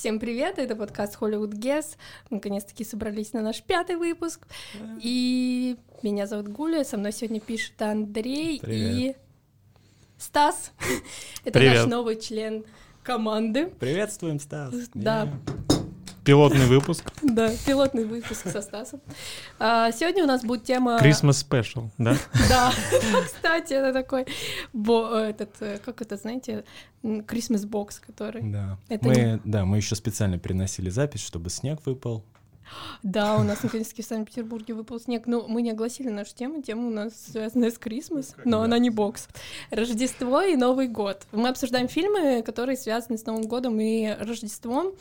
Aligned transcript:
Всем 0.00 0.18
привет, 0.18 0.58
это 0.58 0.76
подкаст 0.76 1.18
Hollywood 1.20 1.52
Guess. 1.52 1.98
Мы 2.30 2.38
наконец-таки 2.38 2.84
собрались 2.84 3.34
на 3.34 3.42
наш 3.42 3.62
пятый 3.62 3.96
выпуск. 3.96 4.46
И 5.02 5.76
меня 6.02 6.26
зовут 6.26 6.48
Гуля, 6.48 6.84
со 6.84 6.96
мной 6.96 7.12
сегодня 7.12 7.38
пишет 7.38 7.82
Андрей 7.82 8.60
Привет. 8.60 8.94
и 8.94 9.16
Стас. 10.16 10.72
Это 11.44 11.58
Привет. 11.58 11.80
наш 11.80 11.86
новый 11.90 12.18
член 12.18 12.64
команды. 13.02 13.66
Приветствуем, 13.78 14.40
Стас. 14.40 14.72
Да. 14.94 15.28
Пилотный 16.24 16.64
выпуск. 16.64 17.09
Да, 17.34 17.50
пилотный 17.66 18.04
выпуск 18.04 18.48
со 18.48 18.60
Стасом. 18.60 19.00
А, 19.58 19.92
сегодня 19.92 20.24
у 20.24 20.26
нас 20.26 20.42
будет 20.42 20.64
тема... 20.64 20.98
Christmas 21.00 21.46
Special, 21.48 21.90
да? 21.98 22.16
Да, 22.48 22.72
кстати, 23.24 23.72
это 23.72 23.92
такой, 23.92 24.26
бо- 24.72 25.16
этот, 25.16 25.50
э, 25.60 25.78
как 25.84 26.02
это, 26.02 26.16
знаете, 26.16 26.64
Christmas 27.02 27.66
box, 27.66 28.00
который... 28.04 28.42
Да. 28.42 28.78
Это 28.88 29.06
мы, 29.06 29.40
да, 29.44 29.64
мы 29.64 29.76
еще 29.76 29.94
специально 29.94 30.38
переносили 30.38 30.90
запись, 30.90 31.22
чтобы 31.22 31.50
снег 31.50 31.80
выпал. 31.86 32.24
Да, 33.02 33.36
у 33.36 33.42
нас 33.42 33.62
наконец-таки 33.62 34.02
в 34.02 34.06
Санкт-Петербурге 34.06 34.74
выпал 34.74 35.00
снег. 35.00 35.24
Ну, 35.26 35.46
мы 35.48 35.62
не 35.62 35.70
огласили 35.70 36.08
нашу 36.08 36.34
тему, 36.34 36.62
тема 36.62 36.86
у 36.86 36.90
нас 36.90 37.12
связанная 37.32 37.70
с 37.70 37.78
Крисмас, 37.78 38.34
но 38.44 38.62
она 38.62 38.78
не 38.78 38.90
бокс. 38.90 39.28
Рождество 39.70 40.42
и 40.42 40.56
Новый 40.56 40.88
год. 40.88 41.26
Мы 41.32 41.48
обсуждаем 41.48 41.88
фильмы, 41.88 42.42
которые 42.42 42.76
связаны 42.76 43.18
с 43.18 43.26
Новым 43.26 43.48
годом 43.48 43.80
и 43.80 44.14
Рождеством. 44.20 44.92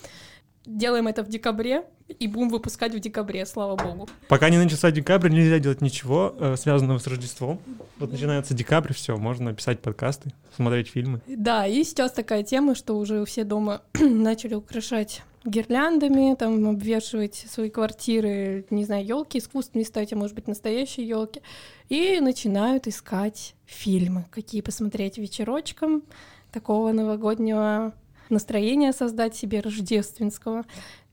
Делаем 0.66 1.08
это 1.08 1.24
в 1.24 1.30
декабре 1.30 1.84
и 2.08 2.28
будем 2.28 2.50
выпускать 2.50 2.94
в 2.94 3.00
декабре, 3.00 3.46
слава 3.46 3.76
богу. 3.76 4.10
Пока 4.28 4.50
не 4.50 4.58
начался 4.58 4.92
декабрь, 4.92 5.30
нельзя 5.30 5.60
делать 5.60 5.82
ничего 5.82 6.36
э, 6.40 6.56
связанного 6.58 6.98
с 6.98 7.08
Рождеством. 7.08 7.60
Вот 7.98 8.12
начинается 8.12 8.54
декабрь, 8.54 8.94
все, 8.94 9.18
можно 9.18 9.54
писать 9.54 9.80
подкасты, 9.80 10.34
смотреть 10.56 10.90
фильмы. 10.90 11.22
Да, 11.28 11.66
и 11.66 11.84
сейчас 11.84 12.12
такая 12.12 12.44
тема, 12.44 12.76
что 12.76 12.98
уже 12.98 13.24
все 13.26 13.44
дома 13.44 13.82
начали 14.00 14.56
украшать 14.56 15.22
гирляндами, 15.46 16.36
там 16.36 16.68
обвешивать 16.68 17.36
свои 17.36 17.70
квартиры, 17.70 18.66
не 18.70 18.86
знаю, 18.86 19.06
елки 19.06 19.38
искусственные 19.38 19.86
ставить, 19.86 20.14
а 20.14 20.16
может 20.16 20.36
быть 20.36 20.48
настоящие 20.48 21.08
елки, 21.08 21.42
и 21.88 22.20
начинают 22.20 22.88
искать 22.88 23.56
фильмы, 23.66 24.26
какие 24.32 24.62
посмотреть 24.62 25.18
вечерочком 25.18 26.04
такого 26.52 26.92
новогоднего 26.92 27.94
настроения 28.30 28.94
создать 28.94 29.36
себе 29.36 29.60
рождественского. 29.60 30.66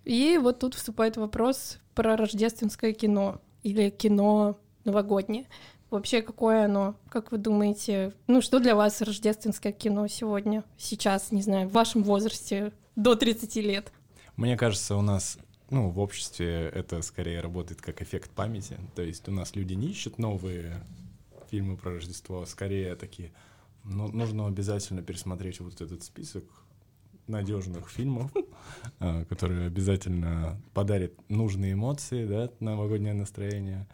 И 0.05 0.39
вот 0.41 0.61
тут 0.61 0.75
вступает 0.75 1.17
вопрос 1.17 1.78
про 1.95 2.17
рождественское 2.17 2.92
кино 2.92 3.41
или 3.62 3.91
кино 3.91 4.58
новогоднее. 4.84 5.47
Вообще, 5.91 6.20
какое 6.20 6.64
оно? 6.64 6.97
Как 7.08 7.33
вы 7.33 7.39
думаете? 7.39 8.12
Ну, 8.27 8.41
что 8.41 8.58
для 8.58 8.75
вас 8.75 9.00
рождественское 9.03 9.73
кино 9.73 10.06
сегодня, 10.08 10.64
сейчас, 10.77 11.31
не 11.31 11.42
знаю, 11.42 11.69
в 11.69 11.73
вашем 11.73 12.03
возрасте 12.03 12.73
до 12.97 13.14
30 13.14 13.56
лет? 13.56 13.92
Мне 14.36 14.56
кажется, 14.56 14.97
у 14.97 15.03
нас, 15.03 15.39
ну, 15.70 15.91
в 15.91 16.01
обществе 16.01 16.70
это 16.75 17.03
скорее 17.03 17.41
работает 17.41 17.80
как 17.80 18.03
эффект 18.03 18.30
памяти. 18.30 18.77
То 18.95 19.03
есть 19.03 19.28
у 19.28 19.33
нас 19.33 19.55
люди 19.55 19.75
не 19.75 19.89
ищут 19.89 20.19
новые 20.19 20.84
фильмы 21.51 21.77
про 21.77 21.95
Рождество, 21.95 22.42
а 22.42 22.47
скорее 22.47 22.97
такие, 22.97 23.33
ну, 23.84 24.08
нужно 24.08 24.47
обязательно 24.48 25.03
пересмотреть 25.03 25.61
вот 25.61 25.80
этот 25.80 26.03
список 26.03 26.45
надежных 27.29 27.89
фильмов, 27.89 28.31
а, 29.01 29.25
которые 29.25 29.67
обязательно 29.67 30.61
подарят 30.75 31.13
нужные 31.29 31.73
эмоции, 31.73 32.27
да, 32.27 32.51
новогоднее 32.61 33.15
настроение. 33.15 33.87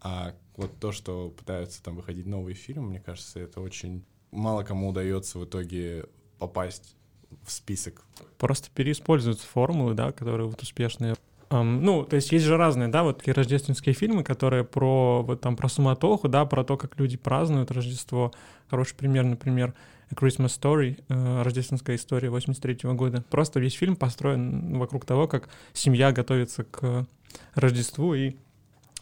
А 0.00 0.34
вот 0.56 0.78
то, 0.78 0.92
что 0.92 1.30
пытаются 1.30 1.82
там 1.82 1.96
выходить 1.96 2.26
новые 2.26 2.54
фильмы, 2.54 2.88
мне 2.88 3.00
кажется, 3.00 3.40
это 3.40 3.60
очень 3.60 4.04
мало 4.30 4.62
кому 4.62 4.88
удается 4.88 5.38
в 5.38 5.44
итоге 5.44 6.06
попасть 6.38 6.96
в 7.44 7.50
список. 7.50 8.04
Просто 8.38 8.70
переиспользуются 8.74 9.46
формулы, 9.46 9.94
да, 9.94 10.12
которые 10.12 10.48
вот 10.48 10.62
успешные. 10.62 11.14
Ам, 11.50 11.82
ну, 11.82 12.04
то 12.04 12.16
есть 12.16 12.30
есть 12.32 12.44
же 12.44 12.56
разные, 12.56 12.88
да, 12.88 13.02
вот 13.02 13.18
такие 13.18 13.34
рождественские 13.34 13.94
фильмы, 13.94 14.22
которые 14.22 14.64
про 14.64 15.22
вот 15.22 15.40
там 15.40 15.56
про 15.56 15.68
суматоху, 15.68 16.28
да, 16.28 16.44
про 16.46 16.64
то, 16.64 16.76
как 16.76 16.98
люди 16.98 17.16
празднуют 17.16 17.70
Рождество. 17.70 18.32
Хороший 18.68 18.94
пример, 18.94 19.24
например, 19.24 19.74
A 20.10 20.14
Christmas 20.14 20.58
Story, 20.60 21.02
э, 21.08 21.42
рождественская 21.42 21.96
история 21.96 22.30
83 22.30 22.94
года. 22.94 23.24
Просто 23.30 23.60
весь 23.60 23.74
фильм 23.74 23.96
построен 23.96 24.78
вокруг 24.78 25.04
того, 25.04 25.28
как 25.28 25.48
семья 25.72 26.12
готовится 26.12 26.64
к 26.64 27.06
Рождеству 27.54 28.14
и 28.14 28.36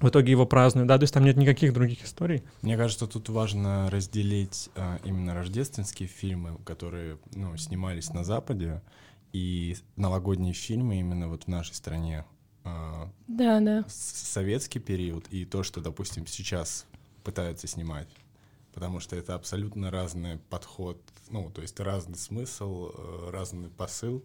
в 0.00 0.08
итоге 0.08 0.30
его 0.30 0.46
празднуют, 0.46 0.88
да, 0.88 0.96
то 0.96 1.02
есть 1.02 1.14
там 1.14 1.24
нет 1.24 1.36
никаких 1.36 1.72
других 1.72 2.04
историй. 2.04 2.42
Мне 2.62 2.76
кажется, 2.76 3.06
тут 3.06 3.28
важно 3.28 3.90
разделить 3.90 4.70
а, 4.76 5.00
именно 5.04 5.34
рождественские 5.34 6.08
фильмы, 6.08 6.56
которые 6.64 7.18
ну, 7.34 7.56
снимались 7.56 8.12
на 8.12 8.22
Западе, 8.22 8.80
и 9.32 9.76
новогодние 9.96 10.54
фильмы 10.54 11.00
именно 11.00 11.28
вот 11.28 11.44
в 11.44 11.48
нашей 11.48 11.74
стране. 11.74 12.24
а, 12.64 13.10
Да, 13.26 13.60
да. 13.60 13.84
советский 13.88 14.78
период 14.78 15.26
и 15.30 15.44
то, 15.44 15.62
что, 15.62 15.80
допустим, 15.80 16.26
сейчас 16.26 16.86
пытаются 17.24 17.66
снимать. 17.66 18.08
Потому 18.74 19.00
что 19.00 19.16
это 19.16 19.34
абсолютно 19.34 19.90
разный 19.90 20.38
подход, 20.50 21.00
ну, 21.30 21.50
то 21.50 21.62
есть 21.62 21.80
разный 21.80 22.16
смысл, 22.16 22.90
э, 22.96 23.30
разный 23.30 23.68
посыл. 23.70 24.22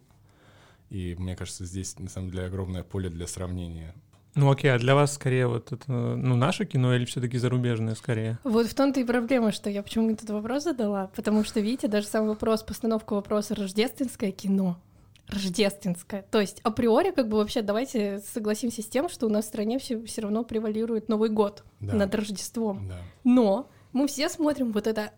И 0.89 1.15
мне 1.17 1.35
кажется, 1.35 1.65
здесь 1.65 1.97
на 1.97 2.09
самом 2.09 2.29
деле 2.29 2.45
огромное 2.45 2.83
поле 2.83 3.09
для 3.09 3.25
сравнения. 3.25 3.95
Ну 4.35 4.51
окей, 4.51 4.71
а 4.73 4.79
для 4.79 4.95
вас 4.95 5.13
скорее 5.13 5.47
вот 5.47 5.71
это, 5.71 5.91
ну, 5.91 6.35
наше 6.35 6.65
кино 6.65 6.95
или 6.95 7.05
все-таки 7.05 7.37
зарубежное 7.37 7.93
скорее? 7.95 8.39
Вот 8.43 8.67
в 8.67 8.73
том-то 8.73 8.99
и 8.99 9.03
проблема, 9.03 9.51
что 9.51 9.69
я 9.69 9.83
почему 9.83 10.09
этот 10.11 10.29
вопрос 10.31 10.63
задала, 10.63 11.11
потому 11.15 11.43
что, 11.43 11.59
видите, 11.59 11.87
даже 11.87 12.07
сам 12.07 12.27
вопрос, 12.27 12.63
постановка 12.63 13.13
вопроса 13.13 13.53
рождественское 13.53 14.31
кино, 14.31 14.79
рождественское. 15.27 16.23
То 16.31 16.41
есть 16.41 16.59
априори, 16.63 17.11
как 17.11 17.27
бы 17.29 17.37
вообще, 17.37 17.61
давайте 17.61 18.21
согласимся 18.33 18.81
с 18.81 18.85
тем, 18.87 19.09
что 19.09 19.27
у 19.27 19.29
нас 19.29 19.45
в 19.45 19.47
стране 19.49 19.77
все, 19.79 20.03
все 20.05 20.21
равно 20.21 20.43
превалирует 20.43 21.09
Новый 21.09 21.29
год 21.29 21.63
Да. 21.79 21.93
над 21.93 22.13
Рождеством. 22.15 22.87
Да. 22.87 22.97
Но 23.23 23.69
мы 23.93 24.07
все 24.07 24.29
смотрим 24.29 24.71
вот 24.71 24.87
это 24.87 25.11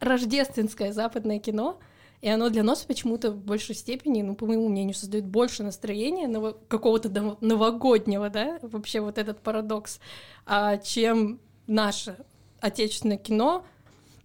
рождественское 0.00 0.92
западное 0.92 1.38
кино, 1.38 1.78
и 2.20 2.28
оно 2.28 2.50
для 2.50 2.62
нас 2.62 2.84
почему-то 2.84 3.32
в 3.32 3.36
большей 3.36 3.74
степени, 3.74 4.22
ну, 4.22 4.36
по 4.36 4.46
моему 4.46 4.68
мнению, 4.68 4.94
создает 4.94 5.26
больше 5.26 5.64
настроения 5.64 6.28
ново- 6.28 6.56
какого-то 6.68 7.08
новогоднего, 7.40 8.30
да, 8.30 8.58
вообще 8.62 9.00
вот 9.00 9.18
этот 9.18 9.40
парадокс, 9.40 9.98
а, 10.46 10.78
чем 10.78 11.40
наше 11.66 12.16
отечественное 12.60 13.16
кино, 13.16 13.64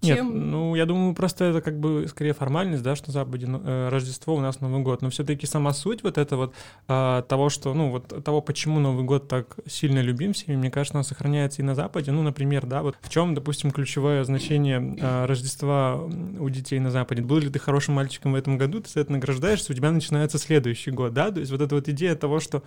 Нет, 0.08 0.18
чем... 0.18 0.52
ну, 0.52 0.76
я 0.76 0.86
думаю, 0.86 1.14
просто 1.14 1.46
это 1.46 1.62
как 1.62 1.80
бы 1.80 2.08
скорее 2.08 2.34
формальность, 2.34 2.84
да, 2.84 2.96
что 2.96 3.08
на 3.08 3.14
Западе 3.14 3.48
ну, 3.48 3.62
э, 3.64 3.90
Рождество, 3.90 4.36
у 4.36 4.40
нас 4.40 4.62
Новый 4.62 4.82
год. 4.82 5.02
Но 5.02 5.10
все-таки 5.10 5.46
сама 5.46 5.74
суть 5.74 6.04
вот 6.04 6.18
это 6.18 6.38
вот 6.38 6.54
а, 6.88 7.22
того, 7.24 7.50
что, 7.50 7.74
ну, 7.74 7.92
вот 7.92 8.24
того, 8.24 8.42
почему 8.42 8.80
Новый 8.80 9.04
год 9.04 9.28
так 9.28 9.58
сильно 9.66 10.00
любим 10.00 10.34
всеми, 10.34 10.56
мне 10.56 10.72
кажется, 10.72 10.98
он 10.98 11.04
сохраняется 11.04 11.62
и 11.62 11.66
на 11.66 11.76
Западе. 11.76 12.12
Ну, 12.12 12.24
например, 12.24 12.66
да, 12.66 12.82
вот 12.82 12.96
в 13.02 13.10
чем, 13.10 13.36
допустим, 13.36 13.72
ключевое 13.72 14.24
значение 14.24 14.98
а, 15.02 15.28
Рождества 15.28 15.96
у 15.96 16.50
детей 16.50 16.80
на 16.80 16.92
Западе? 16.92 17.22
Был 17.22 17.38
ли 17.38 17.50
ты 17.50 17.60
хорошим 17.60 17.96
мальчиком 17.96 18.34
в 18.34 18.36
этом 18.36 18.58
году, 18.58 18.80
ты 18.82 18.90
за 18.90 19.02
это 19.02 19.12
награждаешься, 19.12 19.74
у 19.74 19.76
тебя 19.76 19.92
начинается 19.92 20.38
следующий 20.38 20.92
год, 20.92 21.14
да? 21.14 21.32
То 21.32 21.40
есть 21.40 21.52
вот 21.52 21.62
эта 21.62 21.76
вот 21.76 21.88
идея 21.90 22.16
того, 22.16 22.40
что 22.40 22.64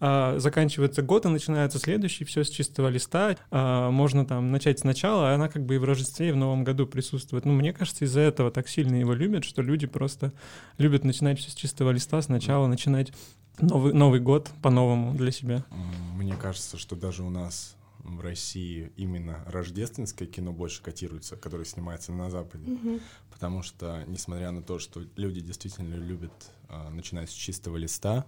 а, 0.00 0.38
заканчивается 0.38 1.02
год 1.02 1.26
и 1.26 1.28
начинается 1.28 1.78
следующий, 1.78 2.24
все 2.24 2.44
с 2.44 2.50
чистого 2.50 2.88
листа, 2.88 3.36
а, 3.50 3.90
можно 3.90 4.24
там 4.24 4.50
начать 4.52 4.78
сначала, 4.78 5.30
а 5.30 5.34
она 5.34 5.48
как 5.48 5.64
бы 5.64 5.76
и 5.76 5.78
в 5.78 5.84
Рождестве, 5.84 6.28
и 6.28 6.32
в 6.32 6.36
Новом 6.36 6.64
году 6.64 6.83
присутствует. 6.86 7.44
Ну, 7.44 7.52
мне 7.52 7.72
кажется, 7.72 8.04
из-за 8.04 8.20
этого 8.20 8.50
так 8.50 8.68
сильно 8.68 8.96
его 8.96 9.12
любят, 9.12 9.44
что 9.44 9.62
люди 9.62 9.86
просто 9.86 10.32
любят 10.78 11.04
начинать 11.04 11.38
все 11.38 11.50
с 11.50 11.54
чистого 11.54 11.90
листа, 11.90 12.20
сначала 12.22 12.66
начинать 12.66 13.12
Новый, 13.60 13.92
Новый 13.92 14.20
год 14.20 14.50
по-новому 14.62 15.14
для 15.14 15.30
себя. 15.30 15.64
Мне 16.16 16.36
кажется, 16.36 16.76
что 16.78 16.96
даже 16.96 17.22
у 17.22 17.30
нас 17.30 17.76
в 18.04 18.20
России 18.20 18.92
именно 18.96 19.42
рождественское 19.46 20.28
кино 20.28 20.52
больше 20.52 20.82
котируется, 20.82 21.36
которое 21.36 21.64
снимается 21.64 22.12
на 22.12 22.30
Западе. 22.30 22.70
Мгм. 22.70 23.00
Потому 23.30 23.62
что, 23.62 24.04
несмотря 24.06 24.50
на 24.50 24.62
то, 24.62 24.78
что 24.78 25.02
люди 25.16 25.40
действительно 25.40 25.94
любят 25.94 26.32
а, 26.68 26.90
начинать 26.90 27.30
с 27.30 27.32
чистого 27.32 27.76
листа, 27.76 28.26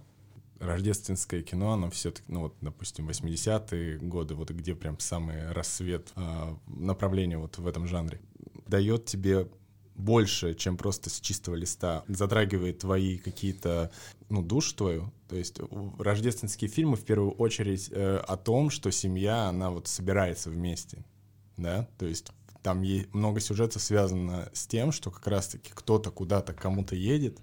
рождественское 0.59 1.41
кино, 1.41 1.73
оно 1.73 1.89
все-таки, 1.89 2.31
ну 2.31 2.41
вот, 2.41 2.55
допустим, 2.61 3.09
80-е 3.09 3.97
годы, 3.99 4.35
вот 4.35 4.49
где 4.51 4.75
прям 4.75 4.99
самый 4.99 5.51
рассвет 5.51 6.11
а, 6.15 6.57
направления 6.67 7.37
вот 7.37 7.57
в 7.57 7.67
этом 7.67 7.87
жанре, 7.87 8.19
дает 8.67 9.05
тебе 9.05 9.47
больше, 9.95 10.53
чем 10.53 10.77
просто 10.77 11.09
с 11.09 11.19
чистого 11.19 11.55
листа, 11.55 12.03
затрагивает 12.07 12.79
твои 12.79 13.17
какие-то, 13.17 13.91
ну, 14.29 14.43
душу 14.43 14.75
твою. 14.75 15.11
То 15.27 15.35
есть 15.35 15.59
рождественские 15.97 16.69
фильмы 16.69 16.95
в 16.95 17.03
первую 17.03 17.31
очередь 17.31 17.89
э, 17.91 18.17
о 18.17 18.37
том, 18.37 18.69
что 18.69 18.91
семья, 18.91 19.45
она 19.45 19.71
вот 19.71 19.87
собирается 19.87 20.49
вместе, 20.49 21.03
да, 21.57 21.87
то 21.97 22.05
есть 22.05 22.31
там 22.61 22.83
много 23.13 23.39
сюжетов 23.39 23.81
связано 23.81 24.49
с 24.53 24.67
тем, 24.67 24.91
что 24.91 25.09
как 25.09 25.25
раз-таки 25.27 25.71
кто-то 25.73 26.11
куда-то 26.11 26.53
кому-то 26.53 26.95
едет, 26.95 27.39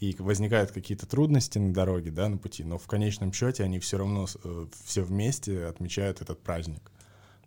и 0.00 0.16
возникают 0.18 0.72
какие-то 0.72 1.06
трудности 1.06 1.58
на 1.58 1.72
дороге, 1.72 2.10
да, 2.10 2.28
на 2.28 2.38
пути, 2.38 2.64
но 2.64 2.78
в 2.78 2.86
конечном 2.86 3.32
счете 3.32 3.62
они 3.62 3.78
все 3.78 3.98
равно 3.98 4.26
э, 4.44 4.66
все 4.84 5.02
вместе 5.02 5.66
отмечают 5.66 6.20
этот 6.20 6.40
праздник. 6.40 6.90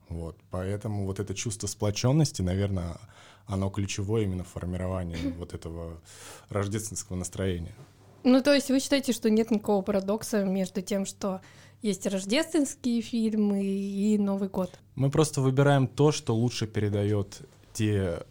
Вот, 0.08 0.38
поэтому 0.52 1.06
вот 1.06 1.20
это 1.20 1.34
чувство 1.34 1.68
сплоченности, 1.68 2.42
наверное, 2.42 2.98
оно 3.48 3.70
ключевое 3.70 4.24
именно 4.24 4.44
в 4.44 4.48
формировании 4.48 5.34
вот 5.38 5.54
этого 5.54 6.00
рождественского 6.50 7.18
настроения. 7.18 7.76
Ну, 8.24 8.42
то 8.42 8.54
есть 8.54 8.70
вы 8.70 8.80
считаете, 8.80 9.14
что 9.14 9.30
нет 9.30 9.52
никакого 9.52 9.84
парадокса 9.84 10.44
между 10.44 10.82
тем, 10.82 11.06
что 11.06 11.42
есть 11.82 12.08
рождественские 12.08 13.02
фильмы 13.02 13.64
и 13.64 14.18
Новый 14.18 14.50
год? 14.50 14.80
Мы 14.96 15.12
просто 15.12 15.42
выбираем 15.42 15.88
то, 15.88 16.12
что 16.12 16.36
лучше 16.36 16.66
передает 16.66 17.42
те 17.74 18.24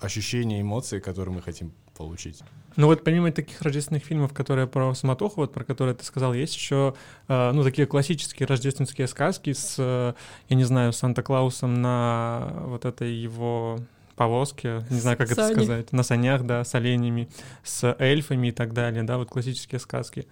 ощущения, 0.00 0.60
эмоции, 0.60 1.00
которые 1.00 1.34
мы 1.34 1.42
хотим 1.42 1.72
получить. 1.94 2.40
Ну 2.76 2.86
вот 2.86 3.04
помимо 3.04 3.30
таких 3.32 3.60
рождественных 3.62 4.04
фильмов, 4.04 4.32
которые 4.32 4.66
про 4.66 4.94
самотоху, 4.94 5.42
вот 5.42 5.52
про 5.52 5.64
которые 5.64 5.94
ты 5.94 6.04
сказал, 6.04 6.34
есть 6.34 6.54
еще, 6.54 6.94
э, 7.28 7.52
ну, 7.52 7.62
такие 7.62 7.86
классические 7.86 8.46
рождественские 8.46 9.06
сказки 9.08 9.52
с, 9.52 9.76
э, 9.78 10.14
я 10.48 10.56
не 10.56 10.64
знаю, 10.64 10.92
Санта-Клаусом 10.92 11.80
на 11.80 12.52
вот 12.66 12.84
этой 12.84 13.12
его 13.14 13.78
повозке, 14.16 14.84
не 14.90 15.00
знаю, 15.00 15.16
как 15.16 15.28
Сани. 15.28 15.52
это 15.52 15.54
сказать, 15.54 15.92
на 15.92 16.02
санях, 16.02 16.44
да, 16.44 16.64
с 16.64 16.74
оленями, 16.74 17.28
с 17.62 17.96
эльфами 17.98 18.48
и 18.48 18.52
так 18.52 18.72
далее, 18.72 19.02
да, 19.02 19.18
вот 19.18 19.28
классические 19.28 19.80
сказки. 19.80 20.26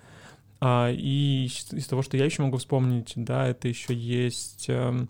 А, 0.61 0.91
и 0.91 1.47
из 1.47 1.73
из 1.73 1.87
того, 1.87 2.03
что 2.03 2.17
я 2.17 2.25
еще 2.27 2.43
могу 2.43 2.59
вспомнить, 2.59 3.13
да, 3.17 3.49
это 3.49 3.69
еще 3.69 3.95
есть 3.95 4.67
эм, 4.69 5.09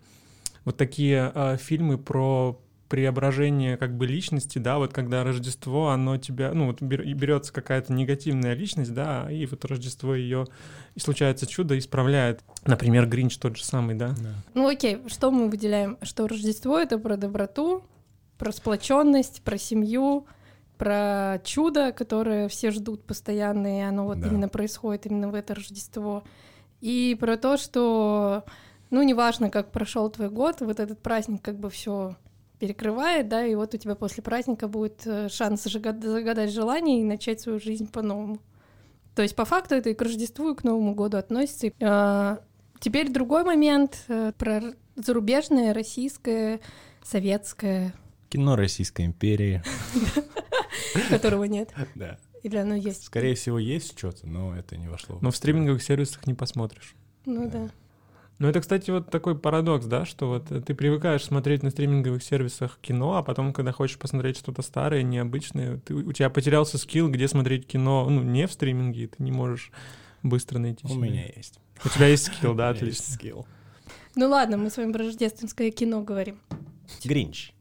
вот 0.64 0.76
такие 0.76 1.32
э, 1.34 1.56
фильмы 1.56 1.98
про 1.98 2.60
преображение 2.90 3.76
как 3.76 3.96
бы 3.96 4.04
личности, 4.04 4.58
да, 4.58 4.78
вот 4.78 4.92
когда 4.92 5.22
Рождество, 5.22 5.90
оно 5.90 6.18
тебя, 6.18 6.52
ну 6.52 6.66
вот 6.66 6.82
берется 6.82 7.52
какая-то 7.52 7.92
негативная 7.92 8.54
личность, 8.54 8.92
да, 8.92 9.30
и 9.30 9.46
вот 9.46 9.64
Рождество 9.64 10.12
ее, 10.14 10.46
и 10.96 11.00
случается 11.00 11.46
чудо, 11.46 11.78
исправляет. 11.78 12.40
Например, 12.66 13.06
Гринч 13.06 13.38
тот 13.38 13.56
же 13.56 13.64
самый, 13.64 13.94
да. 13.94 14.14
Ну 14.54 14.68
окей, 14.68 14.98
что 15.06 15.30
мы 15.30 15.48
выделяем? 15.48 15.98
Что 16.02 16.26
Рождество— 16.26 16.76
это 16.80 16.98
про 16.98 17.16
доброту, 17.16 17.84
про 18.38 18.50
сплоченность, 18.50 19.42
про 19.42 19.56
семью, 19.56 20.26
про 20.76 21.40
чудо, 21.44 21.92
которое 21.92 22.48
все 22.48 22.72
ждут 22.72 23.04
постоянно, 23.04 23.78
и 23.78 23.82
оно 23.82 24.04
вот 24.04 24.18
Да. 24.20 24.26
именно 24.26 24.48
происходит 24.48 25.06
именно 25.06 25.28
в 25.30 25.34
это 25.34 25.54
Рождество. 25.54 26.24
И 26.80 27.16
про 27.20 27.36
то, 27.36 27.56
что, 27.56 28.44
ну, 28.90 29.02
неважно, 29.04 29.48
как 29.48 29.70
прошел 29.70 30.10
твой 30.10 30.28
год, 30.28 30.60
вот 30.60 30.80
этот 30.80 31.00
праздник 31.00 31.40
как 31.40 31.56
бы 31.60 31.70
все 31.70 32.16
перекрывает, 32.60 33.28
да, 33.28 33.44
и 33.44 33.54
вот 33.56 33.74
у 33.74 33.78
тебя 33.78 33.96
после 33.96 34.22
праздника 34.22 34.68
будет 34.68 35.06
э, 35.06 35.28
шанс 35.28 35.64
загадать 35.64 36.52
желание 36.52 37.00
и 37.00 37.04
начать 37.04 37.40
свою 37.40 37.58
жизнь 37.58 37.90
по-новому. 37.90 38.38
То 39.14 39.22
есть, 39.22 39.34
по 39.34 39.44
факту, 39.44 39.74
это 39.74 39.90
и 39.90 39.94
к 39.94 40.02
Рождеству, 40.02 40.52
и 40.52 40.54
к 40.54 40.62
Новому 40.62 40.94
году 40.94 41.16
относится. 41.16 41.72
А, 41.80 42.40
Теперь 42.80 43.12
другой 43.12 43.44
момент 43.44 44.04
э, 44.08 44.32
про 44.38 44.62
зарубежное, 44.96 45.74
российское, 45.74 46.60
советское, 47.02 47.92
Кино 48.30 48.56
Российской 48.56 49.04
империи. 49.04 49.62
которого 51.10 51.44
нет. 51.44 51.74
Да. 51.94 52.18
Или 52.42 52.56
оно 52.56 52.74
есть? 52.74 53.04
Скорее 53.04 53.34
всего, 53.34 53.58
есть 53.58 53.98
что-то, 53.98 54.26
но 54.26 54.56
это 54.56 54.78
не 54.78 54.88
вошло. 54.88 55.18
Но 55.20 55.30
в 55.30 55.36
стриминговых 55.36 55.82
сервисах 55.82 56.26
не 56.26 56.32
посмотришь. 56.32 56.94
Ну 57.26 57.50
Да. 57.50 57.68
Да. 58.40 58.44
Ну, 58.44 58.48
это, 58.48 58.60
кстати, 58.60 58.90
вот 58.90 59.10
такой 59.10 59.38
парадокс, 59.38 59.84
да, 59.86 60.06
что 60.06 60.26
вот 60.28 60.50
э, 60.50 60.62
ты 60.62 60.74
привыкаешь 60.74 61.22
смотреть 61.24 61.62
на 61.62 61.70
стриминговых 61.70 62.22
сервисах 62.22 62.78
кино, 62.80 63.16
а 63.16 63.22
потом, 63.22 63.52
когда 63.52 63.70
хочешь 63.70 63.98
посмотреть 63.98 64.38
что-то 64.38 64.62
старое, 64.62 65.02
необычное, 65.02 65.76
ты, 65.78 65.94
у 65.94 66.12
тебя 66.12 66.30
потерялся 66.30 66.78
скилл, 66.78 67.10
где 67.10 67.28
смотреть 67.28 67.66
кино, 67.66 68.08
ну, 68.08 68.22
не 68.22 68.46
в 68.46 68.52
стриминге, 68.52 69.08
ты 69.08 69.22
не 69.22 69.30
можешь 69.30 69.70
быстро 70.22 70.58
найти. 70.58 70.86
У 70.86 70.88
себе. 70.88 71.00
меня 71.00 71.26
есть. 71.36 71.60
У 71.84 71.88
тебя 71.90 72.06
есть 72.06 72.24
скилл, 72.24 72.54
да, 72.54 72.68
отлично. 72.70 73.14
скилл. 73.14 73.46
Ну 74.16 74.28
ладно, 74.28 74.56
мы 74.56 74.70
с 74.70 74.76
вами 74.78 74.92
про 74.92 75.04
рождественское 75.04 75.70
кино 75.70 76.02
говорим. 76.02 76.38
Гринч. 77.04 77.52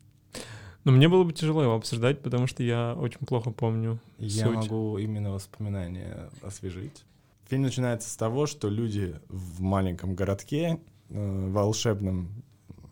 Но 0.86 0.94
мне 0.94 1.10
было 1.10 1.26
бы 1.26 1.34
тяжело 1.34 1.62
его 1.62 1.76
обсуждать, 1.76 2.22
потому 2.22 2.48
что 2.48 2.64
я 2.64 2.96
очень 2.98 3.20
плохо 3.20 3.52
помню 3.52 4.00
Я 4.18 4.46
суть. 4.46 4.56
могу 4.56 4.98
именно 4.98 5.32
воспоминания 5.32 6.30
освежить. 6.42 7.04
Фильм 7.50 7.64
начинается 7.64 8.08
с 8.12 8.16
того, 8.16 8.46
что 8.46 8.70
люди 8.70 9.20
в 9.28 9.62
маленьком 9.62 10.14
городке 10.14 10.80
э, 11.10 11.50
волшебном, 11.50 12.44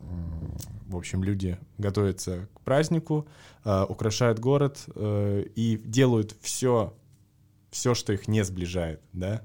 м, 0.01 0.57
в 0.87 0.95
общем, 0.95 1.23
люди 1.23 1.59
готовятся 1.77 2.49
к 2.55 2.61
празднику, 2.61 3.27
э, 3.63 3.85
украшают 3.87 4.39
город 4.39 4.83
э, 4.95 5.45
и 5.55 5.77
делают 5.77 6.35
все, 6.41 6.95
все, 7.69 7.93
что 7.93 8.13
их 8.13 8.27
не 8.27 8.43
сближает, 8.43 8.99
да. 9.13 9.43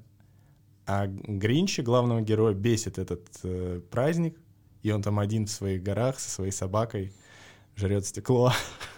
А 0.86 1.06
Гринча, 1.06 1.82
главного 1.82 2.22
героя, 2.22 2.54
бесит 2.54 2.96
этот 2.96 3.28
э, 3.42 3.82
праздник, 3.90 4.40
и 4.82 4.92
он 4.92 5.02
там 5.02 5.18
один 5.18 5.44
в 5.44 5.50
своих 5.50 5.82
горах 5.82 6.20
со 6.20 6.30
своей 6.30 6.52
собакой 6.52 7.12
жрет 7.76 8.06
стекло. 8.06 8.54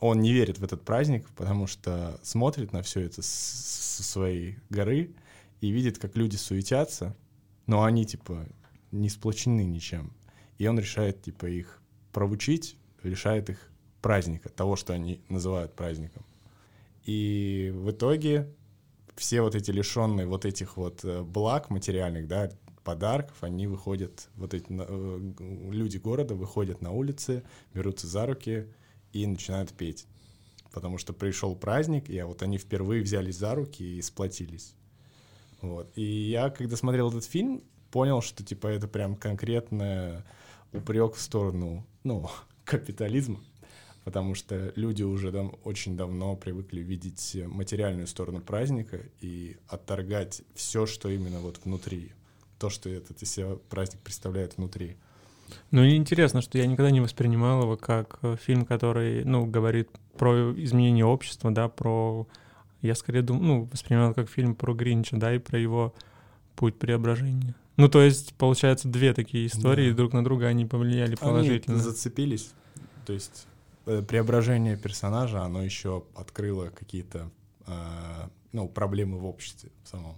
Он 0.00 0.20
не 0.20 0.32
верит 0.32 0.58
в 0.58 0.64
этот 0.64 0.84
праздник, 0.84 1.28
потому 1.36 1.66
что 1.66 2.20
смотрит 2.22 2.72
на 2.72 2.82
все 2.82 3.00
это 3.00 3.22
со 3.22 4.02
своей 4.02 4.58
горы 4.68 5.14
и 5.60 5.70
видит, 5.70 5.98
как 5.98 6.16
люди 6.16 6.36
суетятся, 6.36 7.16
но 7.66 7.84
они, 7.84 8.04
типа, 8.04 8.46
не 8.92 9.08
сплочены 9.08 9.64
ничем. 9.64 10.12
И 10.58 10.66
он 10.66 10.78
решает, 10.78 11.22
типа, 11.22 11.46
их 11.46 11.80
проучить, 12.12 12.76
лишает 13.02 13.50
их 13.50 13.70
праздника, 14.02 14.48
того, 14.48 14.76
что 14.76 14.92
они 14.92 15.20
называют 15.28 15.74
праздником. 15.74 16.24
И 17.04 17.72
в 17.74 17.90
итоге 17.90 18.52
все 19.16 19.40
вот 19.40 19.54
эти 19.54 19.70
лишенные 19.70 20.26
вот 20.26 20.44
этих 20.44 20.76
вот 20.76 21.04
э, 21.04 21.22
благ 21.22 21.70
материальных, 21.70 22.28
да, 22.28 22.50
подарков, 22.84 23.36
они 23.40 23.66
выходят, 23.66 24.28
вот 24.36 24.54
эти 24.54 24.66
э, 24.68 25.32
люди 25.70 25.98
города 25.98 26.34
выходят 26.34 26.82
на 26.82 26.92
улицы, 26.92 27.42
берутся 27.74 28.06
за 28.06 28.26
руки 28.26 28.66
и 29.22 29.26
начинают 29.26 29.72
петь. 29.72 30.06
Потому 30.72 30.98
что 30.98 31.12
пришел 31.12 31.56
праздник, 31.56 32.10
и 32.10 32.20
вот 32.22 32.42
они 32.42 32.58
впервые 32.58 33.02
взялись 33.02 33.36
за 33.36 33.54
руки 33.54 33.82
и 33.82 34.02
сплотились. 34.02 34.74
Вот. 35.62 35.90
И 35.96 36.02
я, 36.02 36.50
когда 36.50 36.76
смотрел 36.76 37.08
этот 37.08 37.24
фильм, 37.24 37.62
понял, 37.90 38.20
что 38.20 38.44
типа 38.44 38.66
это 38.66 38.88
прям 38.88 39.16
конкретно 39.16 40.24
упрек 40.72 41.14
в 41.14 41.20
сторону, 41.20 41.86
ну, 42.04 42.28
капитализма. 42.64 43.40
Потому 44.04 44.36
что 44.36 44.72
люди 44.76 45.02
уже 45.02 45.32
там 45.32 45.56
очень 45.64 45.96
давно 45.96 46.36
привыкли 46.36 46.80
видеть 46.80 47.36
материальную 47.46 48.06
сторону 48.06 48.40
праздника 48.40 49.00
и 49.20 49.56
отторгать 49.66 50.42
все, 50.54 50.86
что 50.86 51.08
именно 51.08 51.40
вот 51.40 51.58
внутри. 51.64 52.12
То, 52.58 52.70
что 52.70 52.88
этот 52.88 53.20
из 53.22 53.32
себя 53.32 53.56
праздник 53.68 54.00
представляет 54.02 54.58
внутри. 54.58 54.96
Ну 55.70 55.86
интересно, 55.86 56.40
что 56.42 56.58
я 56.58 56.66
никогда 56.66 56.90
не 56.90 57.00
воспринимал 57.00 57.62
его 57.62 57.76
как 57.76 58.18
э, 58.22 58.36
фильм, 58.40 58.64
который, 58.64 59.24
ну, 59.24 59.46
говорит 59.46 59.88
про 60.18 60.52
изменение 60.52 61.04
общества, 61.04 61.50
да, 61.50 61.68
про... 61.68 62.26
Я 62.82 62.94
скорее 62.94 63.22
думаю, 63.22 63.44
ну, 63.44 63.68
воспринимал 63.70 64.14
как 64.14 64.28
фильм 64.28 64.54
про 64.54 64.74
Гринча, 64.74 65.16
да, 65.16 65.34
и 65.34 65.38
про 65.38 65.58
его 65.58 65.94
путь 66.54 66.78
преображения. 66.78 67.54
Ну, 67.76 67.88
то 67.88 68.00
есть, 68.02 68.34
получается, 68.34 68.88
две 68.88 69.12
такие 69.12 69.46
истории, 69.46 69.90
Да. 69.90 69.96
друг 69.96 70.12
на 70.12 70.24
друга 70.24 70.46
они 70.46 70.64
повлияли 70.64 71.08
Они 71.08 71.16
положительно. 71.16 71.78
зацепились. 71.78 72.52
То 73.04 73.12
есть 73.12 73.46
э, 73.86 74.02
преображение 74.02 74.76
персонажа, 74.76 75.42
оно 75.42 75.62
еще 75.62 76.04
открыло 76.14 76.70
какие-то 76.70 77.30
э, 77.66 77.72
ну, 78.52 78.68
проблемы 78.68 79.18
в 79.18 79.26
обществе 79.26 79.70
самом. 79.84 80.16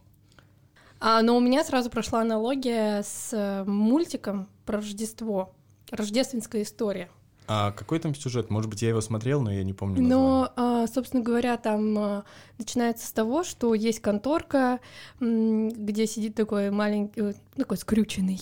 А, 1.00 1.22
но 1.22 1.36
у 1.36 1.40
меня 1.40 1.64
сразу 1.64 1.90
прошла 1.90 2.22
аналогия 2.22 3.02
с 3.02 3.30
э, 3.32 3.64
мультиком 3.64 4.48
про 4.64 4.78
Рождество. 4.78 5.54
Рождественская 5.90 6.62
история. 6.62 7.08
А 7.46 7.72
какой 7.72 7.98
там 7.98 8.14
сюжет? 8.14 8.50
Может 8.50 8.68
быть, 8.68 8.82
я 8.82 8.90
его 8.90 9.00
смотрел, 9.00 9.40
но 9.40 9.50
я 9.50 9.64
не 9.64 9.72
помню 9.72 10.02
название. 10.02 10.18
Но, 10.18 10.52
а, 10.56 10.86
собственно 10.86 11.22
говоря, 11.22 11.56
там 11.56 11.98
а, 11.98 12.24
начинается 12.58 13.06
с 13.06 13.12
того, 13.12 13.42
что 13.42 13.72
есть 13.72 14.00
конторка, 14.00 14.80
где 15.18 16.06
сидит 16.06 16.34
такой 16.34 16.70
маленький, 16.70 17.20
э, 17.20 17.32
такой 17.56 17.78
скрюченный 17.78 18.40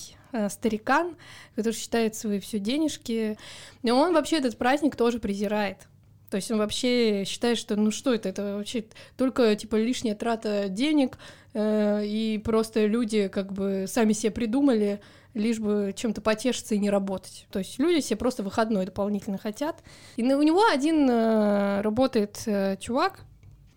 старикан, 0.51 1.17
который 1.55 1.75
считает 1.75 2.17
свои 2.17 2.41
все 2.41 2.59
денежки. 2.59 3.39
И 3.83 3.91
он 3.91 4.13
вообще 4.13 4.39
этот 4.39 4.59
праздник 4.59 4.97
тоже 4.97 5.19
презирает. 5.19 5.87
То 6.31 6.37
есть 6.37 6.51
он 6.51 6.59
вообще 6.59 7.25
считает, 7.25 7.59
что 7.59 7.77
ну 7.77 7.91
что 7.91 8.13
это, 8.13 8.29
это 8.29 8.57
вообще 8.57 8.85
только 9.17 9.55
типа 9.55 9.77
лишняя 9.77 10.15
трата 10.15 10.69
денег, 10.69 11.19
э, 11.55 12.05
и 12.05 12.41
просто 12.45 12.87
люди 12.87 13.29
как 13.29 13.53
бы 13.53 13.87
сами 13.87 14.13
себе 14.13 14.33
придумали, 14.33 15.01
лишь 15.35 15.59
бы 15.59 15.93
чем-то 15.95 16.21
потешиться 16.21 16.75
и 16.75 16.79
не 16.79 16.91
работать. 16.91 17.47
То 17.53 17.61
есть 17.61 17.79
люди 17.79 18.01
себе 18.01 18.17
просто 18.17 18.43
выходной 18.43 18.87
дополнительно 18.87 19.39
хотят. 19.39 19.83
И 20.17 20.23
у 20.23 20.43
него 20.43 20.65
один 20.65 21.09
э, 21.09 21.83
работает 21.83 22.43
э, 22.47 22.77
чувак, 22.81 23.21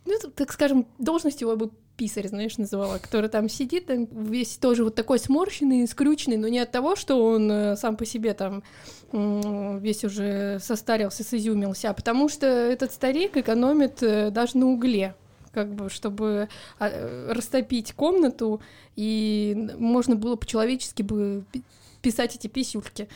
ну, 0.05 0.17
так 0.35 0.51
скажем, 0.51 0.87
должность 0.97 1.41
его 1.41 1.55
бы 1.55 1.71
писарь, 1.99 2.29
знаешь, 2.29 2.57
называла, 2.57 2.97
который 2.97 3.29
там 3.29 3.49
сидит, 3.49 3.87
там 3.87 4.05
весь 4.05 4.55
тоже 4.55 4.85
вот 4.85 4.95
такой 4.95 5.19
сморщенный, 5.19 5.85
скрюченный, 5.85 6.37
но 6.37 6.47
не 6.47 6.59
от 6.59 6.71
того, 6.71 6.95
что 6.95 7.25
он 7.25 7.51
э, 7.51 7.75
сам 7.75 7.97
по 7.97 8.05
себе 8.05 8.33
там 8.33 8.63
весь 9.11 10.05
уже 10.05 10.59
состарился, 10.61 11.25
сизюмился, 11.25 11.89
а 11.89 11.93
потому 11.93 12.29
что 12.29 12.45
этот 12.45 12.93
старик 12.93 13.35
экономит 13.35 14.01
э, 14.01 14.31
даже 14.31 14.57
на 14.57 14.67
угле 14.67 15.13
как 15.51 15.73
бы, 15.73 15.89
чтобы 15.89 16.47
а, 16.77 16.87
э, 16.87 17.33
растопить 17.33 17.91
комнату, 17.93 18.61
и 18.95 19.69
можно 19.77 20.15
было 20.15 20.37
по-человечески 20.37 21.01
бы 21.01 21.43
пи- 21.51 21.63
писать 22.01 22.35
эти 22.35 22.47
писюльки. 22.47 23.09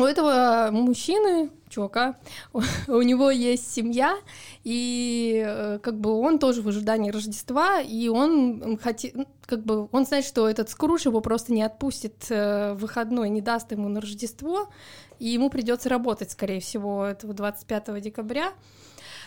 У 0.00 0.04
этого 0.04 0.70
мужчины, 0.72 1.50
чувака, 1.68 2.16
у 2.88 3.02
него 3.02 3.30
есть 3.30 3.70
семья, 3.70 4.16
и 4.64 5.44
э, 5.46 5.78
как 5.82 6.00
бы 6.00 6.18
он 6.18 6.38
тоже 6.38 6.62
в 6.62 6.68
ожидании 6.68 7.10
Рождества, 7.10 7.82
и 7.82 8.08
он 8.08 8.78
хотел, 8.78 9.26
как 9.44 9.62
бы 9.62 9.90
он 9.92 10.06
знает, 10.06 10.24
что 10.24 10.48
этот 10.48 10.70
Скрудж 10.70 11.04
его 11.04 11.20
просто 11.20 11.52
не 11.52 11.62
отпустит 11.62 12.30
э, 12.30 12.72
в 12.72 12.78
выходной, 12.78 13.28
не 13.28 13.42
даст 13.42 13.72
ему 13.72 13.90
на 13.90 14.00
Рождество, 14.00 14.70
и 15.18 15.28
ему 15.28 15.50
придется 15.50 15.90
работать, 15.90 16.30
скорее 16.30 16.60
всего, 16.60 17.04
этого 17.04 17.34
25 17.34 18.00
декабря. 18.00 18.54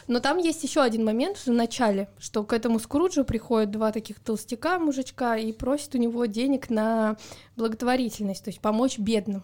Но 0.07 0.21
там 0.21 0.39
есть 0.39 0.63
еще 0.63 0.81
один 0.81 1.05
момент 1.05 1.37
в 1.37 1.51
начале, 1.51 2.09
что 2.17 2.43
к 2.43 2.51
этому 2.51 2.79
Скруджу 2.79 3.25
приходят 3.25 3.69
два 3.69 3.91
таких 3.91 4.19
толстяка, 4.19 4.79
мужичка, 4.79 5.37
и 5.37 5.53
просят 5.53 5.93
у 5.93 5.99
него 5.99 6.25
денег 6.25 6.71
на 6.71 7.15
благотворительность, 7.57 8.43
то 8.43 8.49
есть 8.49 8.59
помочь 8.59 8.97
бедным. 8.97 9.43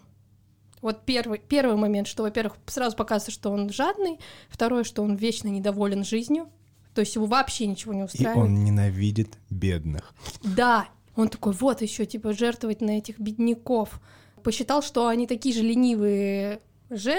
Вот 0.82 1.04
первый, 1.04 1.38
первый 1.38 1.76
момент, 1.76 2.08
что, 2.08 2.22
во-первых, 2.22 2.56
сразу 2.66 2.96
показывается, 2.96 3.30
что 3.30 3.50
он 3.50 3.70
жадный, 3.70 4.18
второе, 4.48 4.84
что 4.84 5.02
он 5.02 5.14
вечно 5.14 5.48
недоволен 5.48 6.04
жизнью, 6.04 6.48
то 6.94 7.00
есть 7.00 7.14
его 7.14 7.26
вообще 7.26 7.66
ничего 7.66 7.92
не 7.92 8.02
устраивает. 8.02 8.36
И 8.36 8.40
он 8.40 8.64
ненавидит 8.64 9.38
бедных. 9.50 10.14
Да, 10.42 10.88
он 11.16 11.28
такой, 11.28 11.52
вот 11.52 11.82
еще, 11.82 12.06
типа, 12.06 12.32
жертвовать 12.32 12.80
на 12.80 12.98
этих 12.98 13.18
бедняков. 13.18 14.00
Посчитал, 14.42 14.82
что 14.82 15.06
они 15.06 15.26
такие 15.26 15.54
же 15.54 15.62
ленивые 15.62 16.60
же, 16.88 17.16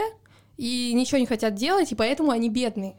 и 0.57 0.91
ничего 0.93 1.19
не 1.19 1.25
хотят 1.25 1.55
делать, 1.55 1.91
и 1.91 1.95
поэтому 1.95 2.31
они 2.31 2.49
бедные. 2.49 2.95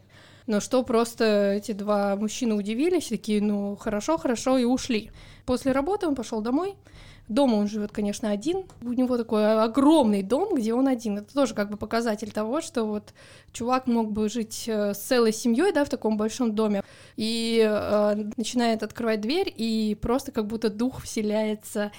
Но 0.47 0.59
что 0.59 0.83
просто 0.83 1.53
эти 1.53 1.71
два 1.71 2.15
мужчины 2.15 2.55
удивились, 2.55 3.07
такие, 3.07 3.41
ну, 3.41 3.75
хорошо, 3.75 4.17
хорошо, 4.17 4.57
и 4.57 4.65
ушли. 4.65 5.11
После 5.45 5.71
работы 5.71 6.07
он 6.07 6.15
пошел 6.15 6.41
домой, 6.41 6.75
Дома 7.29 7.55
он 7.55 7.67
живет, 7.67 7.91
конечно, 7.91 8.29
один. 8.29 8.65
У 8.81 8.91
него 8.91 9.17
такой 9.17 9.63
огромный 9.63 10.23
дом, 10.23 10.55
где 10.55 10.73
он 10.73 10.87
один. 10.87 11.19
Это 11.19 11.33
тоже 11.33 11.53
как 11.53 11.69
бы 11.69 11.77
показатель 11.77 12.31
того, 12.31 12.59
что 12.59 12.83
вот 12.83 13.13
чувак 13.53 13.87
мог 13.87 14.11
бы 14.11 14.27
жить 14.27 14.65
э, 14.67 14.93
с 14.93 14.97
целой 14.97 15.31
семьей, 15.31 15.71
да, 15.71 15.85
в 15.85 15.89
таком 15.89 16.17
большом 16.17 16.53
доме. 16.53 16.83
И 17.15 17.65
э, 17.65 18.31
начинает 18.35 18.83
открывать 18.83 19.21
дверь, 19.21 19.53
и 19.55 19.97
просто 20.01 20.31
как 20.31 20.47
будто 20.47 20.69
дух 20.69 21.01
вселяется 21.01 21.91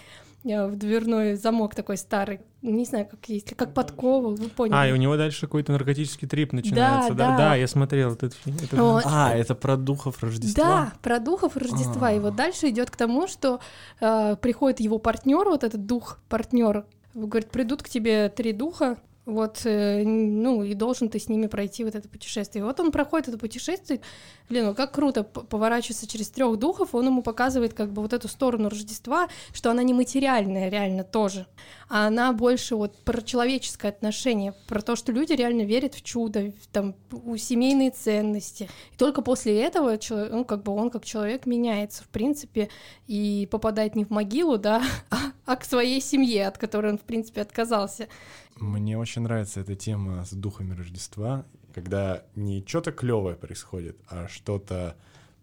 в 0.44 0.76
дверной 0.76 1.36
замок 1.36 1.74
такой 1.74 1.96
старый, 1.96 2.40
не 2.60 2.84
знаю, 2.84 3.06
как 3.06 3.26
есть, 3.28 3.54
как 3.56 3.72
подкова, 3.72 4.28
вы 4.28 4.48
поняли. 4.50 4.76
А, 4.76 4.86
и 4.86 4.92
у 4.92 4.96
него 4.96 5.16
дальше 5.16 5.42
какой-то 5.42 5.72
наркотический 5.72 6.28
трип 6.28 6.52
начинается, 6.52 7.14
да? 7.14 7.30
Да, 7.30 7.30
да, 7.30 7.36
да 7.38 7.54
я 7.54 7.66
смотрел 7.66 8.12
этот 8.12 8.34
фильм. 8.34 8.58
Это... 8.62 8.76
Вот. 8.76 9.02
А, 9.06 9.34
это 9.34 9.54
про 9.54 9.76
духов 9.76 10.22
Рождества? 10.22 10.64
Да, 10.64 10.92
про 11.02 11.18
духов 11.18 11.56
Рождества. 11.56 12.08
А-а-а. 12.08 12.16
И 12.16 12.18
вот 12.18 12.36
дальше 12.36 12.68
идет 12.68 12.90
к 12.90 12.96
тому, 12.96 13.26
что 13.26 13.60
э, 14.00 14.36
приходит 14.36 14.80
его 14.80 14.98
партнер, 14.98 15.44
вот 15.46 15.64
этот 15.64 15.86
дух 15.86 16.18
партнер, 16.28 16.84
говорит, 17.14 17.50
придут 17.50 17.82
к 17.82 17.88
тебе 17.88 18.28
три 18.28 18.52
духа, 18.52 18.98
вот, 19.26 19.62
э, 19.64 20.02
ну, 20.04 20.62
и 20.62 20.74
должен 20.74 21.08
ты 21.08 21.18
с 21.18 21.28
ними 21.28 21.46
пройти 21.46 21.84
вот 21.84 21.94
это 21.94 22.08
путешествие. 22.08 22.60
И 22.60 22.64
вот 22.64 22.78
он 22.80 22.92
проходит 22.92 23.28
это 23.28 23.38
путешествие, 23.38 24.00
блин, 24.48 24.66
ну 24.66 24.74
как 24.74 24.92
круто 24.92 25.22
поворачиваться 25.22 26.06
через 26.06 26.28
трех 26.28 26.58
духов, 26.58 26.94
он 26.94 27.06
ему 27.06 27.22
показывает 27.22 27.72
как 27.72 27.90
бы 27.90 28.02
вот 28.02 28.12
эту 28.12 28.28
сторону 28.28 28.68
Рождества, 28.68 29.28
что 29.52 29.70
она 29.70 29.82
не 29.82 29.94
материальная 29.94 30.68
реально 30.68 31.04
тоже, 31.04 31.46
а 31.88 32.06
она 32.06 32.32
больше 32.32 32.76
вот 32.76 32.96
про 32.98 33.22
человеческое 33.22 33.88
отношение, 33.88 34.54
про 34.68 34.82
то, 34.82 34.96
что 34.96 35.12
люди 35.12 35.32
реально 35.32 35.62
верят 35.62 35.94
в 35.94 36.02
чудо, 36.02 36.52
в, 36.62 36.66
там, 36.70 36.94
у 37.10 37.36
семейные 37.36 37.90
ценности. 37.90 38.68
И 38.92 38.96
только 38.96 39.22
после 39.22 39.60
этого, 39.62 39.98
ну, 40.10 40.44
как 40.44 40.62
бы 40.62 40.72
он 40.72 40.90
как 40.90 41.04
человек 41.04 41.46
меняется, 41.46 42.04
в 42.04 42.08
принципе, 42.08 42.68
и 43.06 43.48
попадает 43.50 43.96
не 43.96 44.04
в 44.04 44.10
могилу, 44.10 44.58
да, 44.58 44.82
а, 45.10 45.16
а 45.46 45.56
к 45.56 45.64
своей 45.64 46.00
семье, 46.00 46.46
от 46.46 46.58
которой 46.58 46.92
он, 46.92 46.98
в 46.98 47.02
принципе, 47.02 47.42
отказался. 47.42 48.08
Мне 48.56 48.98
очень 48.98 49.22
нравится 49.22 49.60
эта 49.60 49.74
тема 49.74 50.24
с 50.24 50.32
духами 50.32 50.74
Рождества, 50.74 51.44
когда 51.74 52.22
не 52.34 52.64
что-то 52.66 52.92
клевое 52.92 53.36
происходит, 53.36 53.98
а 54.08 54.28
что-то 54.28 54.96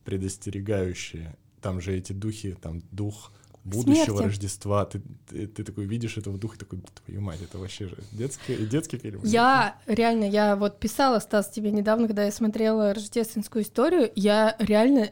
предостерегающее. 0.05 1.36
Там 1.62 1.81
же 1.81 1.96
эти 1.96 2.13
духи, 2.13 2.58
там 2.60 2.81
дух 2.91 3.31
будущего 3.63 4.05
Смерти. 4.05 4.24
Рождества. 4.24 4.86
Ты, 4.86 5.01
ты, 5.29 5.48
ты 5.48 5.63
такой 5.63 5.86
видишь 5.86 6.17
этого 6.17 6.38
духа, 6.38 6.58
такой, 6.58 6.81
твою 7.05 7.22
мать, 7.22 7.41
это 7.41 7.60
вообще 7.60 7.88
же 7.88 7.98
детский, 8.12 8.55
детский 8.65 8.98
фильм. 8.98 9.22
Я 9.24 9.75
реально, 9.86 10.24
я 10.24 10.55
вот 10.55 10.79
писала, 10.79 11.20
Стас, 11.20 11.50
тебе 11.50 11.72
недавно, 11.72 12.08
когда 12.08 12.25
я 12.25 12.31
смотрела 12.31 12.93
рождественскую 12.93 13.63
историю, 13.63 14.12
я 14.15 14.55
реально 14.58 15.12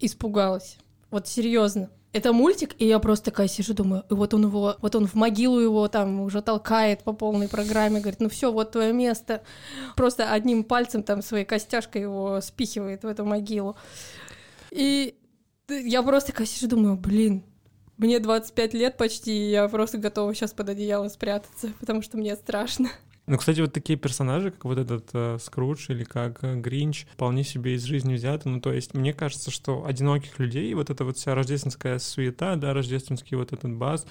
испугалась. 0.00 0.78
Вот 1.10 1.28
серьезно 1.28 1.90
это 2.12 2.32
мультик, 2.32 2.74
и 2.78 2.86
я 2.86 2.98
просто 2.98 3.26
такая 3.26 3.48
сижу, 3.48 3.74
думаю, 3.74 4.04
и 4.10 4.14
вот 4.14 4.32
он 4.32 4.44
его, 4.44 4.76
вот 4.80 4.94
он 4.94 5.06
в 5.06 5.14
могилу 5.14 5.60
его 5.60 5.88
там 5.88 6.20
уже 6.20 6.40
толкает 6.40 7.02
по 7.04 7.12
полной 7.12 7.48
программе, 7.48 8.00
говорит, 8.00 8.20
ну 8.20 8.28
все, 8.28 8.50
вот 8.50 8.72
твое 8.72 8.92
место. 8.92 9.42
Просто 9.94 10.32
одним 10.32 10.64
пальцем 10.64 11.02
там 11.02 11.22
своей 11.22 11.44
костяшкой 11.44 12.02
его 12.02 12.40
спихивает 12.40 13.02
в 13.02 13.06
эту 13.06 13.24
могилу. 13.24 13.76
И 14.70 15.16
я 15.68 16.02
просто 16.02 16.32
такая 16.32 16.46
сижу, 16.46 16.68
думаю, 16.68 16.96
блин, 16.96 17.44
мне 17.98 18.20
25 18.20 18.74
лет 18.74 18.96
почти, 18.96 19.32
и 19.32 19.50
я 19.50 19.68
просто 19.68 19.98
готова 19.98 20.34
сейчас 20.34 20.52
под 20.52 20.70
одеяло 20.70 21.08
спрятаться, 21.08 21.72
потому 21.80 22.00
что 22.00 22.16
мне 22.16 22.36
страшно. 22.36 22.88
Ну, 23.28 23.36
кстати, 23.36 23.60
вот 23.60 23.74
такие 23.74 23.98
персонажи, 23.98 24.50
как 24.50 24.64
вот 24.64 24.78
этот 24.78 25.10
э, 25.12 25.36
Скрудж 25.38 25.90
или 25.90 26.02
как 26.02 26.42
э, 26.42 26.56
Гринч, 26.56 27.06
вполне 27.12 27.44
себе 27.44 27.74
из 27.74 27.82
жизни 27.82 28.14
взяты. 28.14 28.48
Ну, 28.48 28.58
то 28.58 28.72
есть, 28.72 28.94
мне 28.94 29.12
кажется, 29.12 29.50
что 29.50 29.84
одиноких 29.84 30.38
людей, 30.38 30.72
вот 30.72 30.88
эта 30.88 31.04
вот 31.04 31.18
вся 31.18 31.34
рождественская 31.34 31.98
суета, 31.98 32.56
да, 32.56 32.72
рождественский 32.72 33.36
вот 33.36 33.52
этот 33.52 33.74
бас, 33.74 34.06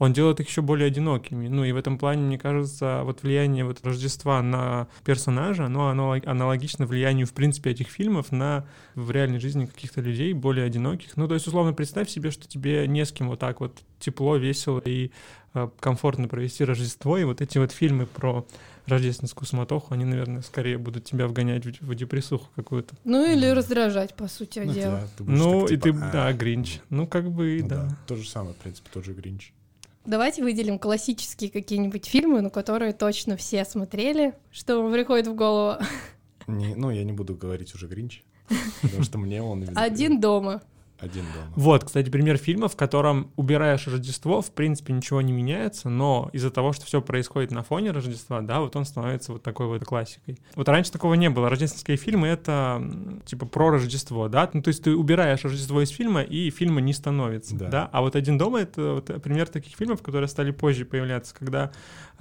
он 0.00 0.14
делает 0.14 0.40
их 0.40 0.48
еще 0.48 0.62
более 0.62 0.86
одинокими. 0.86 1.46
Ну 1.48 1.62
и 1.62 1.72
в 1.72 1.76
этом 1.76 1.98
плане, 1.98 2.22
мне 2.22 2.38
кажется, 2.38 3.02
вот 3.04 3.22
влияние 3.22 3.66
вот 3.66 3.84
Рождества 3.84 4.40
на 4.40 4.88
персонажа, 5.04 5.66
оно 5.66 6.12
аналогично 6.24 6.86
влиянию, 6.86 7.26
в 7.26 7.34
принципе, 7.34 7.70
этих 7.70 7.88
фильмов 7.88 8.32
на 8.32 8.66
в 8.94 9.10
реальной 9.10 9.40
жизни 9.40 9.66
каких-то 9.66 10.00
людей 10.00 10.32
более 10.32 10.64
одиноких. 10.64 11.18
Ну 11.18 11.28
то 11.28 11.34
есть, 11.34 11.46
условно, 11.46 11.74
представь 11.74 12.08
себе, 12.08 12.30
что 12.30 12.48
тебе 12.48 12.88
не 12.88 13.04
с 13.04 13.12
кем 13.12 13.28
вот 13.28 13.40
так 13.40 13.60
вот 13.60 13.82
тепло, 13.98 14.36
весело 14.36 14.80
и 14.82 15.10
комфортно 15.80 16.28
провести 16.28 16.64
Рождество, 16.64 17.18
и 17.18 17.24
вот 17.24 17.40
эти 17.40 17.58
вот 17.58 17.72
фильмы 17.72 18.06
про 18.06 18.46
рождественскую 18.86 19.46
суматоху, 19.46 19.94
они, 19.94 20.04
наверное, 20.04 20.42
скорее 20.42 20.78
будут 20.78 21.04
тебя 21.04 21.26
вгонять 21.26 21.64
в, 21.64 21.86
в 21.86 21.94
депрессуху 21.94 22.48
какую-то. 22.56 22.94
Ну 23.04 23.30
или 23.30 23.46
раздражать, 23.46 24.14
по 24.14 24.28
сути 24.28 24.60
ну, 24.60 24.72
дела. 24.72 25.08
Да, 25.18 25.24
ну 25.26 25.60
так, 25.62 25.70
и 25.70 25.80
типа, 25.80 25.98
ты, 25.98 26.04
а, 26.04 26.12
да, 26.12 26.32
Гринч. 26.32 26.80
Ну 26.90 27.06
как 27.06 27.30
бы, 27.30 27.60
ну, 27.62 27.68
да. 27.68 27.84
да. 27.84 27.96
То 28.06 28.16
же 28.16 28.28
самое, 28.28 28.54
в 28.54 28.58
принципе, 28.58 28.88
тот 28.92 29.04
же 29.04 29.12
Гринч. 29.12 29.52
Давайте 30.06 30.42
выделим 30.42 30.78
классические 30.78 31.50
какие-нибудь 31.50 32.06
фильмы, 32.06 32.40
ну, 32.40 32.50
которые 32.50 32.92
точно 32.92 33.36
все 33.36 33.64
смотрели. 33.64 34.34
Что 34.50 34.82
вам 34.82 34.92
приходит 34.92 35.26
в 35.26 35.34
голову? 35.34 35.82
Не, 36.46 36.74
ну, 36.74 36.90
я 36.90 37.04
не 37.04 37.12
буду 37.12 37.34
говорить 37.34 37.74
уже 37.74 37.86
Гринч, 37.86 38.22
потому 38.82 39.02
что 39.02 39.18
мне 39.18 39.42
он... 39.42 39.68
Один 39.76 40.20
дома. 40.20 40.62
Один 41.00 41.24
дома. 41.24 41.52
Вот, 41.56 41.84
кстати, 41.84 42.10
пример 42.10 42.36
фильма, 42.36 42.68
в 42.68 42.76
котором 42.76 43.30
убираешь 43.36 43.86
Рождество, 43.86 44.42
в 44.42 44.50
принципе, 44.52 44.92
ничего 44.92 45.22
не 45.22 45.32
меняется, 45.32 45.88
но 45.88 46.28
из-за 46.32 46.50
того, 46.50 46.72
что 46.72 46.84
все 46.86 47.00
происходит 47.00 47.50
на 47.50 47.62
фоне 47.62 47.90
Рождества, 47.90 48.40
да, 48.40 48.60
вот 48.60 48.76
он 48.76 48.84
становится 48.84 49.32
вот 49.32 49.42
такой 49.42 49.66
вот 49.66 49.84
классикой. 49.84 50.38
Вот 50.54 50.68
раньше 50.68 50.92
такого 50.92 51.14
не 51.14 51.30
было. 51.30 51.48
Рождественские 51.48 51.96
фильмы— 51.96 52.26
это 52.28 52.82
типа 53.24 53.46
про 53.46 53.70
Рождество, 53.70 54.28
да, 54.28 54.48
ну 54.52 54.62
то 54.62 54.68
есть 54.68 54.82
ты 54.82 54.94
убираешь 54.94 55.42
Рождество 55.42 55.82
из 55.82 55.90
фильма, 55.90 56.22
и 56.22 56.50
фильма 56.50 56.80
не 56.80 56.92
становится, 56.92 57.56
да. 57.56 57.68
да? 57.68 57.90
А 57.92 58.02
вот 58.02 58.16
«Один 58.16 58.38
дома»— 58.38 58.60
это 58.60 58.94
вот 58.94 59.22
пример 59.22 59.48
таких 59.48 59.76
фильмов, 59.76 60.02
которые 60.02 60.28
стали 60.28 60.50
позже 60.50 60.84
появляться, 60.84 61.34
когда 61.34 61.72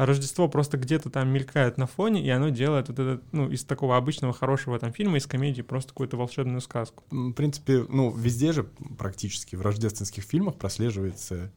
Рождество 0.05 0.47
просто 0.47 0.77
где-то 0.77 1.09
там 1.09 1.27
мелькает 1.27 1.77
на 1.77 1.85
фоне, 1.85 2.25
и 2.25 2.29
оно 2.29 2.49
делает 2.49 2.87
вот 2.87 2.99
этот, 2.99 3.23
ну, 3.33 3.49
из 3.51 3.65
такого 3.65 3.97
обычного 3.97 4.33
хорошего 4.33 4.79
там 4.79 4.93
фильма, 4.93 5.17
из 5.17 5.27
комедии 5.27 5.61
просто 5.61 5.89
какую-то 5.89 6.15
волшебную 6.15 6.61
сказку. 6.61 7.03
В 7.11 7.33
принципе, 7.33 7.85
ну, 7.89 8.09
везде 8.09 8.53
же 8.53 8.63
практически 8.97 9.57
в 9.57 9.61
рождественских 9.61 10.23
фильмах 10.23 10.55
прослеживается 10.55 11.51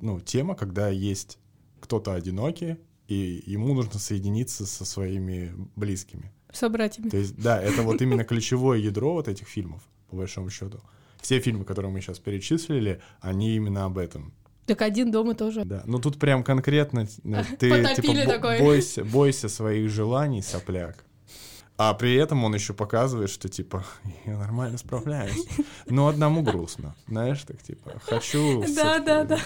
ну, 0.00 0.20
тема, 0.20 0.54
когда 0.54 0.88
есть 0.88 1.38
кто-то 1.80 2.14
одинокий, 2.14 2.76
и 3.08 3.42
ему 3.46 3.74
нужно 3.74 3.98
соединиться 3.98 4.64
со 4.64 4.84
своими 4.84 5.52
близкими. 5.74 6.30
Собратьями. 6.52 7.08
То 7.08 7.16
есть, 7.16 7.36
да, 7.36 7.60
это 7.60 7.82
вот 7.82 8.00
именно 8.00 8.22
ключевое 8.22 8.78
ядро 8.78 9.12
вот 9.12 9.26
этих 9.26 9.48
фильмов, 9.48 9.82
по 10.08 10.16
большому 10.16 10.50
счету. 10.50 10.80
Все 11.20 11.40
фильмы, 11.40 11.64
которые 11.64 11.90
мы 11.90 12.00
сейчас 12.00 12.20
перечислили, 12.20 13.00
они 13.20 13.56
именно 13.56 13.86
об 13.86 13.98
этом. 13.98 14.32
Так 14.68 14.82
один 14.82 15.10
дома 15.10 15.34
тоже. 15.34 15.64
Да, 15.64 15.82
ну 15.86 15.98
тут 15.98 16.18
прям 16.18 16.44
конкретно 16.44 17.08
э, 17.24 17.42
ты 17.58 17.94
типа 17.96 18.56
бойся, 18.60 19.02
бойся 19.02 19.48
своих 19.48 19.90
желаний, 19.90 20.42
сопляк. 20.42 21.04
А 21.78 21.94
при 21.94 22.16
этом 22.16 22.44
он 22.44 22.54
еще 22.54 22.74
показывает, 22.74 23.30
что 23.30 23.48
типа 23.48 23.86
я 24.26 24.36
нормально 24.36 24.76
справляюсь. 24.76 25.46
Но 25.86 26.08
одному 26.08 26.42
грустно. 26.42 26.94
Знаешь, 27.06 27.42
так 27.44 27.62
типа 27.62 27.92
хочу. 28.02 28.62
Да, 28.74 28.98
да, 28.98 29.24
да. 29.24 29.38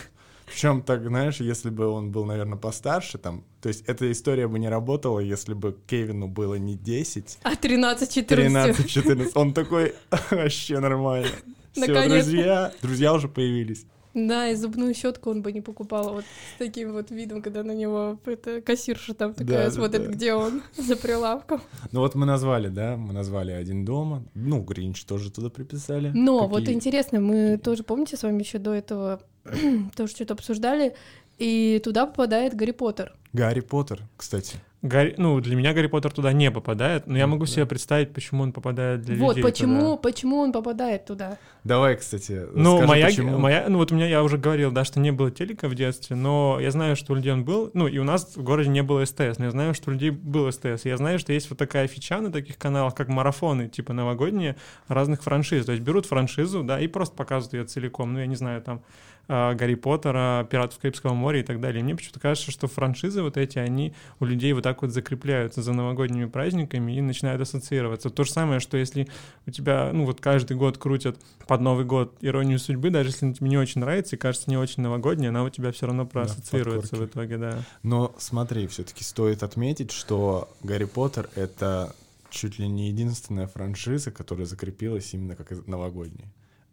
Причем 0.46 0.82
так, 0.82 1.06
знаешь, 1.06 1.36
если 1.36 1.70
бы 1.70 1.86
он 1.86 2.10
был, 2.10 2.24
наверное, 2.24 2.58
постарше, 2.58 3.16
там, 3.16 3.44
то 3.60 3.68
есть 3.68 3.84
эта 3.86 4.10
история 4.10 4.48
бы 4.48 4.58
не 4.58 4.68
работала, 4.68 5.20
если 5.20 5.54
бы 5.54 5.78
Кевину 5.86 6.26
было 6.26 6.56
не 6.56 6.74
10, 6.74 7.38
а 7.42 7.54
13-14. 7.54 8.26
13-14. 8.26 9.30
Он 9.34 9.54
такой, 9.54 9.94
вообще 10.30 10.80
нормально. 10.80 11.30
Все, 11.72 12.08
друзья, 12.08 12.72
друзья 12.82 13.14
уже 13.14 13.28
появились. 13.28 13.86
Да, 14.14 14.48
и 14.50 14.54
зубную 14.54 14.94
щетку 14.94 15.30
он 15.30 15.42
бы 15.42 15.52
не 15.52 15.60
покупал 15.60 16.12
вот 16.12 16.24
с 16.24 16.58
таким 16.58 16.92
вот 16.92 17.10
видом, 17.10 17.40
когда 17.42 17.62
на 17.62 17.72
него 17.72 18.18
это 18.26 18.60
кассирша 18.60 19.14
там 19.14 19.32
такая 19.34 19.66
Да, 19.66 19.70
смотрит, 19.70 20.04
да. 20.06 20.10
где 20.12 20.34
он 20.34 20.62
за 20.76 20.96
прилавком. 20.96 21.60
Ну 21.92 22.00
вот 22.00 22.14
мы 22.14 22.26
назвали, 22.26 22.68
да, 22.68 22.96
мы 22.96 23.12
назвали 23.12 23.52
«Один 23.52 23.84
дома». 23.84 24.22
Ну, 24.34 24.60
Гринч 24.60 25.04
тоже 25.04 25.30
туда 25.30 25.48
приписали. 25.50 26.10
Но 26.14 26.46
вот 26.46 26.60
Какие- 26.60 26.74
интересно, 26.74 27.20
мы 27.20 27.52
какие? 27.52 27.56
тоже, 27.56 27.82
помните, 27.84 28.16
с 28.16 28.22
вами 28.22 28.40
еще 28.42 28.58
до 28.58 28.72
этого 28.74 29.20
тоже 29.96 30.12
что-то 30.12 30.34
обсуждали, 30.34 30.94
и 31.38 31.80
туда 31.82 32.06
попадает 32.06 32.54
Гарри 32.54 32.72
Поттер. 32.72 33.14
Гарри 33.32 33.60
Поттер, 33.60 34.02
кстати. 34.16 34.56
Гарри, 34.82 35.14
ну, 35.16 35.40
для 35.40 35.54
меня 35.54 35.72
Гарри 35.74 35.86
Поттер 35.86 36.10
туда 36.10 36.32
не 36.32 36.50
попадает, 36.50 37.06
но 37.06 37.16
я 37.16 37.28
могу 37.28 37.46
себе 37.46 37.66
представить, 37.66 38.12
почему 38.12 38.42
он 38.42 38.52
попадает 38.52 39.02
для 39.02 39.14
вот 39.16 39.36
людей 39.36 39.42
почему, 39.50 39.80
туда. 39.80 39.96
почему 39.98 40.38
он 40.38 40.52
попадает 40.52 41.06
туда. 41.06 41.38
Давай, 41.62 41.96
кстати, 41.96 42.46
Ну, 42.52 42.78
скажи, 42.78 42.88
моя, 42.88 43.06
почему. 43.06 43.38
моя, 43.38 43.66
ну 43.68 43.78
вот 43.78 43.92
у 43.92 43.94
меня, 43.94 44.08
я 44.08 44.24
уже 44.24 44.38
говорил, 44.38 44.72
да, 44.72 44.84
что 44.84 44.98
не 44.98 45.12
было 45.12 45.30
телека 45.30 45.68
в 45.68 45.76
детстве, 45.76 46.16
но 46.16 46.58
я 46.60 46.72
знаю, 46.72 46.96
что 46.96 47.12
у 47.12 47.16
людей 47.16 47.32
он 47.32 47.44
был, 47.44 47.70
ну, 47.74 47.86
и 47.86 47.98
у 47.98 48.04
нас 48.04 48.36
в 48.36 48.42
городе 48.42 48.70
не 48.70 48.82
было 48.82 49.04
СТС, 49.04 49.38
но 49.38 49.44
я 49.44 49.50
знаю, 49.52 49.72
что 49.74 49.90
у 49.90 49.92
людей 49.92 50.10
был 50.10 50.50
СТС. 50.50 50.84
Я 50.84 50.96
знаю, 50.96 51.20
что 51.20 51.32
есть 51.32 51.48
вот 51.48 51.60
такая 51.60 51.86
фича 51.86 52.20
на 52.20 52.32
таких 52.32 52.58
каналах, 52.58 52.96
как 52.96 53.06
марафоны, 53.06 53.68
типа 53.68 53.92
новогодние, 53.92 54.56
разных 54.88 55.22
франшиз. 55.22 55.64
То 55.64 55.72
есть 55.72 55.84
берут 55.84 56.06
франшизу, 56.06 56.64
да, 56.64 56.80
и 56.80 56.88
просто 56.88 57.14
показывают 57.14 57.54
ее 57.54 57.64
целиком. 57.66 58.14
Ну, 58.14 58.18
я 58.18 58.26
не 58.26 58.34
знаю, 58.36 58.60
там, 58.62 58.82
Гарри 59.28 59.74
Поттера, 59.74 60.46
Пиратов 60.50 60.78
Карибского 60.78 61.14
моря 61.14 61.40
и 61.40 61.42
так 61.42 61.60
далее. 61.60 61.82
Мне 61.82 61.94
почему-то 61.94 62.20
кажется, 62.20 62.50
что 62.50 62.66
франшизы 62.66 63.22
вот 63.22 63.36
эти, 63.36 63.58
они 63.58 63.94
у 64.20 64.24
людей 64.24 64.52
вот 64.52 64.64
так 64.64 64.82
вот 64.82 64.90
закрепляются 64.90 65.62
за 65.62 65.72
новогодними 65.72 66.26
праздниками 66.26 66.96
и 66.96 67.00
начинают 67.00 67.40
ассоциироваться. 67.40 68.10
То 68.10 68.24
же 68.24 68.30
самое, 68.32 68.60
что 68.60 68.76
если 68.76 69.08
у 69.46 69.50
тебя, 69.50 69.90
ну 69.92 70.04
вот 70.04 70.20
каждый 70.20 70.56
год 70.56 70.78
крутят 70.78 71.18
под 71.46 71.60
Новый 71.60 71.84
год 71.84 72.16
«Иронию 72.20 72.58
судьбы», 72.58 72.90
даже 72.90 73.10
если 73.10 73.26
она 73.26 73.34
тебе 73.34 73.48
не 73.48 73.58
очень 73.58 73.80
нравится 73.80 74.16
и 74.16 74.18
кажется 74.18 74.50
не 74.50 74.56
очень 74.56 74.82
новогодняя, 74.82 75.30
она 75.30 75.44
у 75.44 75.50
тебя 75.50 75.72
все 75.72 75.86
равно 75.86 76.04
проассоциируется 76.04 76.96
в 76.96 76.98
подкорки. 76.98 77.12
итоге, 77.12 77.38
да. 77.38 77.58
Но 77.82 78.14
смотри, 78.18 78.66
все-таки 78.66 79.04
стоит 79.04 79.42
отметить, 79.42 79.92
что 79.92 80.48
Гарри 80.62 80.84
Поттер— 80.84 81.30
это 81.34 81.94
чуть 82.30 82.58
ли 82.58 82.66
не 82.66 82.88
единственная 82.88 83.46
франшиза, 83.46 84.10
которая 84.10 84.46
закрепилась 84.46 85.12
именно 85.14 85.36
как 85.36 85.66
новогодняя. 85.66 86.32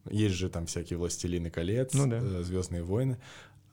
Есть 0.10 0.36
же 0.36 0.50
там 0.50 0.66
всякие 0.66 0.98
«Властелины 0.98 1.50
колец», 1.50 1.94
Ну 1.94 2.08
да. 2.08 2.20
«Звездные 2.44 2.84
войны». 2.84 3.18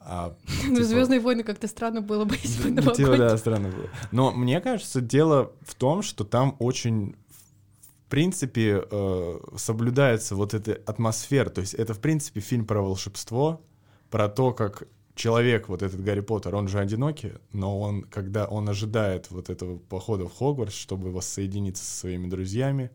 А, 0.01 0.37
Ну, 0.67 0.75
типа, 0.77 0.85
Звездные 0.85 1.21
войны 1.21 1.43
как-то 1.43 1.67
странно 1.67 2.01
было 2.01 2.25
бы, 2.25 2.37
если 2.43 2.71
бы 2.71 2.71
Ну, 2.71 2.81
типа, 2.93 3.01
новогодний. 3.11 3.19
да, 3.19 3.37
странно 3.39 3.69
было. 3.71 3.89
Но 4.13 4.31
мне 4.33 4.61
кажется, 4.61 5.01
дело 5.01 5.53
в 5.63 5.75
том, 5.75 6.03
что 6.03 6.25
там 6.25 6.55
очень, 6.61 7.17
в 8.07 8.11
принципе, 8.11 8.85
э, 8.89 9.39
соблюдается 9.57 10.37
вот 10.37 10.55
эта 10.55 10.81
атмосфера. 10.87 11.51
То 11.51 11.61
есть 11.61 11.75
это, 11.75 11.93
в 11.95 11.99
принципе, 12.01 12.41
фильм 12.41 12.67
про 12.67 12.81
волшебство, 12.83 13.63
про 14.11 14.29
то, 14.29 14.53
как 14.53 14.85
человек, 15.17 15.69
вот 15.69 15.83
этот 15.83 16.05
Гарри 16.05 16.21
Поттер, 16.21 16.55
он 16.55 16.69
же 16.69 16.79
одинокий, 16.79 17.33
но 17.53 17.81
он, 17.81 18.03
когда 18.03 18.45
он 18.47 18.69
ожидает 18.69 19.31
вот 19.31 19.51
этого 19.51 19.79
похода 19.79 20.27
в 20.29 20.37
Хогвартс, 20.37 20.75
чтобы 20.75 21.11
воссоединиться 21.11 21.83
со 21.83 22.01
своими 22.01 22.29
друзьями, 22.29 22.91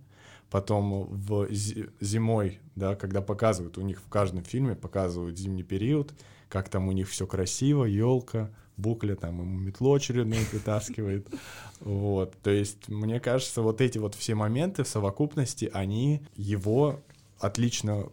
потом 0.52 1.08
в 1.10 1.48
зи- 1.50 1.88
зимой, 2.02 2.60
да, 2.76 2.96
когда 2.96 3.22
показывают, 3.22 3.78
у 3.78 3.82
них 3.82 4.02
в 4.02 4.10
каждом 4.10 4.44
фильме 4.44 4.76
показывают 4.76 5.40
зимний 5.40 5.64
период, 5.64 6.14
как 6.50 6.70
там 6.70 6.90
у 6.90 6.92
них 6.92 7.10
все 7.10 7.26
красиво, 7.26 7.86
елка, 7.86 8.52
букля 8.78 9.16
там 9.16 9.40
ему 9.40 9.60
метлу 9.60 9.94
очередную 9.94 10.46
притаскивает. 10.46 11.28
Вот, 11.80 12.36
то 12.44 12.52
есть, 12.52 12.90
мне 12.90 13.20
кажется, 13.20 13.62
вот 13.62 13.82
эти 13.82 13.98
вот 13.98 14.14
все 14.14 14.36
моменты 14.36 14.84
в 14.84 14.88
совокупности, 14.88 15.70
они 15.74 16.22
его 16.36 17.00
отлично 17.42 18.06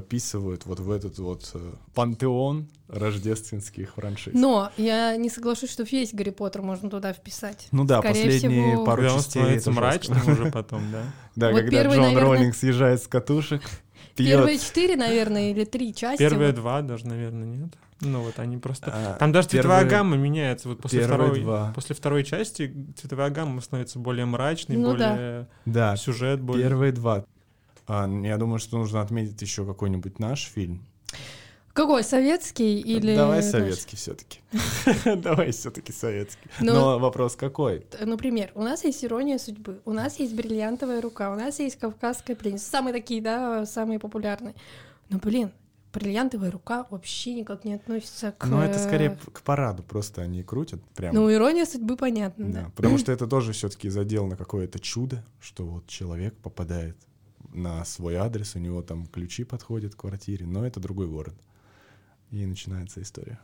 вписывают 0.00 0.66
вот 0.66 0.80
в 0.80 0.90
этот 0.90 1.18
вот 1.18 1.50
э, 1.54 1.72
пантеон 1.94 2.68
рождественских 2.88 3.94
франшиз. 3.94 4.34
Но 4.34 4.70
я 4.76 5.16
не 5.16 5.28
соглашусь, 5.30 5.70
что 5.70 5.82
весь 5.84 6.12
Гарри 6.12 6.30
Поттер 6.30 6.62
можно 6.62 6.90
туда 6.90 7.12
вписать. 7.12 7.68
ну 7.72 7.84
да, 7.84 7.98
скорее 8.00 8.24
последние 8.24 8.72
всего- 8.72 8.84
пару 8.84 9.02
он 9.02 9.08
частей 9.16 9.30
становится 9.30 9.70
это 9.70 9.78
мрачным 9.80 10.18
жестко. 10.18 10.30
уже 10.42 10.50
потом, 10.50 10.82
да. 10.92 11.02
Да, 11.36 11.50
Вот 11.50 11.60
когда 11.60 11.70
первый, 11.70 11.96
Джон 11.96 12.04
наверное, 12.06 12.28
Роллинг 12.38 12.54
съезжает 12.54 13.02
с 13.02 13.06
катушек, 13.06 13.62
Первые 14.16 14.58
пьет. 14.58 14.66
четыре, 14.66 14.96
наверное, 14.96 15.50
или 15.52 15.64
три 15.64 15.94
части. 15.94 16.18
Первые 16.18 16.48
вот. 16.48 16.56
два 16.56 16.82
даже, 16.82 17.06
наверное, 17.06 17.46
нет. 17.46 17.72
Ну 18.04 18.20
вот 18.22 18.38
они 18.40 18.58
просто... 18.58 18.90
а, 18.92 19.16
Там 19.18 19.30
даже 19.32 19.48
цветовая 19.48 19.82
первые- 19.82 19.90
гамма 19.98 20.16
меняется. 20.16 20.68
Вот 20.68 20.80
после 20.82 21.00
первые 21.00 21.18
второй, 21.28 21.40
два. 21.40 21.72
после 21.74 21.94
второй 21.94 22.24
части 22.24 22.74
цветовая 23.00 23.30
гамма 23.30 23.60
становится 23.60 24.00
более 24.00 24.26
мрачной, 24.26 24.76
Ну 24.76 24.96
да. 24.96 25.12
более 25.14 25.48
Да, 25.66 25.96
сюжет 25.96 26.40
более... 26.40 26.66
первые 26.68 26.90
два. 26.92 27.24
А, 27.86 28.08
я 28.08 28.36
думаю, 28.38 28.58
что 28.58 28.78
нужно 28.78 29.00
отметить 29.00 29.40
еще 29.42 29.66
какой-нибудь 29.66 30.18
наш 30.18 30.44
фильм. 30.46 30.86
Какой, 31.72 32.04
советский 32.04 32.80
или... 32.80 33.16
Давай 33.16 33.42
советский 33.42 33.96
все-таки. 33.96 34.40
Давай 35.16 35.52
все-таки 35.52 35.90
советский. 35.90 36.50
Ну- 36.60 36.74
Но 36.74 36.98
вопрос 36.98 37.34
какой? 37.34 37.86
Например, 37.98 38.50
у 38.54 38.62
нас 38.62 38.84
есть 38.84 39.02
«Ирония 39.02 39.38
судьбы», 39.38 39.80
у 39.86 39.92
нас 39.92 40.18
есть 40.18 40.34
«Бриллиантовая 40.34 41.00
рука», 41.00 41.32
у 41.32 41.34
нас 41.34 41.60
есть 41.60 41.78
«Кавказская 41.78 42.36
пленница». 42.36 42.68
Самые 42.68 42.92
такие, 42.92 43.22
да, 43.22 43.64
самые 43.64 43.98
популярные. 43.98 44.54
Но, 45.08 45.16
блин, 45.16 45.50
«Бриллиантовая 45.94 46.50
рука» 46.50 46.86
вообще 46.90 47.32
никак 47.32 47.64
не 47.64 47.74
относится 47.74 48.32
к... 48.32 48.44
Ну, 48.46 48.60
это 48.60 48.78
скорее 48.78 49.18
к 49.32 49.40
параду, 49.40 49.82
просто 49.82 50.20
они 50.20 50.42
крутят 50.42 50.82
прямо. 50.94 51.14
Ну, 51.14 51.32
«Ирония 51.32 51.64
судьбы» 51.64 51.96
понятно, 51.96 52.52
да. 52.52 52.60
Да, 52.64 52.70
потому 52.76 52.98
что 52.98 53.12
это 53.12 53.26
тоже 53.26 53.52
все-таки 53.52 53.88
задел 53.88 54.26
на 54.26 54.36
какое-то 54.36 54.78
чудо, 54.78 55.24
что 55.40 55.64
вот 55.64 55.86
человек 55.86 56.34
попадает 56.36 56.98
на 57.52 57.84
свой 57.84 58.16
адрес, 58.16 58.54
у 58.56 58.58
него 58.58 58.82
там 58.82 59.06
ключи 59.06 59.44
подходят 59.44 59.94
к 59.94 59.98
квартире, 60.00 60.46
но 60.46 60.66
это 60.66 60.80
другой 60.80 61.06
город. 61.06 61.34
И 62.30 62.44
начинается 62.46 63.02
история. 63.02 63.38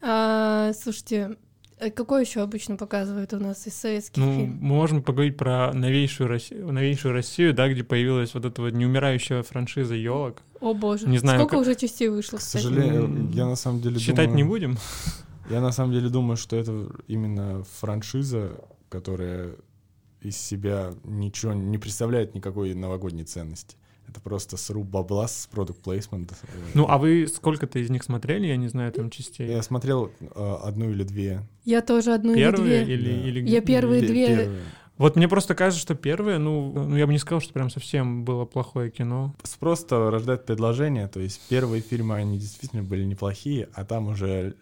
А, 0.00 0.72
слушайте, 0.72 1.36
э, 1.78 1.90
какой 1.90 2.22
еще 2.24 2.40
обычно 2.40 2.76
показывают 2.76 3.32
у 3.34 3.38
нас 3.38 3.66
из 3.66 3.74
советских 3.74 4.16
Ну, 4.16 4.34
фильмов? 4.36 4.60
мы 4.60 4.66
можем 4.68 5.02
поговорить 5.02 5.36
про 5.36 5.72
новейшую 5.72 6.28
Россию, 6.28 6.72
новейшую 6.72 7.12
Россию, 7.14 7.54
да, 7.54 7.68
где 7.68 7.84
появилась 7.84 8.34
вот 8.34 8.44
эта 8.44 8.62
вот 8.62 8.72
неумирающая 8.72 9.42
франшиза 9.42 9.94
елок. 9.94 10.42
О 10.60 10.74
боже, 10.74 11.06
не 11.08 11.18
знаю, 11.18 11.38
сколько 11.40 11.56
как- 11.56 11.60
уже 11.62 11.74
частей 11.74 12.08
вышло, 12.08 12.38
К 12.38 12.40
кстати? 12.40 12.62
сожалению, 12.64 13.30
я 13.32 13.46
на 13.46 13.56
самом 13.56 13.80
деле 13.80 13.98
Считать 13.98 14.26
думаю- 14.28 14.36
не 14.36 14.44
будем. 14.44 14.78
Я 15.50 15.60
на 15.60 15.72
самом 15.72 15.92
деле 15.92 16.08
думаю, 16.08 16.36
что 16.36 16.56
это 16.56 16.88
именно 17.08 17.64
франшиза, 17.64 18.60
которая 18.88 19.56
из 20.22 20.36
себя 20.36 20.92
ничего 21.04 21.52
не 21.52 21.78
представляет 21.78 22.34
никакой 22.34 22.74
новогодней 22.74 23.24
ценности. 23.24 23.76
Это 24.08 24.20
просто 24.20 24.56
сруб 24.56 24.86
бабла 24.86 25.26
с 25.26 25.48
продукт 25.50 25.80
плейсмент. 25.82 26.32
Ну, 26.74 26.86
а 26.88 26.98
вы 26.98 27.26
сколько-то 27.26 27.78
из 27.78 27.88
них 27.88 28.02
смотрели, 28.02 28.46
я 28.46 28.56
не 28.56 28.68
знаю, 28.68 28.92
там 28.92 29.08
частей? 29.10 29.48
Я 29.48 29.62
смотрел 29.62 30.10
э, 30.20 30.56
одну 30.64 30.90
или 30.90 31.02
две. 31.02 31.42
Я 31.64 31.80
тоже 31.80 32.12
одну 32.12 32.34
Первые 32.34 32.82
или 32.82 32.96
две. 32.96 33.12
или, 33.12 33.12
Да. 33.22 33.28
или 33.28 33.48
Я 33.48 33.60
первые 33.62 34.00
или- 34.02 34.06
две. 34.08 34.26
Первые. 34.26 34.60
Вот 34.98 35.16
мне 35.16 35.26
просто 35.26 35.54
кажется, 35.54 35.80
что 35.80 35.94
первые, 35.94 36.36
ну, 36.38 36.70
ну, 36.88 36.96
я 36.96 37.06
бы 37.06 37.12
не 37.12 37.18
сказал, 37.18 37.40
что 37.40 37.52
прям 37.54 37.70
совсем 37.70 38.24
было 38.24 38.44
плохое 38.44 38.90
кино. 38.90 39.34
Просто 39.58 40.10
рождает 40.10 40.44
предложение, 40.44 41.08
то 41.08 41.18
есть 41.18 41.40
первые 41.48 41.80
фильмы, 41.80 42.16
они 42.16 42.38
действительно 42.38 42.82
были 42.82 43.04
неплохие, 43.04 43.68
а 43.72 43.84
там 43.86 44.08
уже, 44.08 44.54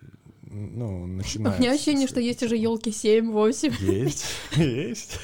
ну, 0.51 1.05
У 1.05 1.07
начинается... 1.07 1.61
меня 1.61 1.73
ощущение, 1.73 2.09
что 2.09 2.21
есть 2.21 2.43
уже 2.43 2.57
елки 2.57 2.91
7-8. 2.91 3.75
Есть, 3.81 4.25
есть. 4.57 5.19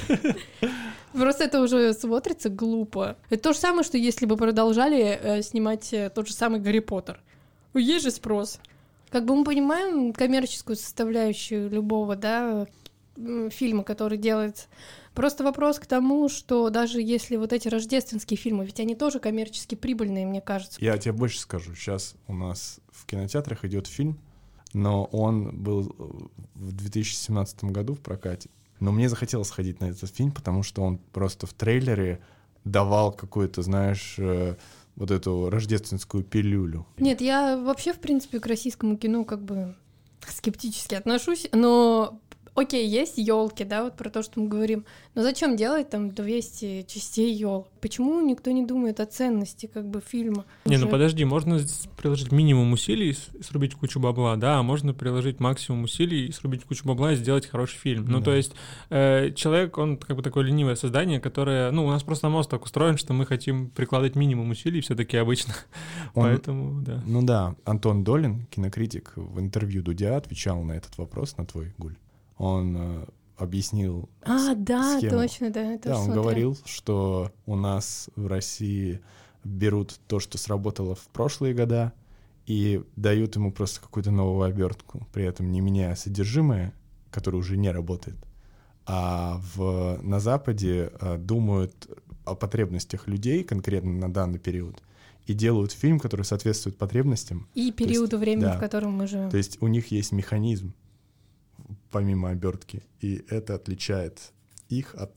Просто 1.12 1.44
это 1.44 1.60
уже 1.60 1.92
смотрится 1.94 2.48
глупо. 2.48 3.16
Это 3.28 3.42
то 3.42 3.52
же 3.52 3.58
самое, 3.58 3.82
что 3.82 3.98
если 3.98 4.24
бы 4.26 4.36
продолжали 4.36 5.18
э, 5.20 5.42
снимать 5.42 5.92
э, 5.92 6.10
тот 6.10 6.28
же 6.28 6.34
самый 6.34 6.60
Гарри 6.60 6.78
Поттер. 6.78 7.20
Ну, 7.74 7.80
Есть 7.80 8.04
же 8.04 8.10
спрос. 8.10 8.60
Как 9.10 9.24
бы 9.24 9.34
мы 9.34 9.44
понимаем 9.44 10.12
коммерческую 10.12 10.76
составляющую 10.76 11.70
любого, 11.70 12.16
да, 12.16 12.66
фильма, 13.50 13.82
который 13.82 14.18
делается. 14.18 14.66
Просто 15.14 15.42
вопрос 15.44 15.78
к 15.78 15.86
тому, 15.86 16.28
что 16.28 16.68
даже 16.68 17.00
если 17.00 17.36
вот 17.36 17.52
эти 17.52 17.68
рождественские 17.68 18.36
фильмы, 18.36 18.66
ведь 18.66 18.78
они 18.80 18.94
тоже 18.94 19.18
коммерчески 19.18 19.74
прибыльные, 19.74 20.26
мне 20.26 20.42
кажется. 20.42 20.78
Я 20.82 20.98
тебе 20.98 21.12
больше 21.12 21.40
скажу. 21.40 21.74
Сейчас 21.74 22.14
у 22.28 22.34
нас 22.34 22.80
в 22.90 23.06
кинотеатрах 23.06 23.64
идет 23.64 23.86
фильм, 23.86 24.18
но 24.76 25.06
он 25.06 25.56
был 25.56 25.94
э, 25.98 26.02
в 26.54 26.72
2017 26.72 27.64
году 27.64 27.94
в 27.94 28.00
прокате. 28.00 28.50
Но 28.78 28.92
мне 28.92 29.08
захотелось 29.08 29.48
сходить 29.48 29.80
на 29.80 29.86
этот 29.86 30.14
фильм, 30.14 30.32
потому 30.32 30.62
что 30.62 30.82
он 30.82 30.98
просто 30.98 31.46
в 31.46 31.54
трейлере 31.54 32.20
давал 32.64 33.10
какую-то, 33.10 33.62
знаешь, 33.62 34.16
э, 34.18 34.56
вот 34.94 35.10
эту 35.10 35.48
рождественскую 35.48 36.22
пилюлю. 36.22 36.86
Нет, 36.98 37.22
я 37.22 37.56
вообще, 37.56 37.94
в 37.94 38.00
принципе, 38.00 38.38
к 38.38 38.46
российскому 38.46 38.98
кино 38.98 39.24
как 39.24 39.42
бы 39.42 39.74
скептически 40.28 40.94
отношусь, 40.94 41.48
но 41.52 42.20
окей, 42.56 42.88
есть 42.88 43.18
елки, 43.18 43.64
да, 43.64 43.84
вот 43.84 43.96
про 43.96 44.10
то, 44.10 44.22
что 44.22 44.40
мы 44.40 44.48
говорим. 44.48 44.84
Но 45.14 45.22
зачем 45.22 45.56
делать 45.56 45.90
там 45.90 46.10
200 46.10 46.86
частей 46.88 47.32
елок? 47.32 47.68
Почему 47.80 48.20
никто 48.20 48.50
не 48.50 48.64
думает 48.64 49.00
о 49.00 49.06
ценности 49.06 49.66
как 49.66 49.88
бы 49.88 50.00
фильма? 50.00 50.44
Не, 50.64 50.78
ну 50.78 50.88
подожди, 50.88 51.24
можно 51.24 51.60
приложить 51.96 52.32
минимум 52.32 52.72
усилий 52.72 53.10
и 53.10 53.42
срубить 53.42 53.74
кучу 53.74 54.00
бабла, 54.00 54.36
да, 54.36 54.58
а 54.58 54.62
можно 54.62 54.92
приложить 54.94 55.38
максимум 55.40 55.84
усилий 55.84 56.26
и 56.26 56.32
срубить 56.32 56.64
кучу 56.64 56.86
бабла 56.86 57.12
и 57.12 57.16
сделать 57.16 57.46
хороший 57.46 57.78
фильм. 57.78 58.06
Ну, 58.08 58.20
то 58.20 58.34
есть 58.34 58.52
э, 58.90 59.32
человек, 59.34 59.78
он 59.78 59.96
как 59.96 60.16
бы 60.16 60.22
такое 60.22 60.44
ленивое 60.44 60.74
создание, 60.76 61.20
которое, 61.20 61.70
ну, 61.70 61.86
у 61.86 61.90
нас 61.90 62.02
просто 62.02 62.28
мозг 62.28 62.50
так 62.50 62.64
устроен, 62.64 62.96
что 62.96 63.12
мы 63.12 63.26
хотим 63.26 63.70
прикладывать 63.70 64.16
минимум 64.16 64.50
усилий 64.50 64.80
все-таки 64.80 65.16
обычно. 65.16 65.54
Он, 66.14 66.24
Поэтому, 66.36 66.82
да. 66.82 67.02
Ну 67.06 67.22
да, 67.22 67.54
Антон 67.64 68.04
Долин, 68.04 68.46
кинокритик, 68.46 69.12
в 69.16 69.38
интервью 69.40 69.82
Дудя 69.82 70.16
отвечал 70.16 70.62
на 70.62 70.72
этот 70.72 70.96
вопрос, 70.98 71.36
на 71.36 71.46
твой 71.46 71.74
гуль. 71.78 71.96
Он 72.36 72.76
э, 72.76 73.06
объяснил. 73.36 74.08
А, 74.22 74.54
да, 74.54 74.98
схему. 74.98 75.12
точно, 75.12 75.50
да. 75.50 75.74
Это 75.74 75.90
да, 75.90 75.98
он 75.98 76.04
смотрел. 76.04 76.22
говорил, 76.22 76.58
что 76.64 77.32
у 77.46 77.56
нас 77.56 78.10
в 78.16 78.26
России 78.26 79.00
берут 79.44 79.98
то, 80.06 80.20
что 80.20 80.38
сработало 80.38 80.94
в 80.94 81.06
прошлые 81.08 81.54
года, 81.54 81.92
и 82.46 82.82
дают 82.94 83.36
ему 83.36 83.52
просто 83.52 83.80
какую-то 83.80 84.10
новую 84.10 84.48
обертку, 84.48 85.06
при 85.12 85.24
этом 85.24 85.50
не 85.50 85.60
меняя 85.60 85.94
содержимое, 85.96 86.72
которое 87.10 87.38
уже 87.38 87.56
не 87.56 87.70
работает. 87.70 88.16
А 88.86 89.40
в, 89.54 89.98
на 90.02 90.20
Западе 90.20 90.92
а, 91.00 91.18
думают 91.18 91.88
о 92.24 92.36
потребностях 92.36 93.08
людей 93.08 93.42
конкретно 93.42 93.92
на 93.92 94.12
данный 94.12 94.38
период 94.38 94.80
и 95.26 95.34
делают 95.34 95.72
фильм, 95.72 95.98
который 95.98 96.22
соответствует 96.22 96.78
потребностям. 96.78 97.48
И 97.54 97.72
периоду 97.72 98.16
есть, 98.16 98.24
времени, 98.24 98.44
да, 98.44 98.56
в 98.56 98.60
котором 98.60 98.92
мы 98.92 99.08
живем. 99.08 99.28
То 99.28 99.36
есть 99.36 99.60
у 99.60 99.66
них 99.66 99.90
есть 99.90 100.12
механизм, 100.12 100.72
помимо 101.90 102.30
обертки, 102.30 102.82
и 103.00 103.24
это 103.28 103.54
отличает 103.54 104.32
их 104.68 104.94
от 104.94 105.12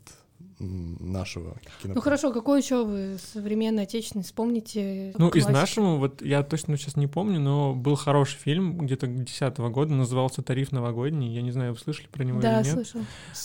нашего 0.60 1.58
кино. 1.82 1.94
Ну 1.96 2.02
хорошо, 2.02 2.34
какой 2.34 2.62
еще 2.62 2.86
вы 2.86 3.18
современный 3.34 3.84
отечественный 3.84 4.24
вспомните? 4.24 5.14
Ну, 5.18 5.30
классики? 5.30 5.50
из 5.50 5.54
нашего, 5.54 5.96
вот 5.96 6.22
я 6.22 6.44
точно 6.44 6.78
сейчас 6.78 6.98
не 6.98 7.08
помню, 7.08 7.40
но 7.40 7.74
был 7.74 7.96
хороший 7.96 8.38
фильм 8.38 8.78
где-то 8.78 9.08
2010 9.08 9.58
года, 9.58 9.94
назывался 9.94 10.42
«Тариф 10.42 10.72
новогодний». 10.72 11.34
Я 11.34 11.42
не 11.42 11.52
знаю, 11.52 11.74
вы 11.74 11.80
слышали 11.80 12.08
про 12.08 12.24
него 12.24 12.42
да, 12.42 12.60
или 12.60 12.68
нет? 12.68 12.74
слышал. 12.74 13.02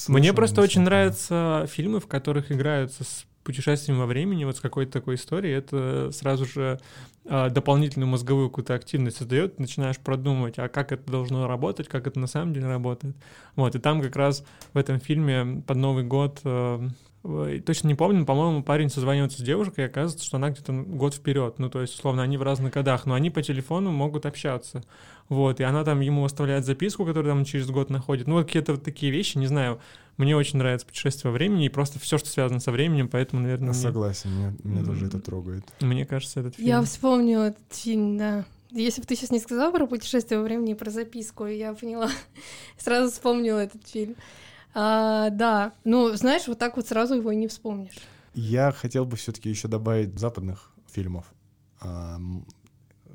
Мне 0.08 0.32
просто 0.32 0.60
очень 0.60 0.82
нравятся 0.82 1.66
фильмы, 1.68 2.00
в 2.00 2.06
которых 2.06 2.50
играются 2.50 3.04
с 3.04 3.26
путешествием 3.44 3.98
во 3.98 4.06
времени, 4.06 4.44
вот 4.44 4.56
с 4.56 4.60
какой-то 4.60 4.92
такой 4.92 5.14
историей, 5.14 5.52
это 5.52 6.10
сразу 6.12 6.46
же 6.46 6.80
а, 7.26 7.50
дополнительную 7.50 8.08
мозговую 8.08 8.48
какую-то 8.48 8.74
активность 8.74 9.18
создает, 9.18 9.58
начинаешь 9.60 9.98
продумывать, 9.98 10.58
а 10.58 10.68
как 10.68 10.92
это 10.92 11.10
должно 11.10 11.46
работать, 11.46 11.88
как 11.88 12.06
это 12.06 12.18
на 12.18 12.26
самом 12.26 12.52
деле 12.54 12.66
работает. 12.66 13.14
Вот, 13.54 13.74
и 13.76 13.78
там 13.78 14.02
как 14.02 14.16
раз 14.16 14.44
в 14.72 14.78
этом 14.78 14.98
фильме 14.98 15.62
под 15.66 15.76
Новый 15.76 16.04
год 16.04 16.40
а, 16.44 16.88
точно 17.64 17.88
не 17.88 17.94
помню, 17.94 18.26
по-моему, 18.26 18.62
парень 18.62 18.90
созванивается 18.90 19.38
с 19.38 19.42
девушкой, 19.42 19.80
и 19.80 19.86
оказывается, 19.86 20.26
что 20.26 20.36
она 20.36 20.50
где-то 20.50 20.72
год 20.72 21.14
вперед. 21.14 21.58
Ну, 21.58 21.70
то 21.70 21.80
есть, 21.80 21.94
условно, 21.94 22.22
они 22.22 22.36
в 22.36 22.42
разных 22.42 22.74
годах, 22.74 23.06
но 23.06 23.14
они 23.14 23.30
по 23.30 23.42
телефону 23.42 23.90
могут 23.90 24.26
общаться. 24.26 24.82
Вот, 25.30 25.58
и 25.58 25.64
она 25.64 25.84
там 25.84 26.00
ему 26.00 26.22
оставляет 26.24 26.66
записку, 26.66 27.06
которую 27.06 27.34
там 27.34 27.44
через 27.46 27.70
год 27.70 27.88
находит. 27.88 28.26
Ну, 28.26 28.34
вот 28.34 28.46
какие-то 28.46 28.72
вот 28.72 28.84
такие 28.84 29.10
вещи, 29.10 29.38
не 29.38 29.46
знаю. 29.46 29.80
Мне 30.16 30.36
очень 30.36 30.58
нравится 30.58 30.86
путешествие 30.86 31.30
во 31.32 31.34
времени 31.36 31.66
и 31.66 31.68
просто 31.68 31.98
все, 31.98 32.18
что 32.18 32.28
связано 32.28 32.60
со 32.60 32.70
временем, 32.70 33.08
поэтому, 33.08 33.42
наверное... 33.42 33.70
Мне... 33.70 33.82
Согласен, 33.82 34.30
меня, 34.30 34.54
меня 34.62 34.84
тоже 34.84 35.06
это 35.06 35.18
трогает. 35.18 35.64
Мне 35.80 36.06
кажется, 36.06 36.40
этот 36.40 36.54
фильм... 36.54 36.68
Я 36.68 36.82
вспомнила 36.82 37.48
этот 37.48 37.72
фильм, 37.72 38.16
да. 38.16 38.44
Если 38.70 39.00
бы 39.00 39.06
ты 39.06 39.16
сейчас 39.16 39.30
не 39.30 39.40
сказал 39.40 39.72
про 39.72 39.86
путешествие 39.86 40.38
во 40.38 40.44
времени 40.44 40.72
и 40.72 40.74
про 40.74 40.90
записку, 40.90 41.46
я 41.46 41.74
поняла, 41.74 42.10
сразу 42.78 43.10
вспомнила 43.10 43.58
этот 43.58 43.86
фильм. 43.88 44.14
А, 44.72 45.30
да, 45.30 45.72
ну, 45.84 46.14
знаешь, 46.14 46.46
вот 46.46 46.58
так 46.58 46.76
вот 46.76 46.86
сразу 46.86 47.14
его 47.14 47.30
и 47.30 47.36
не 47.36 47.48
вспомнишь. 47.48 47.94
Я 48.34 48.72
хотел 48.72 49.04
бы 49.04 49.16
все-таки 49.16 49.48
еще 49.48 49.68
добавить 49.68 50.18
западных 50.18 50.72
фильмов. 50.90 51.32
А, 51.80 52.18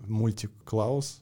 мультик 0.08 0.52
Клаус. 0.66 1.22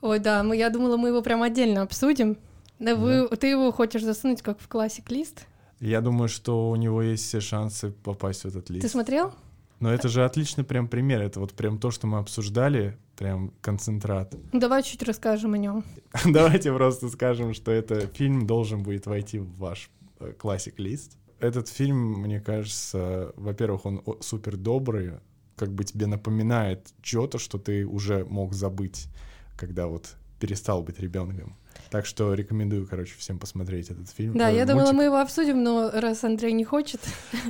Ой, 0.00 0.18
да, 0.18 0.42
мы, 0.42 0.56
я 0.56 0.70
думала, 0.70 0.96
мы 0.96 1.08
его 1.08 1.22
прям 1.22 1.42
отдельно 1.42 1.82
обсудим. 1.82 2.36
Да, 2.84 2.96
вы, 2.96 3.28
да. 3.28 3.36
ты 3.36 3.46
его 3.48 3.72
хочешь 3.72 4.02
засунуть 4.02 4.42
как 4.42 4.60
в 4.60 4.68
классик 4.68 5.10
лист? 5.10 5.46
Я 5.80 6.00
думаю, 6.00 6.28
что 6.28 6.70
у 6.70 6.76
него 6.76 7.02
есть 7.02 7.24
все 7.24 7.40
шансы 7.40 7.90
попасть 7.90 8.42
в 8.42 8.46
этот 8.46 8.68
лист. 8.70 8.82
Ты 8.82 8.88
смотрел? 8.88 9.32
Но 9.80 9.92
это 9.92 10.08
же 10.08 10.24
отличный 10.24 10.64
прям 10.64 10.88
пример. 10.88 11.22
Это 11.22 11.40
вот 11.40 11.52
прям 11.54 11.78
то, 11.78 11.90
что 11.90 12.06
мы 12.06 12.18
обсуждали, 12.18 12.96
прям 13.16 13.52
концентрат. 13.60 14.34
Ну, 14.52 14.60
давай 14.60 14.82
чуть 14.82 15.02
расскажем 15.02 15.54
о 15.54 15.58
нем. 15.58 15.84
Давайте 16.24 16.72
просто 16.72 17.08
скажем, 17.08 17.54
что 17.54 17.70
этот 17.70 18.14
фильм 18.16 18.46
должен 18.46 18.82
будет 18.82 19.06
войти 19.06 19.38
в 19.38 19.56
ваш 19.56 19.90
э, 20.20 20.32
классик-лист. 20.32 21.16
Этот 21.38 21.68
фильм, 21.68 22.20
мне 22.20 22.40
кажется, 22.40 23.32
во-первых, 23.36 23.84
он 23.84 24.02
супер 24.20 24.56
добрый, 24.56 25.14
как 25.56 25.72
бы 25.72 25.84
тебе 25.84 26.06
напоминает 26.06 26.92
что-то, 27.02 27.38
что 27.38 27.58
ты 27.58 27.86
уже 27.86 28.24
мог 28.24 28.54
забыть, 28.54 29.08
когда 29.56 29.86
вот 29.86 30.16
перестал 30.38 30.82
быть 30.82 30.98
ребенком. 31.00 31.56
Так 31.90 32.06
что 32.06 32.34
рекомендую, 32.34 32.86
короче, 32.86 33.14
всем 33.18 33.38
посмотреть 33.38 33.90
этот 33.90 34.10
фильм. 34.10 34.36
Да, 34.36 34.50
э, 34.50 34.56
я 34.56 34.66
думала, 34.66 34.92
мы 34.92 35.04
его 35.04 35.18
обсудим, 35.18 35.62
но 35.62 35.90
раз 35.92 36.24
Андрей 36.24 36.52
не 36.52 36.64
хочет. 36.64 37.00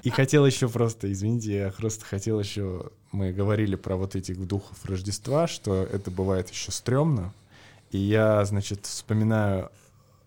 И 0.02 0.10
хотел 0.10 0.44
еще 0.44 0.68
просто, 0.68 1.10
извините, 1.10 1.54
я 1.54 1.70
просто 1.70 2.04
хотел 2.04 2.40
еще, 2.40 2.90
мы 3.12 3.32
говорили 3.32 3.76
про 3.76 3.96
вот 3.96 4.16
этих 4.16 4.46
духов 4.46 4.84
Рождества, 4.84 5.46
что 5.46 5.82
это 5.82 6.10
бывает 6.10 6.50
еще 6.50 6.72
стрёмно. 6.72 7.32
И 7.90 7.98
я, 7.98 8.44
значит, 8.44 8.86
вспоминаю 8.86 9.70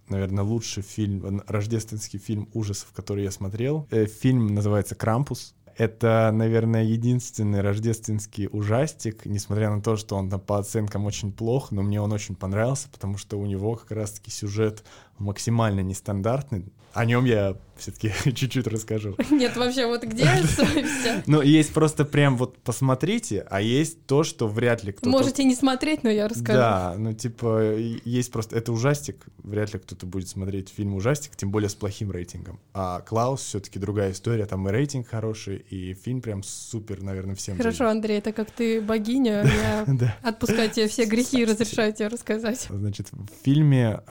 наверное, 0.10 0.44
лучший 0.44 0.84
фильм, 0.84 1.44
рождественский 1.48 2.20
фильм 2.20 2.48
ужасов, 2.54 2.90
который 2.96 3.24
я 3.24 3.32
смотрел. 3.32 3.88
Э, 3.92 4.06
фильм 4.06 4.54
называется 4.56 4.96
«Крампус». 4.96 5.54
Это, 5.78 6.32
наверное, 6.34 6.84
единственный 6.84 7.62
рождественский 7.62 8.50
ужастик, 8.52 9.28
несмотря 9.28 9.70
на 9.70 9.80
то, 9.80 9.96
что 9.96 10.16
он 10.16 10.28
там 10.28 10.40
по 10.40 10.58
оценкам 10.58 11.06
очень 11.06 11.32
плох, 11.32 11.70
но 11.70 11.84
мне 11.84 12.02
он 12.02 12.12
очень 12.12 12.36
понравился, 12.36 12.90
потому 12.92 13.20
что 13.20 13.38
у 13.38 13.46
него 13.46 13.76
как 13.76 13.92
раз-таки 13.92 14.32
сюжет 14.32 14.84
максимально 15.20 15.82
нестандартный. 15.82 16.74
О 16.94 17.06
нем 17.06 17.26
я 17.26 17.56
все-таки 17.78 18.12
чуть-чуть 18.34 18.68
расскажу. 18.68 19.16
Нет, 19.30 19.56
вообще, 19.56 19.86
вот 19.88 20.04
где 20.04 20.26
все? 20.44 21.24
Ну, 21.26 21.42
есть 21.42 21.74
просто 21.74 22.06
прям 22.06 22.38
вот 22.38 22.58
посмотрите, 22.60 23.46
а 23.50 23.62
есть 23.62 24.06
то, 24.06 24.24
что 24.24 24.48
вряд 24.48 24.84
ли 24.84 24.92
кто-то... 24.92 25.10
Можете 25.10 25.44
не 25.44 25.56
смотреть, 25.56 26.04
но 26.04 26.10
я 26.10 26.28
расскажу. 26.28 26.58
Да, 26.58 26.96
ну, 26.98 27.14
типа, 27.14 27.76
есть 27.78 28.32
просто... 28.32 28.58
Это 28.58 28.72
ужастик, 28.72 29.26
вряд 29.38 29.74
ли 29.74 29.80
кто-то 29.80 30.06
будет 30.06 30.28
смотреть 30.28 30.70
фильм 30.70 30.96
ужастик, 30.96 31.36
тем 31.36 31.52
более 31.52 31.70
с 31.70 31.76
плохим 31.76 32.12
рейтингом. 32.12 32.60
А 32.74 33.02
Клаус 33.02 33.42
все-таки 33.42 33.80
другая 33.80 34.12
история, 34.12 34.46
там 34.46 34.68
и 34.68 34.72
рейтинг 34.72 35.08
хороший, 35.08 35.58
и 35.58 35.94
фильм 35.94 36.22
прям 36.22 36.44
супер, 36.44 37.02
наверное, 37.02 37.36
всем 37.36 37.58
Хорошо, 37.58 37.78
зайдет. 37.80 37.92
Андрей, 37.92 38.18
это 38.18 38.34
как 38.34 38.52
ты 38.52 38.82
богиня, 38.82 39.44
я 39.46 40.16
отпускаю 40.24 40.70
тебе 40.70 40.88
все 40.88 41.06
грехи 41.06 41.42
и 41.42 41.46
разрешаю 41.46 41.94
тебе 41.94 42.08
рассказать. 42.08 42.68
Значит, 42.70 43.08
в 43.12 43.28
фильме 43.44 44.02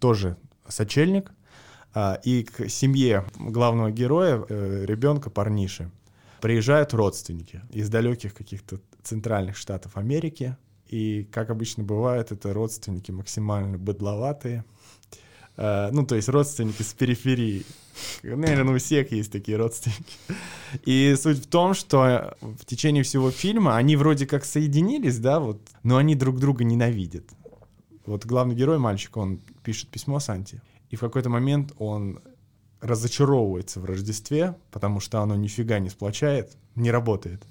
тоже 0.00 0.36
сочельник, 0.68 1.30
а, 1.30 1.34
и 2.24 2.42
к 2.44 2.68
семье 2.68 3.24
главного 3.36 3.90
героя, 3.90 4.44
э, 4.48 4.84
ребенка 4.86 5.30
парниши, 5.30 5.90
приезжают 6.40 6.92
родственники 6.92 7.62
из 7.70 7.88
далеких 7.88 8.34
каких-то 8.34 8.80
центральных 9.02 9.56
штатов 9.56 9.96
Америки. 9.96 10.56
И, 10.88 11.26
как 11.32 11.50
обычно 11.50 11.84
бывает, 11.84 12.32
это 12.32 12.52
родственники 12.52 13.10
максимально 13.10 13.78
быдловатые. 13.78 14.64
А, 15.56 15.90
ну, 15.92 16.04
то 16.04 16.16
есть 16.16 16.28
родственники 16.28 16.82
с 16.82 16.92
периферии. 16.92 17.64
Наверное, 18.22 18.74
у 18.74 18.78
всех 18.78 19.12
есть 19.12 19.30
такие 19.32 19.56
родственники. 19.56 20.18
И 20.84 21.14
суть 21.16 21.38
в 21.38 21.46
том, 21.46 21.74
что 21.74 22.36
в 22.40 22.64
течение 22.64 23.04
всего 23.04 23.30
фильма 23.30 23.76
они 23.76 23.96
вроде 23.96 24.26
как 24.26 24.44
соединились, 24.44 25.18
да, 25.18 25.40
вот, 25.40 25.60
но 25.82 25.96
они 25.96 26.14
друг 26.14 26.40
друга 26.40 26.64
ненавидят. 26.64 27.24
Вот 28.04 28.26
главный 28.26 28.54
герой, 28.54 28.78
мальчик, 28.78 29.16
он 29.16 29.40
пишет 29.62 29.88
письмо 29.88 30.20
Санте, 30.20 30.60
и 30.94 30.96
в 30.96 31.00
какой-то 31.00 31.28
момент 31.28 31.72
он 31.78 32.20
разочаровывается 32.80 33.80
в 33.80 33.84
Рождестве, 33.84 34.56
потому 34.70 35.00
что 35.00 35.22
оно 35.22 35.34
нифига 35.34 35.80
не 35.80 35.90
сплочает, 35.90 36.56
не 36.76 36.92
работает. 36.92 37.44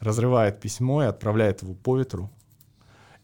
Разрывает 0.00 0.60
письмо 0.60 1.02
и 1.02 1.06
отправляет 1.06 1.60
его 1.60 1.74
по 1.74 1.98
ветру. 1.98 2.30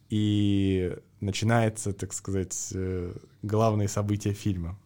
И 0.09 0.95
начинается, 1.21 1.91
так 1.91 2.13
сказать, 2.13 2.69
э, 2.75 3.15
главные 3.41 3.87
события 3.87 4.33
фильма. 4.33 4.77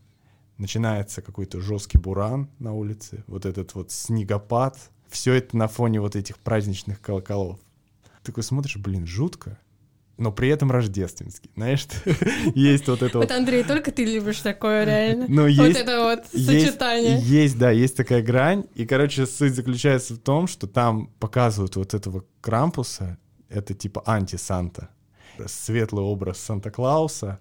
Начинается 0.58 1.22
какой-то 1.22 1.60
жесткий 1.60 1.98
буран 1.98 2.50
на 2.58 2.72
улице, 2.74 3.26
вот 3.28 3.46
этот 3.46 3.76
вот 3.76 3.92
снегопад. 3.92 4.90
Все 5.10 5.34
это 5.34 5.58
на 5.58 5.68
фоне 5.68 6.00
вот 6.00 6.16
этих 6.16 6.38
праздничных 6.38 7.02
колоколов. 7.02 7.60
Ты 8.24 8.32
такой 8.32 8.44
смотришь, 8.44 8.78
блин, 8.78 9.06
жутко 9.06 9.60
но 10.18 10.32
при 10.32 10.50
этом 10.50 10.72
рождественский. 10.72 11.52
Знаешь, 11.56 11.88
есть 12.56 12.88
вот 12.88 13.02
это 13.02 13.20
вот... 13.20 13.30
Вот, 13.30 13.38
Андрей, 13.38 13.64
только 13.64 13.92
ты 13.92 14.04
любишь 14.06 14.40
такое, 14.40 14.84
реально. 14.84 15.26
Ну, 15.28 15.48
есть, 15.48 15.60
вот 15.60 15.76
это 15.76 16.04
вот 16.04 16.26
сочетание. 16.28 17.16
Есть, 17.16 17.28
есть, 17.28 17.58
да, 17.58 17.72
есть 17.72 17.96
такая 17.96 18.22
грань. 18.22 18.66
И, 18.76 18.86
короче, 18.86 19.26
суть 19.26 19.54
заключается 19.54 20.16
в 20.16 20.20
том, 20.20 20.48
что 20.48 20.68
там 20.68 21.08
показывают 21.20 21.76
вот 21.76 21.94
этого 21.94 22.26
Крампуса, 22.42 23.18
это 23.50 23.74
типа 23.74 24.04
анти-Санта. 24.06 24.90
Светлый 25.46 26.04
образ 26.04 26.40
Санта-Клауса, 26.40 27.40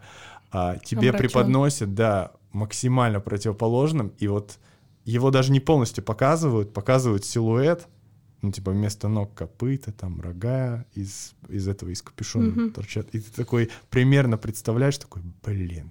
а, 0.53 0.77
тебе 0.77 1.13
преподносят, 1.13 1.95
да, 1.95 2.33
максимально 2.53 3.21
противоположным, 3.21 4.13
и 4.19 4.29
вот 4.29 4.59
его 5.05 5.31
даже 5.31 5.53
не 5.53 5.61
полностью 5.61 6.05
показывают, 6.05 6.75
показывают 6.75 7.25
силуэт, 7.25 7.87
ну, 8.43 8.53
типа, 8.53 8.71
вместо 8.71 9.09
ног 9.09 9.35
копыта, 9.35 9.93
там, 9.93 10.21
рога 10.21 10.85
из, 10.95 11.35
из 11.49 11.67
этого, 11.69 11.91
из 11.91 12.03
капюшона 12.03 12.51
Мгм. 12.51 12.73
торчат. 12.73 13.09
И 13.15 13.21
ты 13.21 13.31
такой 13.33 13.71
примерно 13.91 14.37
представляешь, 14.39 14.99
такой, 14.99 15.23
блин, 15.45 15.91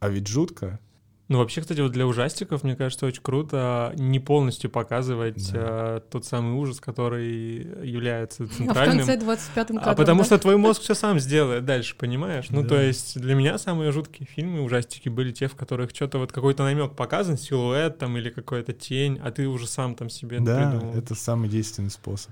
а 0.00 0.08
ведь 0.08 0.26
жутко. 0.28 0.78
Ну, 1.28 1.38
вообще, 1.38 1.60
кстати, 1.60 1.80
вот 1.80 1.90
для 1.90 2.06
ужастиков, 2.06 2.62
мне 2.62 2.76
кажется, 2.76 3.04
очень 3.04 3.20
круто 3.20 3.92
не 3.96 4.20
полностью 4.20 4.70
показывать 4.70 5.52
Да. 5.52 5.96
э, 5.96 6.00
тот 6.08 6.24
самый 6.24 6.54
ужас, 6.54 6.78
который 6.78 7.84
является 7.84 8.44
А 8.44 8.46
в 8.46 8.50
центральным. 8.50 8.98
конце 8.98 9.16
25-м 9.16 9.78
А 9.78 9.80
кадром, 9.80 9.96
потому 9.96 10.18
да? 10.20 10.24
что 10.24 10.38
твой 10.38 10.56
мозг 10.56 10.82
все 10.82 10.94
сам 10.94 11.18
сделает 11.18 11.64
дальше, 11.64 11.96
понимаешь? 11.98 12.46
Ну, 12.50 12.62
Да. 12.62 12.68
то 12.68 12.80
есть 12.80 13.18
для 13.20 13.34
меня 13.34 13.58
самые 13.58 13.90
жуткие 13.90 14.28
фильмы, 14.28 14.62
ужастики 14.62 15.08
были 15.08 15.32
те, 15.32 15.48
в 15.48 15.56
которых 15.56 15.90
что-то 15.92 16.18
вот 16.18 16.30
какой-то 16.30 16.62
намек 16.62 16.94
показан, 16.94 17.36
силуэт 17.36 17.98
там 17.98 18.16
или 18.16 18.30
какая-то 18.30 18.72
тень, 18.72 19.18
а 19.20 19.32
ты 19.32 19.48
уже 19.48 19.66
сам 19.66 19.96
там 19.96 20.08
себе 20.08 20.38
да, 20.38 20.70
придумал. 20.70 20.94
это 20.94 21.16
самый 21.16 21.48
действенный 21.48 21.90
способ. 21.90 22.30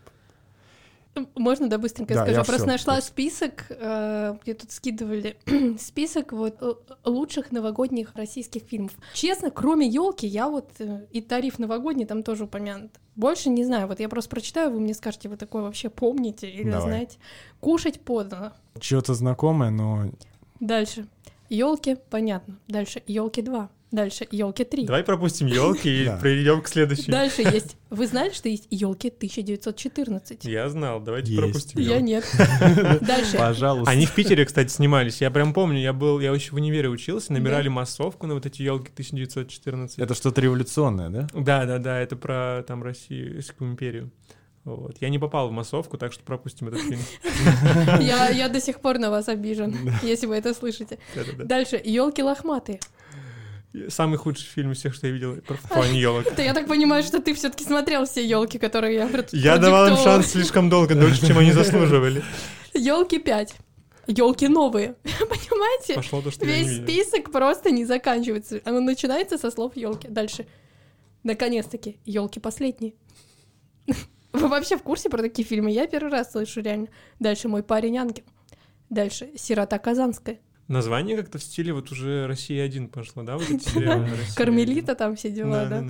Можно, 1.37 1.68
да, 1.68 1.79
быстренько 1.79 2.14
Да, 2.14 2.20
скажу? 2.22 2.38
я 2.38 2.44
просто 2.44 2.62
всё, 2.62 2.66
нашла 2.72 2.94
просто. 2.94 3.11
список, 3.11 3.66
э, 3.70 4.35
мне 4.44 4.55
тут 4.55 4.72
скидывали 4.72 5.37
список 5.79 6.33
вот 6.33 6.57
э, 6.61 6.74
лучших 7.05 7.53
новогодних 7.53 8.12
российских 8.14 8.62
фильмов. 8.62 8.92
Честно, 9.12 9.50
кроме 9.50 9.87
елки, 9.87 10.27
я 10.27 10.48
вот 10.48 10.70
э, 10.81 11.07
и 11.11 11.20
тариф 11.20 11.59
новогодний 11.59 12.05
там 12.07 12.22
тоже 12.22 12.44
упомянут. 12.44 12.90
Больше 13.16 13.48
не 13.48 13.64
знаю, 13.64 13.87
вот 13.87 14.00
я 14.00 14.09
просто 14.09 14.29
прочитаю, 14.31 14.70
вы 14.72 14.81
мне 14.81 14.94
скажете, 14.94 15.29
вы 15.29 15.37
такое 15.37 15.62
вообще 15.62 15.88
помните 15.88 16.48
или 16.50 16.70
Давай. 16.70 16.81
знаете. 16.88 17.18
Кушать 17.61 18.00
подано. 18.00 18.53
Чего-то 18.81 19.14
знакомое, 19.14 19.70
но 19.70 20.07
Дальше. 20.61 21.07
Елки, 21.48 21.96
понятно. 22.11 22.59
Дальше 22.68 23.03
елки 23.07 23.42
2. 23.42 23.68
Дальше 23.94 24.26
елки 24.33 24.64
3. 24.64 24.87
Давай 24.87 25.04
пропустим 25.04 25.46
елки 25.46 25.88
и 25.88 26.04
перейдем 26.22 26.62
к 26.62 26.66
следующей. 26.68 27.12
Дальше 27.12 27.42
есть. 27.42 27.76
Вы 27.90 28.09
знали, 28.09 28.33
что 28.33 28.48
есть 28.48 28.66
елки 28.68 29.07
1914? 29.07 30.44
Я 30.44 30.68
знал, 30.68 31.00
давайте 31.00 31.30
Есть. 31.30 31.40
пропустим. 31.40 31.80
Я 31.80 32.00
нет. 32.00 32.24
Дальше. 33.02 33.38
пожалуйста. 33.38 33.88
Они 33.88 34.07
в 34.07 34.12
Питере, 34.12 34.44
кстати, 34.46 34.68
снимались. 34.72 35.20
Я 35.20 35.30
прям 35.30 35.52
помню, 35.54 35.78
я 35.78 35.92
был, 35.92 36.18
я 36.18 36.33
еще 36.33 36.50
в 36.50 36.57
универе 36.57 36.88
учился, 36.88 37.33
набирали 37.33 37.68
массовку 37.68 38.26
на 38.26 38.35
вот 38.35 38.46
эти 38.46 38.62
елки 38.62 38.90
1914. 38.92 40.00
Это 40.00 40.14
что-то 40.14 40.40
революционное, 40.40 41.11
да? 41.11 41.28
Да, 41.33 41.64
да, 41.64 41.78
да, 41.78 42.00
это 42.00 42.16
про 42.16 42.64
там 42.66 42.83
Российскую 42.83 43.70
империю. 43.70 44.11
Вот. 44.64 44.96
Я 45.00 45.09
не 45.09 45.20
попал 45.20 45.50
в 45.50 45.52
массовку, 45.52 45.98
так 45.98 46.12
что 46.12 46.24
пропустим 46.24 46.66
этот 46.66 46.80
фильм. 46.80 47.00
Я, 48.00 48.30
я 48.30 48.48
до 48.48 48.61
сих 48.61 48.80
пор 48.80 48.98
на 48.98 49.11
вас 49.11 49.28
обижен, 49.28 49.76
если 50.02 50.26
вы 50.26 50.37
это 50.37 50.54
слышите. 50.54 50.98
Дальше. 51.37 51.80
Елки 51.85 52.22
лохматые. 52.22 52.80
Самый 53.89 54.19
худший 54.19 54.47
фильм 54.47 54.73
из 54.73 54.79
всех, 54.79 54.95
что 54.95 55.09
я 55.09 55.13
видел 55.13 55.37
про- 55.43 55.57
плане 55.57 56.01
елок. 56.01 56.27
Это 56.27 56.43
я 56.43 56.55
так 56.55 56.69
понимаю, 56.69 57.03
что 57.03 57.21
ты 57.21 57.35
все-таки 57.35 57.65
смотрел 57.65 58.05
все 58.07 58.25
елки, 58.25 58.59
которые 58.59 58.95
я 58.95 59.11
Я 59.33 59.59
давал 59.59 59.89
им 59.89 59.97
шанс 59.97 60.29
слишком 60.29 60.69
долго, 60.71 60.95
дольше, 60.95 61.27
чем 61.27 61.39
они 61.39 61.53
заслуживали. 61.53 62.23
Елки 62.73 63.19
5. 63.19 63.55
Елки 64.07 64.49
новые. 64.49 64.95
Понимаете? 65.03 65.95
Пошло 65.95 66.21
то, 66.21 66.31
что 66.31 66.45
Весь 66.45 66.77
список 66.83 67.33
просто 67.33 67.71
не 67.71 67.85
заканчивается. 67.85 68.61
Оно 68.65 68.81
начинается 68.81 69.39
со 69.39 69.51
слов 69.51 69.77
елки. 69.77 70.09
Дальше. 70.09 70.47
Наконец-таки, 71.23 71.99
елки 72.05 72.39
последние. 72.39 72.95
Вы 74.33 74.49
вообще 74.49 74.77
в 74.77 74.83
курсе 74.83 75.09
про 75.09 75.23
такие 75.23 75.47
фильмы? 75.47 75.71
Я 75.71 75.87
первый 75.87 76.11
раз 76.11 76.33
слышу 76.33 76.61
реально. 76.61 76.89
Дальше 77.19 77.49
мой 77.49 77.63
парень 77.63 77.97
ангел. 77.97 78.25
Дальше 78.91 79.31
сирота 79.37 79.79
казанская. 79.79 80.39
Название 80.68 81.16
как-то 81.16 81.38
в 81.38 81.42
стиле 81.42 81.72
вот 81.72 81.90
уже 81.92 82.27
Россия 82.27 82.64
один 82.64 82.88
пошло, 82.88 83.22
да? 83.22 83.37
Вот 83.37 83.48
эти 83.50 83.68
сериалы 83.68 84.05
«Россия-1». 84.09 84.37
Кармелита 84.37 84.94
там 84.94 85.16
все 85.16 85.31
дела, 85.31 85.66
да? 85.66 85.85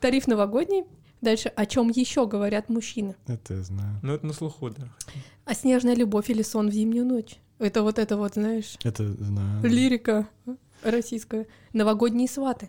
Тариф 0.00 0.26
новогодний. 0.26 0.84
Дальше 1.20 1.48
о 1.48 1.64
чем 1.64 1.88
еще 1.88 2.26
говорят 2.26 2.68
мужчины? 2.68 3.16
Это 3.26 3.54
я 3.54 3.62
знаю. 3.62 3.98
Ну, 4.02 4.12
это 4.14 4.26
на 4.26 4.34
слуху, 4.34 4.68
да. 4.68 4.88
А 5.46 5.54
снежная 5.54 5.94
любовь 5.94 6.28
или 6.28 6.42
сон 6.42 6.68
в 6.68 6.72
зимнюю 6.72 7.06
ночь? 7.06 7.36
Это 7.58 7.82
вот 7.82 7.98
это 7.98 8.16
вот, 8.18 8.34
знаешь, 8.34 8.76
Это 8.84 9.10
знаю. 9.22 9.64
лирика 9.66 10.28
российская. 10.82 11.46
Новогодние 11.72 12.28
сваты. 12.28 12.68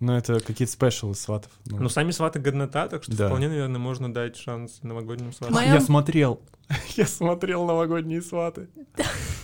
Ну, 0.00 0.12
это 0.14 0.40
какие-то 0.40 0.72
спешалы 0.72 1.14
сватов. 1.14 1.50
ну. 1.66 1.78
Но 1.78 1.88
сами 1.88 2.10
сваты 2.10 2.38
годнота, 2.40 2.88
так 2.88 3.04
что 3.04 3.16
Да. 3.16 3.26
вполне, 3.28 3.48
наверное, 3.48 3.78
можно 3.78 4.12
дать 4.12 4.36
шанс 4.36 4.80
новогодним 4.82 5.32
сватам. 5.32 5.54
Моя- 5.54 5.74
Я 5.74 5.80
смотрел. 5.80 6.40
Я 6.96 7.06
смотрел 7.06 7.64
новогодние 7.64 8.20
сваты. 8.22 8.68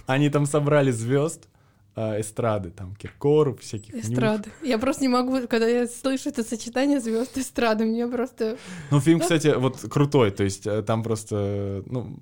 Они 0.07 0.29
там 0.31 0.47
собрали 0.47 0.91
звезд 0.91 1.49
эстрады, 1.97 2.71
там 2.71 2.95
Киркоров, 2.95 3.61
всяких. 3.61 3.95
Нюх. 3.95 4.05
Эстрада. 4.05 4.49
Я 4.63 4.79
просто 4.79 5.03
не 5.03 5.09
могу, 5.09 5.47
когда 5.49 5.67
я 5.67 5.87
слышу 5.87 6.29
это 6.29 6.45
сочетание 6.45 7.01
звезд 7.01 7.37
эстрады, 7.37 7.85
мне 7.85 8.07
просто... 8.07 8.57
Ну, 8.91 9.01
фильм, 9.01 9.21
кстати, 9.21 9.55
вот 9.57 9.81
крутой, 9.91 10.31
то 10.31 10.45
есть 10.45 10.67
э, 10.67 10.83
там 10.83 11.03
просто, 11.03 11.83
ну, 11.87 12.19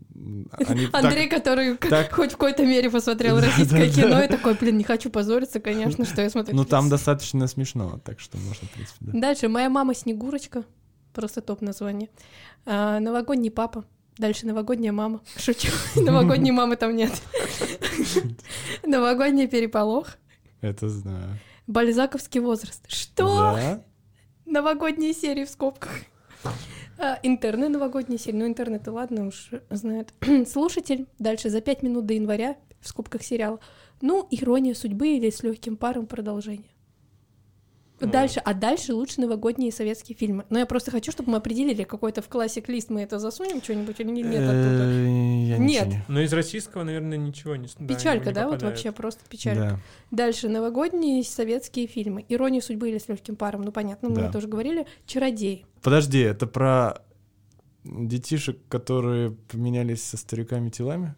они 0.67 0.87
так- 0.87 1.05
Андрей, 1.05 1.29
который 1.29 1.77
так- 1.77 2.13
хоть 2.15 2.31
в 2.31 2.37
какой-то 2.37 2.65
мере 2.65 2.91
посмотрел 2.91 3.39
российское 3.41 3.91
кино, 3.91 4.23
и 4.23 4.29
такой, 4.29 4.55
блин, 4.55 4.79
не 4.79 4.85
хочу 4.85 5.11
позориться, 5.11 5.61
конечно, 5.61 6.05
что 6.05 6.23
я 6.23 6.31
смотрю. 6.31 6.57
Ну, 6.57 6.65
там 6.65 6.89
достаточно 6.89 7.47
смешно, 7.47 8.01
так 8.05 8.21
что 8.21 8.39
можно, 8.39 8.67
в 8.69 8.71
принципе, 8.71 8.97
да. 9.01 9.21
Дальше 9.21 9.49
«Моя 9.49 9.69
мама 9.69 9.95
Снегурочка». 9.95 10.65
Просто 11.13 11.41
топ 11.41 11.63
название. 11.63 12.09
А, 12.67 13.01
«Новогодний 13.01 13.51
папа». 13.51 13.85
Дальше 14.19 14.47
«Новогодняя 14.47 14.93
мама». 14.93 15.21
Шучу. 15.37 15.69
Новогодней 15.97 16.51
мамы 16.53 16.77
там 16.77 16.95
нет. 16.97 17.13
«Новогодний 18.85 19.49
переполох». 19.49 20.17
Это 20.61 20.89
знаю. 20.89 21.39
«Бальзаковский 21.67 22.41
возраст». 22.41 22.85
Что? 22.89 23.55
Да? 23.55 23.85
Новогодние 24.47 25.13
серии 25.13 25.45
в 25.45 25.51
скобках. 25.51 25.91
А, 26.99 27.19
Интерны 27.23 27.69
новогодние 27.69 28.19
серии. 28.19 28.37
Ну, 28.37 28.47
интернет, 28.47 28.87
ладно 28.89 29.29
уж, 29.29 29.51
знает. 29.71 30.13
Слушатель. 30.51 31.07
Дальше 31.19 31.51
за 31.51 31.61
пять 31.61 31.83
минут 31.83 32.07
до 32.07 32.15
января 32.15 32.57
в 32.81 32.89
скобках 32.89 33.23
сериал. 33.23 33.61
Ну, 34.01 34.27
ирония 34.31 34.75
судьбы 34.75 35.09
или 35.09 35.31
с 35.31 35.43
легким 35.43 35.77
паром 35.77 36.07
продолжение. 36.07 36.71
Дальше, 38.01 38.41
а 38.45 38.55
дальше 38.55 38.95
лучше 38.95 39.21
новогодние 39.21 39.73
советские 39.73 40.17
фильмы. 40.17 40.45
Но 40.51 40.59
я 40.59 40.67
просто 40.67 40.91
хочу, 40.91 41.13
чтобы 41.13 41.33
мы 41.33 41.39
определили 41.39 41.85
какой-то 41.85 42.23
в 42.23 42.29
классик-лист 42.29 42.91
мы 42.91 43.03
это 43.03 43.19
засунем 43.19 43.63
что-нибудь 43.63 43.99
или 44.01 44.11
нет 44.11 44.43
оттуда. 44.43 44.85
Э, 44.85 45.45
я 45.47 45.59
Нет. 45.59 45.89
Но 46.09 46.21
из 46.21 46.33
российского, 46.33 46.85
наверное, 46.85 47.19
ничего 47.19 47.57
не 47.57 47.69
Печалька, 47.87 48.29
не 48.29 48.33
да, 48.35 48.49
вот 48.49 48.63
вообще 48.63 48.93
просто 48.93 49.21
печалька. 49.29 49.81
Да. 50.11 50.25
Дальше 50.25 50.49
новогодние 50.49 51.25
советские 51.25 51.87
фильмы. 51.87 52.25
Ирония 52.29 52.61
судьбы 52.61 52.91
или 52.91 52.99
с 52.99 53.09
легким 53.09 53.37
паром, 53.37 53.63
ну 53.63 53.73
понятно, 53.73 54.09
мы 54.09 54.17
Да. 54.17 54.29
это 54.29 54.39
уже 54.39 54.49
говорили. 54.49 54.87
Чародей. 55.07 55.67
Подожди, 55.83 56.21
это 56.21 56.47
про 56.47 57.03
детишек, 57.85 58.59
которые 58.69 59.33
поменялись 59.33 60.03
со 60.03 60.17
стариками 60.17 60.71
телами? 60.71 61.15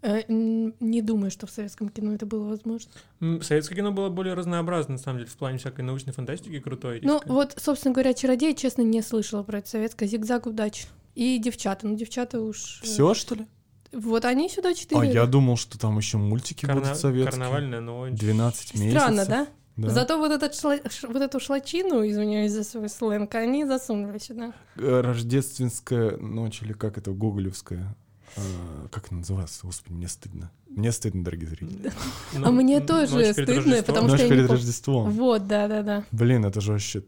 Э, 0.00 0.22
Не 0.28 1.02
думаю, 1.02 1.30
что 1.30 1.46
в 1.46 1.50
советском 1.50 1.88
кино 1.88 2.14
это 2.14 2.24
было 2.26 2.48
возможно. 2.48 2.90
Советское 3.42 3.74
кино 3.74 3.90
было 3.92 4.08
более 4.10 4.34
разнообразно, 4.34 4.92
на 4.92 4.98
самом 4.98 5.18
деле, 5.18 5.30
в 5.30 5.36
плане 5.36 5.58
всякой 5.58 5.80
научной 5.82 6.12
фантастики 6.12 6.60
крутой. 6.60 7.00
Ну, 7.02 7.20
вот, 7.26 7.54
собственно 7.56 7.92
говоря, 7.94 8.14
«Чародей», 8.14 8.54
честно, 8.54 8.82
не 8.82 9.02
слышала 9.02 9.42
про 9.42 9.58
это 9.58 9.68
советское. 9.68 10.06
«Зигзаг 10.06 10.46
удачи». 10.46 10.86
И 11.14 11.38
«Девчата». 11.38 11.86
Ну, 11.86 11.96
«Девчата» 11.96 12.40
уж... 12.40 12.80
э, 12.82 12.86
Все, 12.86 13.12
что 13.14 13.34
ли? 13.34 13.46
Вот 13.90 14.24
они 14.24 14.48
сюда 14.50 14.68
А 14.68 14.74
четыре. 14.74 15.10
я 15.10 15.26
думал, 15.26 15.56
что 15.56 15.78
там 15.78 15.96
еще 15.98 16.18
мультики 16.18 16.66
Карна- 16.66 16.80
будут 16.82 16.96
советские. 16.98 17.30
Карнавальная 17.40 17.80
ночь. 17.80 18.12
12 18.12 18.74
месяцев. 18.74 18.90
Странно, 19.00 19.26
да? 19.26 19.46
Да. 19.76 19.88
Зато 19.90 20.18
вот, 20.18 20.30
этот 20.30 20.52
шла- 20.52 20.82
вот 21.08 21.22
эту 21.22 21.40
шлачину, 21.40 22.06
извиняюсь 22.06 22.52
за 22.52 22.64
свой 22.64 22.88
сленг, 22.88 23.34
они 23.34 23.64
засунули 23.64 24.18
сюда. 24.18 24.52
Э, 24.76 25.00
Рождественская 25.00 26.16
ночь, 26.18 26.62
или 26.62 26.72
как 26.72 26.98
это, 26.98 27.12
гоголевская. 27.12 27.96
А, 28.38 28.88
Как 28.90 29.10
называется? 29.10 29.60
Господи, 29.66 29.92
мне 29.94 30.08
стыдно. 30.08 30.50
Мне 30.68 30.92
стыдно, 30.92 31.24
дорогие 31.24 31.48
зрители. 31.48 31.92
Ну, 32.34 32.46
А 32.46 32.50
мне 32.50 32.76
н- 32.76 32.86
тоже 32.86 33.14
«Ночь 33.14 33.34
перед 33.34 33.48
стыдно, 33.48 33.54
Рождеством». 33.54 33.84
потому 33.86 34.08
что 34.08 34.22
я 34.22 34.28
перед. 34.28 34.50
Рождеством. 34.50 35.10
Вот, 35.10 35.46
да-да-да. 35.46 36.04
Блин, 36.12 36.44
это 36.44 36.60
же 36.60 36.72
вообще... 36.72 37.02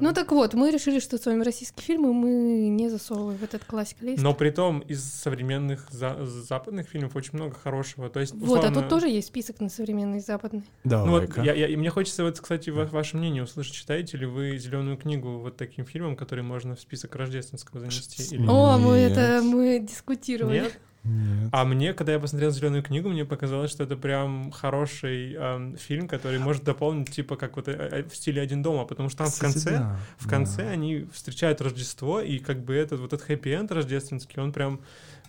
Ну 0.00 0.12
так 0.12 0.32
вот, 0.32 0.54
мы 0.54 0.70
решили, 0.70 0.98
что 1.00 1.18
с 1.18 1.26
вами 1.26 1.42
российские 1.44 1.82
фильмы 1.84 2.12
мы 2.12 2.68
не 2.68 2.88
засовываем 2.88 3.38
в 3.38 3.42
этот 3.44 3.64
классик 3.64 4.00
лист. 4.02 4.22
Но 4.22 4.34
при 4.34 4.50
том 4.50 4.80
из 4.80 5.02
современных 5.04 5.86
за- 5.90 6.24
западных 6.24 6.88
фильмов 6.88 7.16
очень 7.16 7.30
много 7.34 7.54
хорошего. 7.54 8.08
То 8.08 8.20
есть, 8.20 8.32
Вот, 8.34 8.42
а 8.42 8.44
условно, 8.60 8.80
тут 8.80 8.88
тоже 8.88 9.08
есть 9.08 9.28
список 9.28 9.60
на 9.60 9.68
современный 9.68 10.20
западный. 10.20 10.64
Ну 10.84 11.10
вот, 11.10 11.36
я, 11.38 11.54
я- 11.54 11.68
и 11.68 11.76
мне 11.76 11.90
хочется 11.90 12.24
вот, 12.24 12.40
кстати, 12.40 12.70
ва- 12.70 12.88
ваше 12.90 13.16
мнение 13.16 13.42
услышать. 13.42 13.74
Читаете 13.74 14.16
ли 14.16 14.26
вы 14.26 14.58
зеленую 14.58 14.96
книгу 14.96 15.38
вот 15.38 15.56
таким 15.56 15.84
фильмом, 15.84 16.16
который 16.16 16.42
можно 16.42 16.74
в 16.76 16.80
список 16.80 17.14
рождественского 17.16 17.80
занести? 17.80 18.34
Или... 18.34 18.46
О, 18.46 18.78
мы 18.78 18.98
Нет. 18.98 19.12
это 19.12 19.42
мы 19.42 19.78
дискутировали. 19.78 20.60
Нет? 20.60 20.78
Нет. 21.02 21.48
А 21.52 21.64
мне, 21.64 21.94
когда 21.94 22.12
я 22.12 22.18
посмотрел 22.18 22.50
зеленую 22.50 22.82
книгу, 22.82 23.08
мне 23.08 23.24
показалось, 23.24 23.70
что 23.70 23.84
это 23.84 23.96
прям 23.96 24.50
хороший 24.50 25.34
эм, 25.34 25.76
фильм, 25.76 26.08
который 26.08 26.38
может 26.38 26.62
дополнить, 26.64 27.10
типа, 27.10 27.36
как 27.36 27.56
вот 27.56 27.68
э, 27.68 27.72
э, 27.72 28.02
в 28.08 28.14
стиле 28.14 28.42
один 28.42 28.62
дома, 28.62 28.84
потому 28.84 29.08
что 29.08 29.18
там 29.18 29.28
в 29.28 29.32
Кстати, 29.32 29.52
конце, 29.52 29.70
да, 29.70 29.96
в 30.18 30.28
конце 30.28 30.64
да. 30.64 30.70
они 30.70 31.06
встречают 31.12 31.60
Рождество, 31.62 32.20
и 32.20 32.38
как 32.38 32.62
бы 32.64 32.74
этот 32.74 33.00
вот 33.00 33.12
этот 33.12 33.26
хэппи-энд 33.26 33.72
рождественский, 33.72 34.42
он 34.42 34.52
прям 34.52 34.80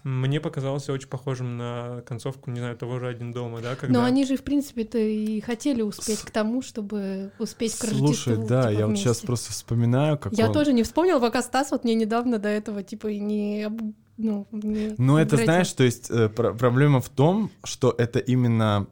Мне 0.04 0.40
показалось 0.42 0.90
очень 0.90 1.08
похожим 1.08 1.58
на 1.58 2.02
концовку, 2.08 2.50
не 2.50 2.60
знаю, 2.60 2.76
того 2.76 3.00
же 3.00 3.08
«Один 3.08 3.34
дома», 3.34 3.62
да? 3.62 3.76
Когда... 3.76 4.00
Но 4.00 4.06
они 4.06 4.26
же, 4.26 4.36
в 4.36 4.44
принципе-то, 4.44 4.98
и 4.98 5.42
хотели 5.42 5.84
успеть 5.84 6.20
С... 6.20 6.24
к 6.24 6.32
тому, 6.32 6.64
чтобы 6.64 7.32
успеть 7.38 7.78
к 7.78 7.86
Слушай, 7.86 8.38
да, 8.38 8.70
типа, 8.70 8.80
я 8.80 8.88
вот 8.88 8.98
сейчас 8.98 9.20
просто 9.20 9.52
вспоминаю, 9.52 10.18
как 10.18 10.34
Я 10.34 10.48
он... 10.48 10.54
тоже 10.54 10.74
не 10.74 10.82
вспомнила, 10.82 11.20
пока 11.20 11.44
Стас 11.44 11.70
вот 11.70 11.84
мне 11.84 11.94
недавно 11.94 12.40
до 12.40 12.50
этого, 12.50 12.82
типа, 12.82 13.08
не... 13.08 13.70
Ну, 14.18 14.48
не 14.52 14.96
ну 14.98 15.18
это, 15.18 15.38
знаешь, 15.38 15.72
то 15.74 15.84
есть 15.84 16.12
э, 16.12 16.30
пр 16.30 16.54
проблема 16.56 17.02
в 17.02 17.10
том, 17.10 17.52
что 17.64 17.94
это 17.98 18.20
именно 18.20 18.88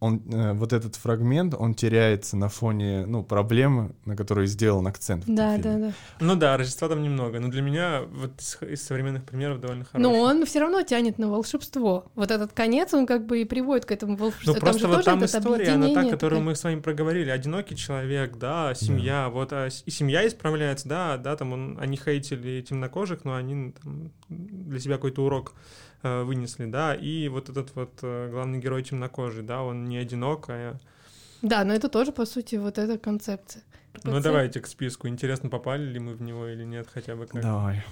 он, 0.00 0.22
э, 0.32 0.52
вот 0.52 0.72
этот 0.72 0.96
фрагмент, 0.96 1.54
он 1.58 1.74
теряется 1.74 2.36
на 2.36 2.48
фоне, 2.48 3.04
ну, 3.06 3.24
проблемы, 3.24 3.92
на 4.04 4.16
которые 4.16 4.46
сделан 4.46 4.86
акцент. 4.86 5.24
В 5.24 5.34
да, 5.34 5.56
да, 5.58 5.76
да. 5.76 5.92
Ну 6.20 6.36
да, 6.36 6.56
Рождества 6.56 6.88
там 6.88 7.02
немного, 7.02 7.40
но 7.40 7.48
для 7.48 7.62
меня 7.62 8.02
вот 8.02 8.40
из, 8.40 8.58
из 8.62 8.82
современных 8.82 9.24
примеров 9.24 9.60
довольно 9.60 9.84
хороший. 9.84 10.02
Но 10.02 10.20
он 10.20 10.46
все 10.46 10.60
равно 10.60 10.82
тянет 10.82 11.18
на 11.18 11.28
волшебство. 11.28 12.10
Вот 12.14 12.30
этот 12.30 12.52
конец, 12.52 12.94
он 12.94 13.06
как 13.06 13.26
бы 13.26 13.42
и 13.42 13.44
приводит 13.44 13.86
к 13.86 13.92
этому 13.92 14.16
волшебству. 14.16 14.54
Ну 14.54 14.60
просто 14.60 14.82
там 14.82 14.90
вот 14.92 15.04
там 15.04 15.24
история, 15.24 15.70
она 15.70 15.92
та, 15.92 16.08
которую 16.08 16.42
мы 16.42 16.54
с 16.54 16.62
вами 16.62 16.80
проговорили. 16.80 17.30
Одинокий 17.30 17.76
человек, 17.76 18.36
да, 18.36 18.74
семья, 18.74 19.24
да. 19.24 19.28
вот, 19.30 19.52
а, 19.52 19.68
и 19.84 19.90
семья 19.90 20.26
исправляется, 20.26 20.88
да, 20.88 21.16
да, 21.16 21.36
там 21.36 21.52
он, 21.52 21.78
они 21.80 21.96
хейтили 21.96 22.62
темнокожих, 22.62 23.24
но 23.24 23.34
они 23.34 23.72
там, 23.72 24.12
для 24.28 24.78
себя 24.78 24.94
какой-то 24.94 25.24
урок 25.24 25.54
вынесли, 26.02 26.66
да, 26.66 26.94
и 26.94 27.28
вот 27.28 27.48
этот 27.48 27.74
вот 27.74 27.98
э, 28.02 28.28
главный 28.30 28.58
герой 28.58 28.82
темнокожий, 28.82 29.42
да, 29.42 29.62
он 29.62 29.84
не 29.86 29.96
одинок, 29.96 30.46
а... 30.48 30.76
Да, 31.42 31.64
но 31.64 31.72
это 31.72 31.88
тоже, 31.88 32.12
по 32.12 32.24
сути, 32.24 32.56
вот 32.56 32.78
эта 32.78 32.98
концепция. 32.98 33.62
Ну, 34.04 34.20
давайте 34.20 34.60
к 34.60 34.66
списку. 34.66 35.08
Интересно, 35.08 35.48
попали 35.48 35.84
ли 35.84 35.98
мы 35.98 36.14
в 36.14 36.22
него 36.22 36.46
или 36.46 36.64
нет, 36.64 36.88
хотя 36.92 37.16
бы 37.16 37.26
как. 37.26 37.42
Давай. 37.42 37.84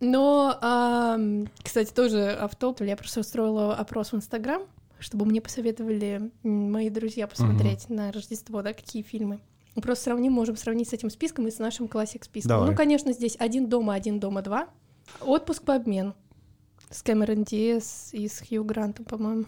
Но, 0.00 0.58
а, 0.60 1.16
кстати, 1.62 1.92
тоже 1.92 2.30
автоп. 2.30 2.80
Я 2.80 2.96
просто 2.96 3.20
устроила 3.20 3.74
опрос 3.74 4.12
в 4.12 4.16
Инстаграм, 4.16 4.62
чтобы 4.98 5.26
мне 5.26 5.40
посоветовали 5.40 6.30
мои 6.42 6.90
друзья 6.90 7.26
посмотреть 7.26 7.84
угу. 7.84 7.94
на 7.94 8.12
Рождество, 8.12 8.62
да, 8.62 8.72
какие 8.72 9.02
фильмы. 9.02 9.40
Просто 9.80 10.04
сравним, 10.04 10.32
можем 10.32 10.56
сравнить 10.56 10.88
с 10.88 10.92
этим 10.92 11.08
списком 11.08 11.46
и 11.46 11.50
с 11.50 11.58
нашим 11.58 11.88
классик 11.88 12.24
списком. 12.24 12.48
Давай. 12.48 12.70
Ну, 12.70 12.76
конечно, 12.76 13.12
здесь 13.12 13.36
один 13.38 13.68
дома, 13.68 13.94
один 13.94 14.20
дома 14.20 14.42
два. 14.42 14.68
Отпуск 15.20 15.62
по 15.62 15.76
обмену. 15.76 16.14
С 16.92 17.02
Кэмерон 17.02 17.44
Диас 17.44 18.10
и 18.12 18.28
с 18.28 18.40
Хью 18.46 18.64
Грантом, 18.64 19.06
по-моему. 19.06 19.46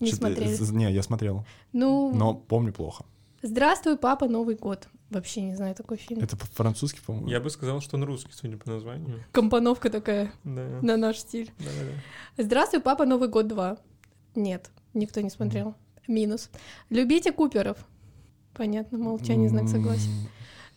Не 0.00 0.08
Что 0.08 0.16
смотрели? 0.16 0.72
Не, 0.72 0.92
я 0.92 1.02
смотрел. 1.02 1.46
Ну... 1.72 2.12
Но 2.14 2.34
помню 2.34 2.72
плохо. 2.72 3.04
«Здравствуй, 3.42 3.96
папа, 3.96 4.26
Новый 4.26 4.56
год». 4.56 4.88
Вообще 5.10 5.42
не 5.42 5.54
знаю 5.54 5.74
такой 5.74 5.98
фильм. 5.98 6.22
Это 6.22 6.36
по-французски, 6.36 7.00
по-моему. 7.04 7.28
Я 7.28 7.40
бы 7.40 7.50
сказал, 7.50 7.80
что 7.80 7.96
он 7.96 8.04
русский, 8.04 8.32
судя 8.32 8.56
по 8.56 8.70
названию. 8.70 9.22
Компоновка 9.32 9.90
такая 9.90 10.32
да. 10.44 10.80
на 10.82 10.96
наш 10.96 11.18
стиль. 11.18 11.52
Да, 11.58 11.66
да, 11.66 11.90
да. 12.36 12.42
«Здравствуй, 12.42 12.80
папа, 12.80 13.04
Новый 13.04 13.28
год 13.28 13.46
2». 13.46 13.78
Нет, 14.34 14.70
никто 14.94 15.20
не 15.20 15.30
смотрел. 15.30 15.68
Mm. 15.68 15.74
Минус. 16.08 16.50
«Любите 16.88 17.32
Куперов». 17.32 17.86
Понятно, 18.54 18.98
молчание, 18.98 19.48
знак 19.48 19.68
согласия. 19.68 20.10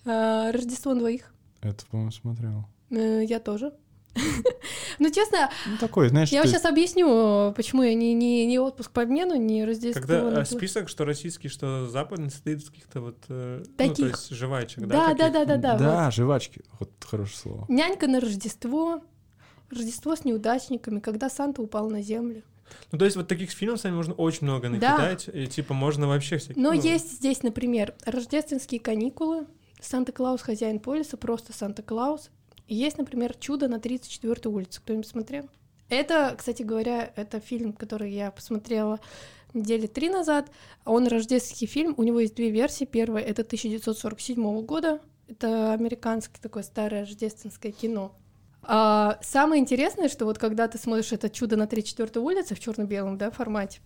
А, 0.06 0.52
«Рождество 0.52 0.94
двоих». 0.94 1.34
Это, 1.62 1.86
по-моему, 1.88 2.12
смотрел. 2.12 2.66
Э, 2.92 3.24
я 3.24 3.40
тоже. 3.40 3.74
Ну, 5.00 5.12
честно, 5.12 5.50
ну, 5.68 5.78
такой, 5.78 6.10
знаешь, 6.10 6.30
я 6.30 6.46
сейчас 6.46 6.66
объясню, 6.66 7.54
почему 7.56 7.84
я 7.84 7.94
не, 7.94 8.14
не, 8.14 8.46
не 8.46 8.60
отпуск 8.60 8.92
по 8.92 9.04
обмену, 9.04 9.36
не 9.36 9.64
Рождество. 9.64 10.02
Когда 10.02 10.42
а, 10.42 10.46
список, 10.46 10.90
что 10.90 11.06
российский, 11.06 11.50
что 11.50 11.88
западный, 11.88 12.32
состоит 12.32 12.60
из 12.60 12.70
каких-то 12.70 13.02
вот... 13.02 13.18
Э, 13.30 13.64
Таких. 13.78 13.98
Ну, 13.98 14.04
то 14.06 14.10
есть 14.10 14.30
жвачек, 14.32 14.88
да? 14.88 15.14
Да, 15.14 15.30
да, 15.30 15.46
да, 15.46 15.58
да. 15.58 15.78
Да, 15.78 16.06
вот. 16.06 16.14
жвачки, 16.14 16.62
вот 16.80 16.92
хорошее 17.00 17.38
слово. 17.38 17.66
Нянька 17.70 18.08
на 18.08 18.20
Рождество, 18.20 19.02
Рождество 19.70 20.16
с 20.16 20.26
неудачниками, 20.26 21.00
когда 21.00 21.30
Санта 21.30 21.62
упал 21.62 21.90
на 21.90 22.02
землю. 22.02 22.44
Ну, 22.92 22.98
то 22.98 23.06
есть 23.06 23.18
вот 23.18 23.28
таких 23.28 23.52
фильмов 23.52 23.80
с 23.80 23.84
вами 23.84 23.96
можно 23.96 24.14
очень 24.14 24.46
много 24.48 24.70
накидать, 24.70 25.26
да. 25.28 25.40
и 25.40 25.48
типа 25.48 25.74
можно 25.74 26.08
вообще 26.08 26.38
всякие... 26.38 26.62
Но 26.62 26.74
ну... 26.74 26.82
есть 26.82 27.14
здесь, 27.14 27.44
например, 27.44 27.94
«Рождественские 28.06 28.80
каникулы», 28.80 29.46
«Санта-Клаус, 29.80 30.42
хозяин 30.42 30.80
полиса», 30.80 31.18
просто 31.18 31.54
«Санта-Клаус», 31.54 32.30
есть, 32.76 32.98
например, 32.98 33.36
«Чудо 33.36 33.68
на 33.68 33.76
34-й 33.76 34.48
улице». 34.48 34.82
Кто-нибудь 34.82 35.08
смотрел? 35.08 35.50
Это, 35.90 36.36
кстати 36.38 36.64
говоря, 36.64 37.12
это 37.16 37.40
фильм, 37.40 37.74
который 37.74 38.12
я 38.12 38.32
посмотрела 38.32 39.00
недели 39.54 39.88
три 39.88 40.10
назад. 40.10 40.52
Он 40.86 41.08
рождественский 41.08 41.68
фильм, 41.68 41.94
у 41.98 42.04
него 42.04 42.20
есть 42.20 42.36
две 42.36 42.50
версии. 42.50 42.86
Первая— 42.86 43.24
это 43.26 43.44
1947 43.44 44.62
года. 44.64 45.02
Это 45.28 45.74
американское 45.74 46.42
такое 46.42 46.64
старое 46.64 47.02
рождественское 47.02 47.72
кино. 47.72 48.16
А 48.64 49.18
самое 49.22 49.62
интересное, 49.62 50.10
что 50.10 50.26
вот 50.26 50.38
когда 50.38 50.68
ты 50.68 50.78
смотришь 50.78 51.14
это 51.14 51.30
«Чудо 51.30 51.56
на 51.56 51.64
34-й 51.64 52.20
улице» 52.20 52.56
в 52.56 52.60
черно 52.60 52.84
белом 52.86 53.18
да, 53.18 53.32
формате, 53.32 53.80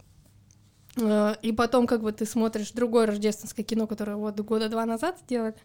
а, 1.00 1.38
и 1.41 1.52
потом 1.52 1.86
как 1.86 2.02
бы 2.02 2.12
ты 2.12 2.26
смотришь 2.26 2.72
другое 2.72 3.06
рождественское 3.06 3.63
кино, 3.63 3.86
которое 3.86 4.17
вот 4.17 4.39
года 4.39 4.70
два 4.70 4.86
назад 4.86 5.20
сделали, 5.20 5.56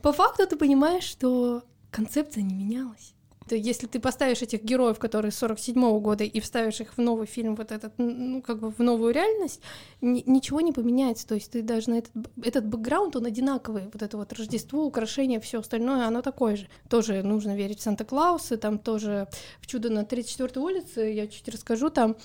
по 0.00 0.12
факту 0.12 0.46
ты 0.46 0.56
понимаешь, 0.56 1.04
что 1.04 1.62
концепция 1.92 2.42
не 2.42 2.54
менялась. 2.54 3.14
То 3.48 3.56
если 3.56 3.86
ты 3.86 4.00
поставишь 4.00 4.40
этих 4.42 4.62
героев, 4.62 4.98
которые 4.98 5.30
47-го 5.30 6.00
года, 6.00 6.24
и 6.24 6.40
вставишь 6.40 6.80
их 6.80 6.96
в 6.96 6.98
новый 6.98 7.26
фильм, 7.26 7.54
вот 7.54 7.72
этот, 7.72 7.92
ну, 7.98 8.40
как 8.40 8.60
бы 8.60 8.70
в 8.70 8.78
новую 8.78 9.12
реальность, 9.12 9.60
ни, 10.00 10.22
ничего 10.26 10.60
не 10.60 10.72
поменяется. 10.72 11.26
То 11.26 11.34
есть 11.34 11.50
ты 11.50 11.62
даже 11.62 11.90
на 11.90 11.98
этот, 11.98 12.12
этот 12.42 12.66
бэкграунд, 12.66 13.16
он 13.16 13.26
одинаковый. 13.26 13.90
Вот 13.92 14.00
это 14.00 14.16
вот 14.16 14.32
Рождество, 14.32 14.84
украшения, 14.84 15.40
все 15.40 15.60
остальное, 15.60 16.06
оно 16.06 16.22
такое 16.22 16.56
же. 16.56 16.68
Тоже 16.88 17.22
нужно 17.22 17.56
верить 17.56 17.80
в 17.80 17.82
Санта-Клауса, 17.82 18.56
там 18.56 18.78
тоже 18.78 19.28
в 19.60 19.66
«Чудо 19.66 19.90
на 19.90 20.04
34-й 20.04 20.60
улице», 20.60 21.12
я 21.12 21.26
чуть 21.26 21.48
расскажу, 21.48 21.90
там 21.90 22.16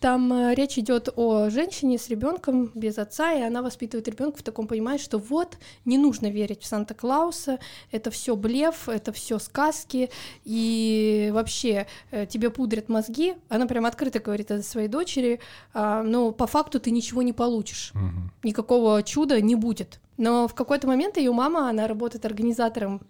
там 0.00 0.32
э, 0.32 0.54
речь 0.54 0.78
идет 0.78 1.08
о 1.16 1.48
женщине 1.48 1.98
с 1.98 2.08
ребенком 2.08 2.70
без 2.74 2.98
отца, 2.98 3.32
и 3.32 3.40
она 3.40 3.62
воспитывает 3.62 4.06
ребенка 4.08 4.38
в 4.38 4.42
таком 4.42 4.66
понимании, 4.66 5.00
что 5.00 5.18
вот 5.18 5.58
не 5.84 5.98
нужно 5.98 6.30
верить 6.30 6.62
в 6.62 6.66
Санта-Клауса, 6.66 7.58
это 7.90 8.10
все 8.10 8.36
блеф, 8.36 8.88
это 8.88 9.12
все 9.12 9.38
сказки, 9.38 10.10
и 10.44 11.30
вообще 11.32 11.86
э, 12.10 12.26
тебе 12.26 12.50
пудрят 12.50 12.88
мозги. 12.88 13.34
Она 13.48 13.66
прям 13.66 13.86
открыто 13.86 14.20
говорит 14.20 14.50
это 14.50 14.62
своей 14.62 14.88
дочери, 14.88 15.40
а, 15.72 16.02
но 16.02 16.32
по 16.32 16.46
факту 16.46 16.78
ты 16.78 16.90
ничего 16.90 17.22
не 17.22 17.32
получишь, 17.32 17.92
угу. 17.94 18.30
никакого 18.42 19.02
чуда 19.02 19.40
не 19.40 19.54
будет. 19.54 20.00
Но 20.18 20.48
в 20.48 20.54
какой-то 20.54 20.86
момент 20.86 21.16
ее 21.16 21.32
мама, 21.32 21.68
она 21.68 21.86
работает 21.86 22.24
организатором 22.24 23.00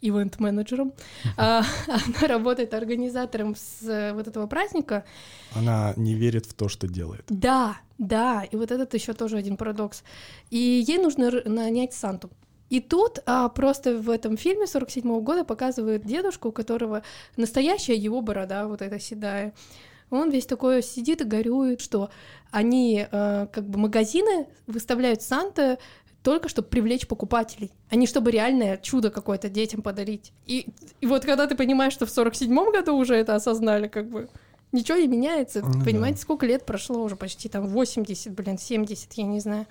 ивент-менеджером. 0.00 0.92
А, 1.36 1.62
она 1.86 2.28
работает 2.28 2.74
организатором 2.74 3.54
с 3.54 3.82
э, 3.82 4.12
вот 4.12 4.28
этого 4.28 4.46
праздника. 4.46 5.04
Она 5.54 5.94
не 5.96 6.14
верит 6.14 6.46
в 6.46 6.54
то, 6.54 6.68
что 6.68 6.86
делает. 6.86 7.24
Да, 7.28 7.78
да, 7.98 8.44
и 8.44 8.56
вот 8.56 8.70
этот 8.70 8.94
еще 8.94 9.12
тоже 9.12 9.36
один 9.36 9.56
парадокс. 9.56 10.02
И 10.50 10.84
ей 10.86 10.98
нужно 10.98 11.30
нанять 11.44 11.94
Санту. 11.94 12.30
И 12.68 12.80
тут 12.80 13.20
а, 13.26 13.48
просто 13.48 13.96
в 13.96 14.10
этом 14.10 14.36
фильме 14.36 14.66
47 14.66 15.04
-го 15.04 15.20
года 15.20 15.44
показывают 15.44 16.04
дедушку, 16.04 16.48
у 16.48 16.52
которого 16.52 17.02
настоящая 17.36 17.94
его 17.94 18.20
борода, 18.22 18.66
вот 18.66 18.82
эта 18.82 18.98
седая. 18.98 19.52
Он 20.10 20.30
весь 20.30 20.46
такой 20.46 20.82
сидит 20.82 21.20
и 21.20 21.24
горюет, 21.24 21.80
что 21.80 22.10
они, 22.50 23.06
э, 23.10 23.46
как 23.52 23.64
бы 23.64 23.78
магазины 23.78 24.46
выставляют 24.66 25.22
Санта 25.22 25.78
только 26.26 26.48
чтобы 26.48 26.66
привлечь 26.66 27.06
покупателей, 27.06 27.70
а 27.88 27.94
не 27.94 28.08
чтобы 28.08 28.32
реальное 28.32 28.78
чудо 28.78 29.10
какое-то 29.12 29.48
детям 29.48 29.80
подарить. 29.80 30.32
И, 30.44 30.66
и 31.00 31.06
вот 31.06 31.24
когда 31.24 31.46
ты 31.46 31.54
понимаешь, 31.54 31.92
что 31.92 32.04
в 32.04 32.08
47-м 32.08 32.72
году 32.72 32.96
уже 32.96 33.14
это 33.14 33.36
осознали, 33.36 33.86
как 33.86 34.10
бы 34.10 34.28
ничего 34.72 34.98
не 34.98 35.06
меняется. 35.06 35.62
Ну, 35.64 35.84
Понимаете, 35.84 36.16
да. 36.16 36.22
сколько 36.22 36.44
лет 36.44 36.66
прошло 36.66 37.00
уже, 37.04 37.14
почти 37.14 37.48
там 37.48 37.68
80, 37.68 38.32
блин, 38.34 38.58
70, 38.58 39.12
я 39.12 39.22
не 39.22 39.38
знаю. 39.38 39.66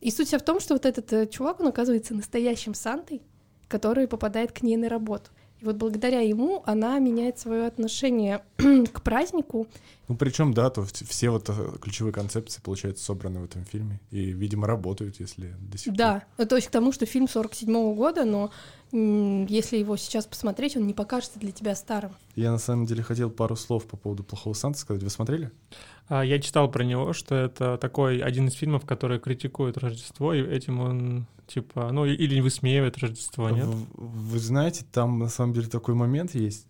И 0.00 0.10
суть 0.10 0.26
вся 0.26 0.40
в 0.40 0.42
том, 0.42 0.58
что 0.58 0.74
вот 0.74 0.86
этот 0.86 1.12
э, 1.12 1.28
чувак, 1.28 1.60
он 1.60 1.68
оказывается 1.68 2.16
настоящим 2.16 2.74
Сантой, 2.74 3.22
который 3.68 4.08
попадает 4.08 4.50
к 4.50 4.62
ней 4.62 4.76
на 4.76 4.88
работу. 4.88 5.30
И 5.62 5.64
вот 5.64 5.76
благодаря 5.76 6.20
ему 6.20 6.62
она 6.66 6.98
меняет 6.98 7.38
свое 7.38 7.66
отношение 7.66 8.42
к 8.56 9.00
празднику. 9.02 9.68
Ну, 10.08 10.16
причем, 10.16 10.52
да, 10.52 10.70
то 10.70 10.84
все 10.84 11.30
вот 11.30 11.48
э, 11.48 11.52
ключевые 11.80 12.12
концепции, 12.12 12.60
получается, 12.60 13.04
собраны 13.04 13.40
в 13.40 13.44
этом 13.44 13.64
фильме. 13.64 14.00
И, 14.10 14.32
видимо, 14.32 14.66
работают, 14.66 15.20
если 15.20 15.54
до 15.60 15.78
сих 15.78 15.92
пор. 15.92 15.96
Да, 15.96 16.22
ну, 16.36 16.46
то 16.46 16.56
есть 16.56 16.66
к 16.66 16.70
тому, 16.72 16.90
что 16.90 17.06
фильм 17.06 17.26
47-го 17.26 17.94
года, 17.94 18.24
но 18.24 18.50
если 18.90 19.78
его 19.78 19.96
сейчас 19.96 20.26
посмотреть, 20.26 20.76
он 20.76 20.86
не 20.86 20.94
покажется 20.94 21.38
для 21.38 21.52
тебя 21.52 21.74
старым. 21.76 22.12
Я, 22.34 22.50
на 22.50 22.58
самом 22.58 22.84
деле, 22.84 23.02
хотел 23.02 23.30
пару 23.30 23.56
слов 23.56 23.86
по 23.86 23.96
поводу 23.96 24.24
«Плохого 24.24 24.54
Санта» 24.54 24.80
сказать. 24.80 25.02
Вы 25.02 25.10
смотрели? 25.10 25.50
А, 26.08 26.24
я 26.24 26.38
читал 26.40 26.70
про 26.70 26.84
него, 26.84 27.12
что 27.12 27.34
это 27.34 27.78
такой 27.78 28.18
один 28.20 28.48
из 28.48 28.54
фильмов, 28.54 28.84
который 28.84 29.18
критикует 29.18 29.78
Рождество, 29.78 30.34
и 30.34 30.42
этим 30.42 30.80
он 30.80 31.26
типа, 31.46 31.90
ну 31.92 32.04
или 32.04 32.40
высмеивает 32.40 32.98
Рождество, 32.98 33.50
нет? 33.50 33.66
Вы, 33.66 33.86
вы 33.94 34.38
знаете, 34.38 34.84
там 34.90 35.18
на 35.18 35.28
самом 35.28 35.54
деле 35.54 35.68
такой 35.68 35.94
момент 35.94 36.34
есть. 36.34 36.66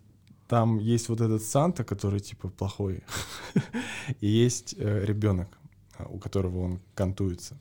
Там 0.47 0.77
есть 0.77 1.09
вот 1.09 1.21
этот 1.21 1.41
Санта, 1.41 1.83
который 1.83 2.19
типа 2.19 2.49
плохой, 2.49 3.03
и 4.19 4.27
есть 4.27 4.75
э, 4.77 5.05
ребенок, 5.05 5.47
а, 5.97 6.05
у 6.05 6.19
которого 6.19 6.59
он 6.59 6.79
кантуется. 6.95 7.57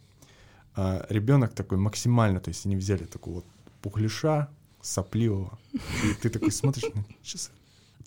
А 0.74 1.06
ребенок 1.08 1.54
такой 1.54 1.78
максимально, 1.78 2.40
то 2.40 2.48
есть 2.48 2.66
они 2.66 2.76
взяли 2.76 3.04
такого 3.04 3.36
вот 3.36 3.46
пухлиша, 3.82 4.48
сопливого, 4.80 5.58
и 5.72 6.14
ты 6.20 6.28
такой 6.28 6.50
смотришь, 6.50 6.90
ну, 6.94 7.04
сейчас 7.22 7.50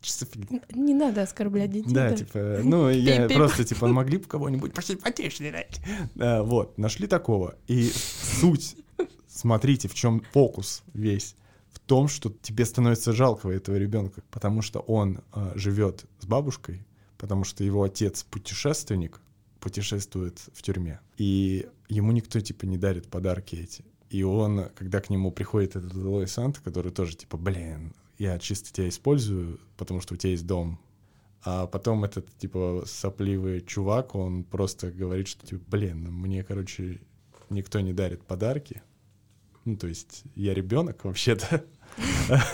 что 0.06 0.26
фигня? 0.26 0.62
Не 0.74 0.93
надо 0.93 1.24
оскорблять 1.24 1.72
детей. 1.72 1.93
Да, 1.93 2.10
да. 2.10 2.18
типа, 2.18 2.60
ну, 2.64 2.89
я 2.89 3.28
просто, 3.30 3.64
типа, 3.64 3.88
могли 3.88 4.18
бы 4.18 4.26
кого-нибудь 4.26 4.74
посимпатичнее 4.74 5.51
найти. 5.51 5.82
Да, 6.16 6.43
вот, 6.43 6.78
нашли 6.78 7.08
такого. 7.08 7.56
И 7.68 7.91
суть, 7.91 8.76
смотрите, 9.28 9.88
в 9.88 9.93
чем 9.93 10.22
фокус 10.32 10.84
весь. 10.93 11.36
В 11.72 11.80
том, 11.80 12.08
что 12.08 12.34
тебе 12.41 12.66
становится 12.66 13.14
жалко 13.14 13.49
этого 13.49 13.76
ребенка, 13.76 14.24
потому 14.32 14.62
что 14.62 14.80
он 14.80 15.20
а, 15.32 15.51
живет 15.56 16.06
с 16.20 16.26
бабушкой, 16.26 16.86
потому 17.18 17.43
что 17.43 17.64
его 17.64 17.84
отец 17.84 18.24
путешественник, 18.24 19.22
путешествует 19.60 20.39
в 20.53 20.62
тюрьме. 20.62 20.99
И 21.18 21.68
ему 21.89 22.12
никто, 22.12 22.39
типа, 22.39 22.66
не 22.66 22.78
дарит 22.78 23.10
подарки 23.10 23.56
эти. 23.56 23.84
И 24.12 24.22
он, 24.22 24.70
когда 24.76 25.01
к 25.01 25.10
нему 25.10 25.32
приходит 25.32 25.76
этот 25.76 25.91
злой 25.91 26.28
Санта, 26.28 26.62
который 26.62 26.91
тоже, 26.91 27.18
типа, 27.18 27.38
блин, 27.38 27.93
я 28.18 28.39
чисто 28.39 28.72
тебя 28.72 28.89
использую, 28.89 29.59
потому 29.78 30.01
что 30.01 30.13
у 30.13 30.18
тебя 30.18 30.32
есть 30.32 30.45
дом, 30.45 30.80
а 31.43 31.68
потом 31.68 32.03
этот, 32.03 32.28
типа, 32.38 32.84
сопливый 32.88 33.61
чувак, 33.61 34.16
он 34.16 34.43
просто 34.43 34.91
говорит, 34.91 35.28
что, 35.28 35.45
типа, 35.45 35.63
блин, 35.68 36.11
мне, 36.11 36.43
короче, 36.43 37.01
никто 37.51 37.80
не 37.82 37.93
дарит 37.93 38.24
подарки. 38.24 38.82
Ну, 39.63 39.78
то 39.78 39.88
есть 39.88 40.24
я 40.36 40.53
ребенок 40.53 41.05
вообще-то. 41.05 41.63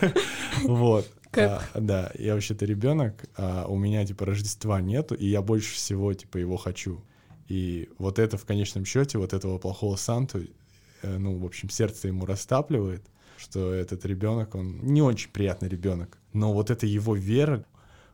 Вот. 0.63 1.09
А, 1.33 1.63
Да, 1.73 2.11
я 2.19 2.33
вообще-то 2.33 2.65
ребенок, 2.65 3.25
а 3.37 3.65
у 3.67 3.77
меня, 3.77 4.05
типа, 4.05 4.25
Рождества 4.25 4.81
нету, 4.81 5.15
и 5.15 5.25
я 5.25 5.41
больше 5.41 5.73
всего, 5.75 6.13
типа, 6.13 6.37
его 6.37 6.57
хочу. 6.57 7.01
И 7.47 7.89
вот 7.97 8.19
это 8.19 8.37
в 8.37 8.45
конечном 8.45 8.83
счете, 8.83 9.17
вот 9.17 9.31
этого 9.31 9.57
плохого 9.57 9.95
Санту, 9.95 10.41
э, 11.01 11.17
ну, 11.17 11.37
в 11.37 11.45
общем, 11.45 11.69
сердце 11.69 12.09
ему 12.09 12.25
растапливает, 12.25 13.05
что 13.41 13.73
этот 13.73 14.05
ребенок, 14.05 14.55
он 14.55 14.79
не 14.83 15.01
очень 15.01 15.31
приятный 15.31 15.67
ребенок. 15.67 16.17
Но 16.31 16.53
вот 16.53 16.69
это 16.69 16.85
его 16.85 17.15
вера, 17.15 17.65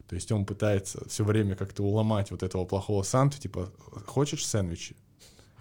то 0.07 0.15
есть 0.15 0.31
он 0.31 0.45
пытается 0.45 1.07
все 1.09 1.23
время 1.23 1.55
как-то 1.55 1.83
уломать 1.83 2.31
вот 2.31 2.43
этого 2.43 2.65
плохого 2.65 3.03
Санту, 3.03 3.37
типа, 3.37 3.71
хочешь 4.05 4.47
сэндвичи? 4.47 4.95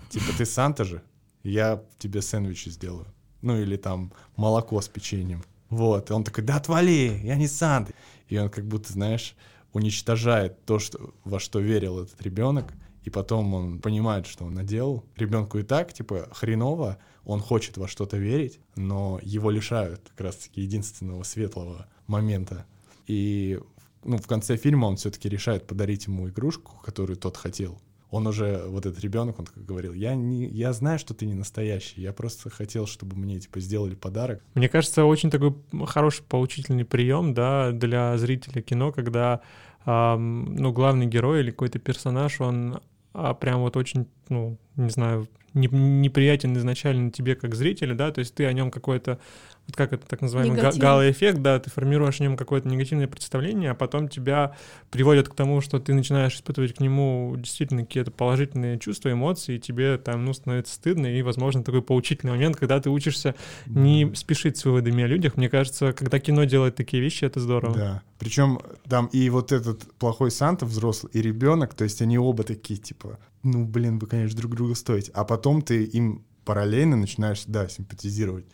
Типа, 0.08 0.26
ты 0.38 0.46
Санта 0.46 0.84
же, 0.84 1.02
я 1.42 1.82
тебе 1.98 2.22
сэндвичи 2.22 2.68
сделаю. 2.68 3.06
Ну, 3.42 3.60
или 3.60 3.76
там 3.76 4.12
молоко 4.36 4.80
с 4.80 4.88
печеньем. 4.88 5.42
Вот, 5.68 6.10
и 6.10 6.12
он 6.12 6.22
такой, 6.22 6.44
да 6.44 6.56
отвали, 6.56 7.20
я 7.24 7.34
не 7.34 7.48
Санта. 7.48 7.92
И 8.28 8.38
он 8.38 8.50
как 8.50 8.66
будто, 8.66 8.92
знаешь, 8.92 9.34
уничтожает 9.72 10.64
то, 10.64 10.78
что, 10.78 11.12
во 11.24 11.40
что 11.40 11.58
верил 11.58 11.98
этот 12.00 12.22
ребенок, 12.22 12.72
и 13.06 13.10
потом 13.10 13.54
он 13.54 13.78
понимает, 13.78 14.26
что 14.26 14.44
он 14.44 14.54
наделал. 14.54 15.04
Ребенку 15.14 15.58
и 15.58 15.62
так, 15.62 15.92
типа, 15.92 16.28
хреново, 16.32 16.98
он 17.24 17.38
хочет 17.40 17.76
во 17.76 17.86
что-то 17.86 18.16
верить, 18.16 18.58
но 18.74 19.20
его 19.22 19.52
лишают 19.52 20.00
как 20.10 20.26
раз-таки 20.26 20.60
единственного 20.60 21.22
светлого 21.22 21.86
момента. 22.08 22.66
И 23.06 23.60
ну, 24.02 24.18
в 24.18 24.26
конце 24.26 24.56
фильма 24.56 24.86
он 24.86 24.96
все-таки 24.96 25.28
решает 25.28 25.68
подарить 25.68 26.08
ему 26.08 26.28
игрушку, 26.28 26.80
которую 26.84 27.16
тот 27.16 27.36
хотел. 27.36 27.80
Он 28.10 28.26
уже, 28.26 28.64
вот 28.66 28.86
этот 28.86 29.00
ребенок, 29.00 29.38
он 29.38 29.46
говорил, 29.54 29.92
я, 29.92 30.16
не, 30.16 30.48
я 30.48 30.72
знаю, 30.72 30.98
что 30.98 31.14
ты 31.14 31.26
не 31.26 31.34
настоящий, 31.34 32.00
я 32.00 32.12
просто 32.12 32.50
хотел, 32.50 32.88
чтобы 32.88 33.16
мне, 33.16 33.38
типа, 33.38 33.60
сделали 33.60 33.94
подарок. 33.94 34.42
Мне 34.54 34.68
кажется, 34.68 35.04
очень 35.04 35.30
такой 35.30 35.54
хороший 35.86 36.24
поучительный 36.24 36.84
прием, 36.84 37.34
да, 37.34 37.70
для 37.70 38.18
зрителя 38.18 38.62
кино, 38.62 38.90
когда, 38.90 39.42
ам, 39.84 40.56
ну, 40.56 40.72
главный 40.72 41.06
герой 41.06 41.40
или 41.40 41.52
какой-то 41.52 41.78
персонаж, 41.78 42.40
он 42.40 42.80
а, 43.16 43.34
прям 43.34 43.60
вот 43.60 43.76
очень, 43.76 44.06
ну, 44.28 44.58
не 44.76 44.90
знаю, 44.90 45.28
не- 45.54 45.68
неприятен 45.68 46.56
изначально 46.56 47.10
тебе 47.10 47.34
как 47.34 47.54
зрителю, 47.54 47.94
да, 47.94 48.10
то 48.12 48.18
есть 48.20 48.34
ты 48.34 48.44
о 48.44 48.52
нем 48.52 48.70
какой-то, 48.70 49.18
вот 49.66 49.74
как 49.74 49.92
это 49.92 50.06
так 50.06 50.20
называемый 50.20 50.60
га- 50.60 50.72
галоэффект, 50.72 51.40
да, 51.40 51.58
ты 51.58 51.70
формируешь 51.70 52.20
о 52.20 52.24
нем 52.24 52.36
какое-то 52.36 52.68
негативное 52.68 53.08
представление, 53.08 53.70
а 53.70 53.74
потом 53.74 54.08
тебя 54.08 54.54
приводят 54.90 55.28
к 55.28 55.34
тому, 55.34 55.62
что 55.62 55.80
ты 55.80 55.94
начинаешь 55.94 56.34
испытывать 56.34 56.74
к 56.74 56.80
нему 56.80 57.34
действительно 57.38 57.84
какие-то 57.84 58.10
положительные 58.10 58.78
чувства, 58.78 59.12
эмоции, 59.12 59.56
и 59.56 59.58
тебе 59.58 59.96
там, 59.96 60.24
ну, 60.26 60.34
становится 60.34 60.74
стыдно, 60.74 61.06
и, 61.06 61.22
возможно, 61.22 61.64
такой 61.64 61.82
поучительный 61.82 62.32
момент, 62.32 62.56
когда 62.56 62.78
ты 62.78 62.90
учишься 62.90 63.34
не 63.66 64.14
спешить 64.14 64.58
с 64.58 64.64
выводами 64.66 65.04
о 65.04 65.06
людях. 65.06 65.36
Мне 65.36 65.48
кажется, 65.48 65.92
когда 65.94 66.20
кино 66.20 66.44
делает 66.44 66.76
такие 66.76 67.02
вещи, 67.02 67.24
это 67.24 67.40
здорово. 67.40 67.74
Да. 67.74 68.02
Причем 68.18 68.60
там 68.88 69.06
и 69.06 69.28
вот 69.30 69.52
этот 69.52 69.92
плохой 69.94 70.30
Санта 70.30 70.64
взрослый, 70.66 71.10
и 71.12 71.20
ребенок, 71.20 71.74
то 71.74 71.84
есть 71.84 72.00
они 72.02 72.18
оба 72.18 72.44
такие, 72.44 72.78
типа, 72.78 73.18
ну, 73.46 73.64
блин, 73.64 73.98
вы, 73.98 74.06
конечно, 74.06 74.36
друг 74.36 74.54
друга 74.54 74.74
стоите. 74.74 75.10
А 75.14 75.24
потом 75.24 75.62
ты 75.62 75.84
им 75.84 76.24
параллельно 76.44 76.96
начинаешь, 76.96 77.44
да, 77.46 77.68
симпатизировать. 77.68 78.46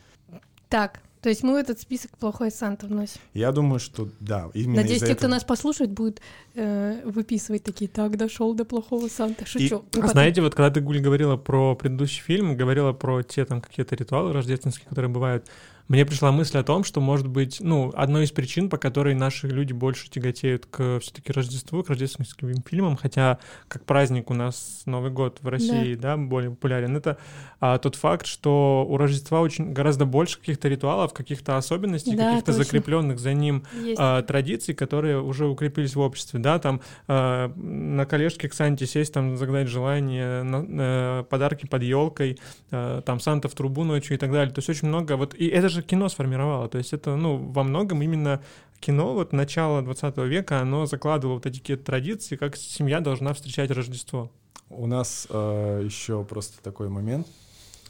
Так, 0.68 1.00
то 1.22 1.28
есть 1.28 1.44
мы 1.44 1.52
в 1.52 1.56
этот 1.56 1.78
список 1.78 2.18
плохой 2.18 2.50
Санта 2.50 2.86
вносим. 2.86 3.20
Я 3.32 3.52
думаю, 3.52 3.78
что 3.78 4.08
да, 4.18 4.50
именно 4.54 4.82
Надеюсь, 4.82 5.00
те, 5.00 5.06
кто 5.06 5.14
этого- 5.14 5.30
нас 5.30 5.44
послушает, 5.44 5.92
будут 5.92 6.20
э, 6.54 7.00
выписывать 7.04 7.62
такие, 7.62 7.88
так, 7.88 8.16
дошел 8.16 8.54
до 8.54 8.64
плохого 8.64 9.08
Санта. 9.08 9.46
Шучу. 9.46 9.76
Ну, 9.76 9.84
потом. 9.92 10.08
Знаете, 10.10 10.42
вот 10.42 10.54
когда 10.56 10.70
ты, 10.70 10.80
Гуль, 10.80 11.00
говорила 11.00 11.36
про 11.36 11.76
предыдущий 11.76 12.22
фильм, 12.22 12.56
говорила 12.56 12.92
про 12.92 13.22
те 13.22 13.44
там 13.44 13.60
какие-то 13.60 13.94
ритуалы 13.94 14.32
рождественские, 14.32 14.88
которые 14.88 15.10
бывают, 15.12 15.46
мне 15.92 16.06
пришла 16.06 16.32
мысль 16.32 16.56
о 16.56 16.62
том, 16.62 16.84
что, 16.84 17.02
может 17.02 17.26
быть, 17.28 17.58
ну, 17.60 17.92
одной 17.94 18.24
из 18.24 18.32
причин, 18.32 18.70
по 18.70 18.78
которой 18.78 19.14
наши 19.14 19.46
люди 19.46 19.74
больше 19.74 20.08
тяготеют 20.08 20.64
к 20.64 21.00
все-таки 21.00 21.32
Рождеству, 21.32 21.82
к 21.82 21.90
рождественским 21.90 22.50
фильмам, 22.66 22.96
хотя 22.96 23.38
как 23.68 23.84
праздник 23.84 24.30
у 24.30 24.34
нас 24.34 24.84
Новый 24.86 25.10
год 25.10 25.38
в 25.42 25.48
России, 25.48 25.94
да, 25.94 26.16
более 26.16 26.48
популярен, 26.48 26.96
это 26.96 27.18
а, 27.60 27.76
тот 27.76 27.96
факт, 27.96 28.26
что 28.26 28.86
у 28.88 28.96
Рождества 28.96 29.42
очень 29.42 29.74
гораздо 29.74 30.06
больше 30.06 30.38
каких-то 30.38 30.66
ритуалов, 30.68 31.12
каких-то 31.12 31.58
особенностей, 31.58 32.16
Да, 32.16 32.28
каких-то 32.30 32.52
точно. 32.52 32.64
закрепленных 32.64 33.18
за 33.18 33.34
ним 33.34 33.64
Есть. 33.84 33.98
а, 34.00 34.22
традиций, 34.22 34.72
которые 34.74 35.20
уже 35.20 35.46
укрепились 35.46 35.94
в 35.94 36.00
обществе, 36.00 36.40
да, 36.40 36.58
там 36.58 36.80
а, 37.06 37.48
на 37.54 38.06
коллежке 38.06 38.48
к 38.48 38.54
Санте 38.54 38.86
сесть, 38.86 39.12
там 39.12 39.36
загадать 39.36 39.68
желание, 39.68 40.42
на- 40.42 41.20
э, 41.20 41.24
подарки 41.28 41.66
под 41.66 41.82
елкой, 41.82 42.38
там 42.70 43.20
Санта 43.20 43.48
в 43.48 43.54
трубу 43.54 43.84
ночью 43.84 44.16
и 44.16 44.18
так 44.18 44.32
далее. 44.32 44.54
То 44.54 44.60
есть 44.60 44.70
очень 44.70 44.88
много, 44.88 45.16
вот, 45.18 45.34
и 45.34 45.46
это 45.48 45.68
же 45.68 45.81
кино 45.82 46.08
сформировало, 46.08 46.68
то 46.68 46.78
есть 46.78 46.92
это, 46.92 47.16
ну, 47.16 47.36
во 47.36 47.62
многом 47.62 48.02
именно 48.02 48.40
кино, 48.80 49.14
вот 49.14 49.32
начало 49.32 49.82
20 49.82 50.16
века, 50.18 50.60
оно 50.60 50.86
закладывало 50.86 51.34
вот 51.36 51.46
эти 51.46 51.58
какие-то 51.58 51.84
традиции, 51.84 52.36
как 52.36 52.56
семья 52.56 53.00
должна 53.00 53.32
встречать 53.32 53.70
Рождество. 53.70 54.30
У 54.70 54.86
нас 54.86 55.26
э, 55.30 55.82
еще 55.84 56.24
просто 56.24 56.62
такой 56.62 56.88
момент 56.88 57.26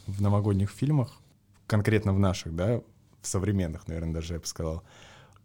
в 0.05 0.21
новогодних 0.21 0.69
фильмах, 0.69 1.13
конкретно 1.65 2.13
в 2.13 2.19
наших, 2.19 2.55
да, 2.55 2.81
в 3.21 3.27
современных, 3.27 3.87
наверное, 3.87 4.13
даже 4.13 4.33
я 4.33 4.39
бы 4.39 4.45
сказал. 4.45 4.83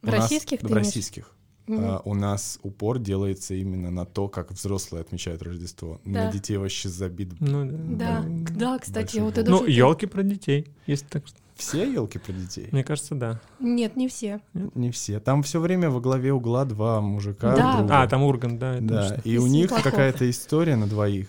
В 0.03 0.09
У 0.09 0.11
нас- 0.11 0.21
российских 0.23 0.61
ты 0.61 0.67
В 0.67 0.71
имеешь? 0.71 0.87
российских. 0.87 1.33
Мгм. 1.69 1.85
А, 1.85 2.03
у 2.05 2.15
нас 2.15 2.59
упор 2.63 2.99
делается 2.99 3.53
именно 3.55 3.91
на 3.91 4.05
то, 4.07 4.29
как 4.29 4.51
взрослые 4.51 5.03
отмечают 5.03 5.43
Рождество. 5.43 6.01
Да. 6.05 6.25
На 6.25 6.33
детей 6.33 6.57
вообще 6.57 6.89
забит. 6.89 7.29
Ну, 7.41 7.67
да. 7.71 8.23
Да, 8.23 8.51
да, 8.55 8.79
кстати, 8.79 9.17
Большой 9.17 9.21
вот 9.21 9.39
это 9.39 9.51
Ну, 9.51 9.67
елки 9.67 10.07
про 10.07 10.23
детей, 10.23 10.67
если 10.87 11.07
так. 11.07 11.25
Все 11.59 11.93
елки 11.93 12.19
про 12.19 12.33
детей? 12.33 12.69
Мне 12.73 12.85
кажется, 12.85 13.15
да. 13.15 13.41
Нет, 13.59 13.97
не 13.97 14.09
все. 14.09 14.41
Не 14.55 14.91
все. 14.91 15.19
Там 15.21 15.43
все 15.43 15.61
время 15.61 15.91
во 15.91 16.01
главе 16.01 16.33
угла 16.33 16.65
два 16.65 17.01
мужика. 17.01 17.55
Да. 17.57 17.77
друга. 17.79 18.03
А, 18.03 18.07
там 18.09 18.23
Ургант, 18.23 18.59
да. 18.59 18.77
это 18.77 18.85
Да, 18.85 19.09
точно. 19.09 19.23
и 19.25 19.33
И 19.35 19.39
у 19.39 19.47
них 19.47 19.67
Светлаков. 19.67 19.85
какая-то 19.93 20.31
история 20.31 20.77
на 20.77 20.87
двоих. 20.87 21.29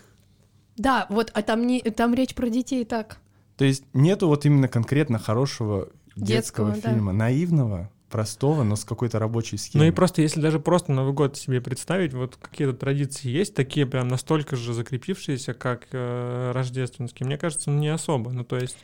Да, 0.78 1.08
вот, 1.10 1.32
а 1.34 1.42
там, 1.42 1.66
не, 1.68 1.82
там 1.82 2.14
речь 2.14 2.36
про 2.36 2.48
детей 2.50 2.86
так. 2.86 3.18
То 3.58 3.66
есть 3.66 3.84
нету 3.94 4.28
вот 4.28 4.46
именно 4.46 4.68
конкретно 4.70 5.20
хорошего 5.20 5.90
детского, 6.16 6.72
Детского, 6.72 6.72
да. 6.72 6.94
фильма, 6.94 7.12
наивного, 7.12 7.90
простого, 8.10 8.64
но 8.64 8.76
с 8.76 8.86
какой-то 8.86 9.20
рабочей 9.20 9.58
схемой. 9.58 9.86
Ну 9.86 9.92
и 9.92 9.94
просто, 9.94 10.22
если 10.22 10.40
даже 10.42 10.60
просто 10.60 10.92
Новый 10.92 11.14
год 11.14 11.38
себе 11.38 11.60
представить, 11.62 12.14
вот 12.14 12.38
какие-то 12.42 12.74
традиции 12.74 13.30
есть, 13.30 13.54
такие 13.56 13.86
прям 13.86 14.08
настолько 14.08 14.56
же 14.56 14.74
закрепившиеся, 14.74 15.54
как 15.54 15.88
э, 15.92 16.52
рождественские, 16.54 17.28
мне 17.28 17.38
кажется, 17.38 17.70
не 17.72 17.90
особо. 17.90 18.32
Ну, 18.32 18.44
то 18.44 18.58
есть, 18.58 18.78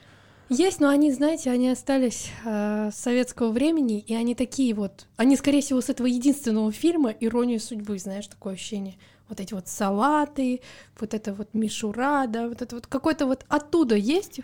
Есть, 0.50 0.80
но 0.80 0.90
они, 0.90 1.12
знаете, 1.12 1.50
они 1.50 1.70
остались 1.70 2.30
э, 2.46 2.92
с 2.94 2.96
советского 2.96 3.52
времени, 3.52 4.00
и 4.00 4.14
они 4.14 4.36
такие 4.36 4.74
вот... 4.76 5.08
Они, 5.18 5.36
скорее 5.36 5.62
всего, 5.62 5.82
с 5.82 5.90
этого 5.90 6.08
единственного 6.08 6.72
фильма 6.72 7.12
«Ирония 7.12 7.60
судьбы», 7.60 7.98
знаешь, 7.98 8.28
такое 8.28 8.54
ощущение. 8.54 8.96
Вот 9.28 9.40
эти 9.40 9.56
вот 9.56 9.68
салаты, 9.68 10.62
вот 11.00 11.16
это 11.16 11.34
вот 11.34 11.50
мишура, 11.54 12.28
да, 12.28 12.48
вот 12.48 12.62
это 12.62 12.76
вот 12.76 12.86
какое-то 12.86 13.26
вот 13.26 13.44
оттуда 13.48 13.96
есть 13.96 14.42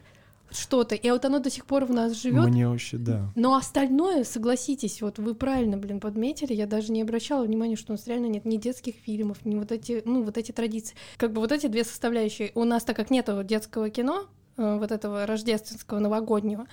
что-то, 0.49 0.95
и 0.95 1.10
вот 1.12 1.24
оно 1.24 1.39
до 1.39 1.49
сих 1.49 1.66
пор 1.66 1.86
в 1.86 1.93
нас 1.93 2.14
живет. 2.14 2.49
Мне 2.49 2.68
вообще, 2.68 2.97
да. 2.97 3.32
Но 3.36 3.56
остальное, 3.56 4.24
согласитесь, 4.24 5.02
вот 5.02 5.18
вы 5.20 5.34
правильно, 5.34 5.78
блин, 5.78 5.99
подметили, 5.99 6.54
я 6.54 6.68
даже 6.68 6.91
не 6.91 7.02
обращала 7.02 7.43
внимания, 7.43 7.76
что 7.76 7.93
у 7.93 7.95
нас 7.95 8.08
реально 8.08 8.26
нет 8.26 8.43
ни 8.45 8.58
детских 8.58 8.95
фильмов, 8.95 9.45
ни 9.45 9.56
вот 9.56 9.72
эти, 9.72 10.02
ну, 10.04 10.24
вот 10.24 10.38
эти 10.38 10.52
традиции. 10.52 10.95
Как 11.18 11.32
бы 11.32 11.41
вот 11.41 11.52
эти 11.52 11.68
две 11.68 11.84
составляющие. 11.84 12.52
У 12.56 12.64
нас, 12.64 12.84
так 12.84 12.95
как 12.95 13.12
нету 13.12 13.41
детского 13.43 13.89
кино, 13.89 14.28
вот 14.58 14.91
этого 14.91 15.26
рождественского, 15.26 15.99
новогоднего, 15.99 16.66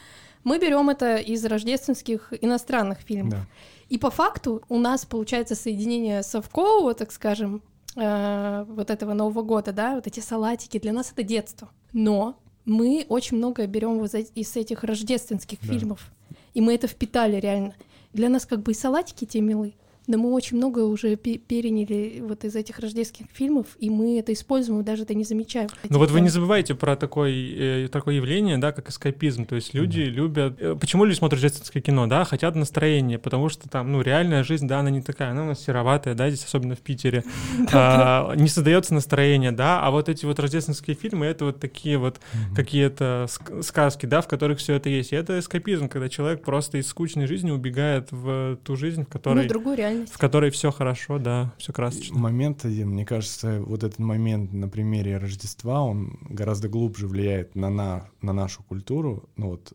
мы 0.45 0.59
берем 0.59 0.89
это 0.91 1.17
из 1.17 1.45
рождественских 1.45 2.33
иностранных 2.41 2.99
фильмов. 3.01 3.33
да. 3.33 3.47
И 3.89 3.99
по 3.99 4.11
факту 4.11 4.63
у 4.69 4.79
нас 4.79 5.05
получается 5.07 5.55
соединение 5.55 6.23
совкового, 6.23 6.95
так 6.95 7.11
скажем, 7.13 7.63
э, 7.97 8.65
вот 8.69 8.91
этого 8.91 9.15
Нового 9.15 9.43
года, 9.43 9.73
да, 9.73 9.95
вот 9.95 10.07
эти 10.07 10.21
салатики, 10.21 10.79
для 10.79 10.93
нас 10.93 11.11
это 11.13 11.23
детство. 11.23 11.69
Но 11.93 12.39
мы 12.65 13.07
очень 13.09 13.39
многое 13.39 13.67
берем 13.67 13.99
вот 13.99 14.15
из- 14.15 14.31
из 14.35 14.57
этих 14.57 14.85
рождественских 14.85 15.59
Да. 15.63 15.67
фильмов, 15.73 16.11
и 16.55 16.61
мы 16.61 16.75
это 16.75 16.87
впитали 16.87 17.37
реально. 17.41 17.75
Для 18.13 18.29
нас 18.29 18.47
как 18.47 18.61
бы 18.61 18.73
и 18.73 18.75
салатики 18.75 19.25
те 19.25 19.41
милы, 19.41 19.75
Да 20.09 20.17
мы 20.17 20.33
очень 20.33 20.57
много 20.57 20.81
уже 20.81 21.17
переняли 21.17 22.21
вот 22.27 22.43
из 22.45 22.57
этих 22.57 22.79
рождественских 22.79 23.27
фильмов, 23.31 23.67
и 23.79 23.91
мы 23.91 24.19
это 24.19 24.33
используем, 24.33 24.83
даже 24.83 25.03
это 25.03 25.13
не 25.13 25.23
замечаем. 25.23 25.69
Ну 25.87 25.99
вот 25.99 26.11
вы 26.11 26.23
не 26.23 26.31
забывайте 26.31 26.75
про 26.75 26.97
такое, 26.97 27.31
э, 27.31 27.89
такое 27.89 28.15
явление, 28.15 28.57
да, 28.57 28.73
как 28.73 28.89
эскапизм. 28.89 29.45
То 29.45 29.57
есть 29.57 29.75
люди 29.75 30.01
mm-hmm. 30.01 30.11
любят... 30.11 30.57
Э, 30.61 30.77
почему 30.81 31.05
люди 31.05 31.19
смотрят 31.19 31.43
рождественское 31.43 31.83
кино, 31.83 32.07
да? 32.07 32.25
Хотят 32.25 32.55
настроения, 32.55 33.19
потому 33.19 33.51
что 33.51 33.69
там, 33.69 33.93
ну, 33.93 34.01
реальная 34.01 34.45
жизнь, 34.45 34.67
да, 34.67 34.81
она 34.81 34.89
не 34.89 35.03
такая, 35.03 35.33
она 35.33 35.43
у 35.43 35.47
нас 35.49 35.63
сероватая, 35.63 36.15
да, 36.15 36.31
здесь 36.31 36.47
особенно 36.47 36.75
в 36.75 36.81
Питере. 36.81 37.23
А, 37.71 38.35
не 38.35 38.49
создается 38.49 38.95
настроение, 38.95 39.53
да, 39.53 39.83
а 39.83 39.91
вот 39.91 40.09
эти 40.09 40.25
вот 40.25 40.41
рождественские 40.41 40.97
фильмы, 40.97 41.27
это 41.27 41.45
вот 41.45 41.61
такие 41.61 41.99
вот 41.99 42.19
какие-то 42.57 43.27
сказки, 43.63 44.07
да, 44.07 44.21
в 44.23 44.29
которых 44.29 44.59
все 44.59 44.75
это 44.75 44.89
есть. 44.89 45.13
И 45.13 45.17
это 45.17 45.39
эскапизм, 45.39 45.89
когда 45.89 46.09
человек 46.09 46.43
просто 46.43 46.79
из 46.79 46.89
скучной 46.89 47.27
жизни 47.27 47.51
убегает 47.51 48.11
в 48.11 48.57
ту 48.65 48.75
жизнь, 48.75 49.05
в 49.05 49.09
которой... 49.09 49.43
Ну, 49.43 49.49
другую 49.49 49.77
реальность 49.77 49.98
в 50.07 50.19
которой 50.19 50.51
все 50.51 50.71
хорошо, 50.71 51.19
да, 51.19 51.55
все 51.59 51.73
красочно. 51.73 52.19
Момент 52.19 52.65
один, 52.65 52.91
мне 52.91 53.05
кажется, 53.05 53.61
вот 53.61 53.83
этот 53.85 53.99
момент 53.99 54.53
на 54.53 54.69
примере 54.69 55.17
Рождества, 55.17 55.83
он 55.83 56.19
гораздо 56.29 56.69
глубже 56.69 57.07
влияет 57.07 57.55
на, 57.55 57.71
на, 57.71 58.09
на 58.23 58.33
нашу 58.33 58.63
культуру, 58.63 59.29
ну 59.37 59.51
вот, 59.51 59.73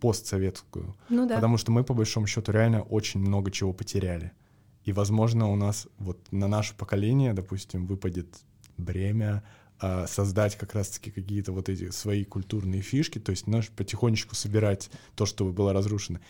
постсоветскую. 0.00 0.96
Ну 1.08 1.26
да. 1.26 1.36
Потому 1.36 1.58
что 1.58 1.72
мы, 1.72 1.84
по 1.84 1.94
большому 1.94 2.26
счету, 2.26 2.52
реально 2.52 2.82
очень 2.82 3.20
много 3.20 3.50
чего 3.50 3.72
потеряли. 3.72 4.32
И, 4.84 4.92
возможно, 4.92 5.50
у 5.50 5.56
нас 5.56 5.88
вот 5.98 6.18
на 6.30 6.46
наше 6.46 6.74
поколение, 6.76 7.32
допустим, 7.32 7.86
выпадет 7.86 8.28
бремя 8.76 9.42
а, 9.78 10.06
создать 10.06 10.56
как 10.56 10.74
раз-таки 10.74 11.10
какие-то 11.10 11.52
вот 11.52 11.68
эти 11.68 11.90
свои 11.90 12.24
культурные 12.24 12.80
фишки, 12.80 13.18
то 13.18 13.30
есть 13.30 13.46
наш 13.46 13.68
потихонечку 13.68 14.34
собирать 14.34 14.90
то, 15.16 15.26
что 15.26 15.44
было 15.44 15.72
разрушено. 15.72 16.20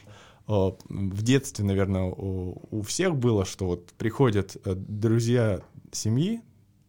Э, 0.49 0.71
в 0.89 1.23
детстве, 1.23 1.65
наверное, 1.65 2.05
у 2.05 2.83
всех 2.83 3.17
было, 3.17 3.45
что 3.45 3.67
вот 3.67 3.93
приходят 3.95 4.57
э, 4.65 4.75
друзья 4.75 5.61
семьи 5.93 6.41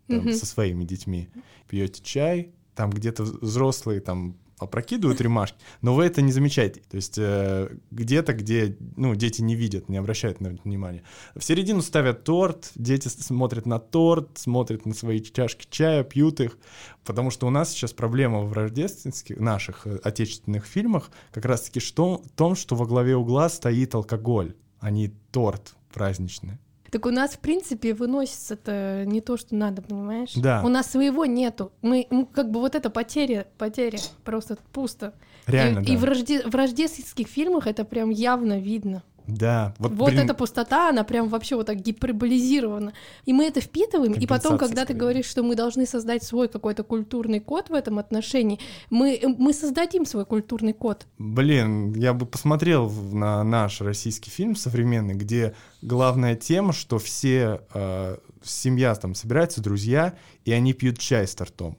там, 0.07 0.19
mm-hmm. 0.19 0.33
со 0.33 0.45
своими 0.45 0.83
детьми, 0.83 1.29
пьете 1.67 2.01
чай, 2.03 2.51
там 2.75 2.89
где-то 2.91 3.23
взрослые 3.23 3.99
там 3.99 4.37
опрокидывают 4.57 5.21
ремашки, 5.21 5.57
но 5.81 5.93
вы 5.93 6.05
это 6.05 6.21
не 6.21 6.31
замечаете. 6.31 6.81
То 6.89 6.95
есть 6.95 7.17
э, 7.17 7.69
где-то, 7.91 8.33
где 8.33 8.75
ну, 8.95 9.15
дети 9.15 9.41
не 9.41 9.55
видят, 9.55 9.89
не 9.89 9.97
обращают 9.97 10.41
на 10.41 10.47
это 10.47 10.59
внимания. 10.63 11.03
В 11.35 11.43
середину 11.43 11.81
ставят 11.81 12.23
торт, 12.23 12.71
дети 12.75 13.07
смотрят 13.07 13.65
на 13.65 13.79
торт, 13.79 14.37
смотрят 14.37 14.85
на 14.85 14.93
свои 14.93 15.21
чашки 15.21 15.67
чая, 15.69 16.03
пьют 16.03 16.39
их. 16.39 16.57
Потому 17.03 17.29
что 17.29 17.47
у 17.47 17.49
нас 17.49 17.71
сейчас 17.71 17.93
проблема 17.93 18.41
в 18.41 18.53
рождественских, 18.53 19.39
наших 19.39 19.85
э, 19.85 19.99
отечественных 20.03 20.65
фильмах 20.65 21.11
как 21.31 21.45
раз-таки 21.45 21.79
в 21.79 21.91
том, 22.35 22.55
что 22.55 22.75
во 22.75 22.85
главе 22.85 23.15
угла 23.15 23.49
стоит 23.49 23.93
алкоголь, 23.95 24.55
а 24.79 24.89
не 24.89 25.09
торт 25.31 25.75
праздничный. 25.93 26.57
Так 26.91 27.05
у 27.05 27.11
нас, 27.11 27.31
в 27.31 27.39
принципе, 27.39 27.93
выносится-то 27.93 29.03
не 29.05 29.21
то, 29.21 29.37
что 29.37 29.55
надо, 29.55 29.81
понимаешь? 29.81 30.33
Да. 30.35 30.61
У 30.63 30.69
нас 30.69 30.89
своего 30.91 31.25
нету. 31.25 31.71
Мы, 31.81 32.07
мы 32.09 32.25
как 32.25 32.51
бы 32.51 32.59
вот 32.59 32.75
это 32.75 32.89
потеря, 32.89 33.47
потеря, 33.57 33.99
просто 34.23 34.57
пусто. 34.71 35.13
Реально, 35.45 35.79
и, 35.79 35.85
да. 35.85 35.93
И 35.93 35.97
в, 35.97 36.03
рожде... 36.03 36.41
в 36.41 36.55
рождественских 36.55 37.27
фильмах 37.27 37.67
это 37.67 37.83
прям 37.85 38.09
явно 38.09 38.59
видно. 38.59 39.03
Да. 39.27 39.73
Вот, 39.77 39.91
вот 39.91 40.09
блин... 40.11 40.21
эта 40.21 40.33
пустота, 40.33 40.89
она 40.89 41.03
прям 41.03 41.27
вообще 41.27 41.55
вот 41.57 41.65
так 41.65 41.81
гиперболизирована. 41.81 42.93
И 43.25 43.33
мы 43.33 43.45
это 43.45 43.59
впитываем, 43.59 44.13
и 44.13 44.25
потом, 44.25 44.57
когда 44.57 44.85
ты 44.85 44.93
говоришь, 44.93 45.25
что 45.25 45.43
мы 45.43 45.55
должны 45.55 45.85
создать 45.85 46.23
свой 46.23 46.47
какой-то 46.47 46.83
культурный 46.83 47.39
код 47.39 47.69
в 47.69 47.73
этом 47.73 47.99
отношении, 47.99 48.59
мы, 48.89 49.19
мы 49.37 49.53
создадим 49.53 50.05
свой 50.05 50.25
культурный 50.25 50.73
код. 50.73 51.05
Блин, 51.17 51.93
я 51.93 52.13
бы 52.13 52.25
посмотрел 52.25 52.89
на 52.89 53.43
наш 53.43 53.81
российский 53.81 54.29
фильм 54.29 54.55
современный, 54.55 55.13
где 55.13 55.53
главная 55.81 56.35
тема, 56.35 56.71
что 56.71 56.97
все 56.97 57.61
э, 57.73 58.17
семья 58.43 58.95
там 58.95 59.13
собирается, 59.13 59.61
друзья, 59.61 60.15
и 60.45 60.53
они 60.53 60.73
пьют 60.73 60.99
чай 60.99 61.27
с 61.27 61.35
тортом. 61.35 61.77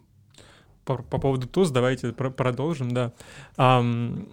По, 0.84 0.96
по 0.96 1.18
поводу 1.18 1.46
туз 1.46 1.70
давайте 1.70 2.12
про 2.12 2.30
продолжим, 2.30 2.90
да. 2.92 3.12
Um 3.56 4.28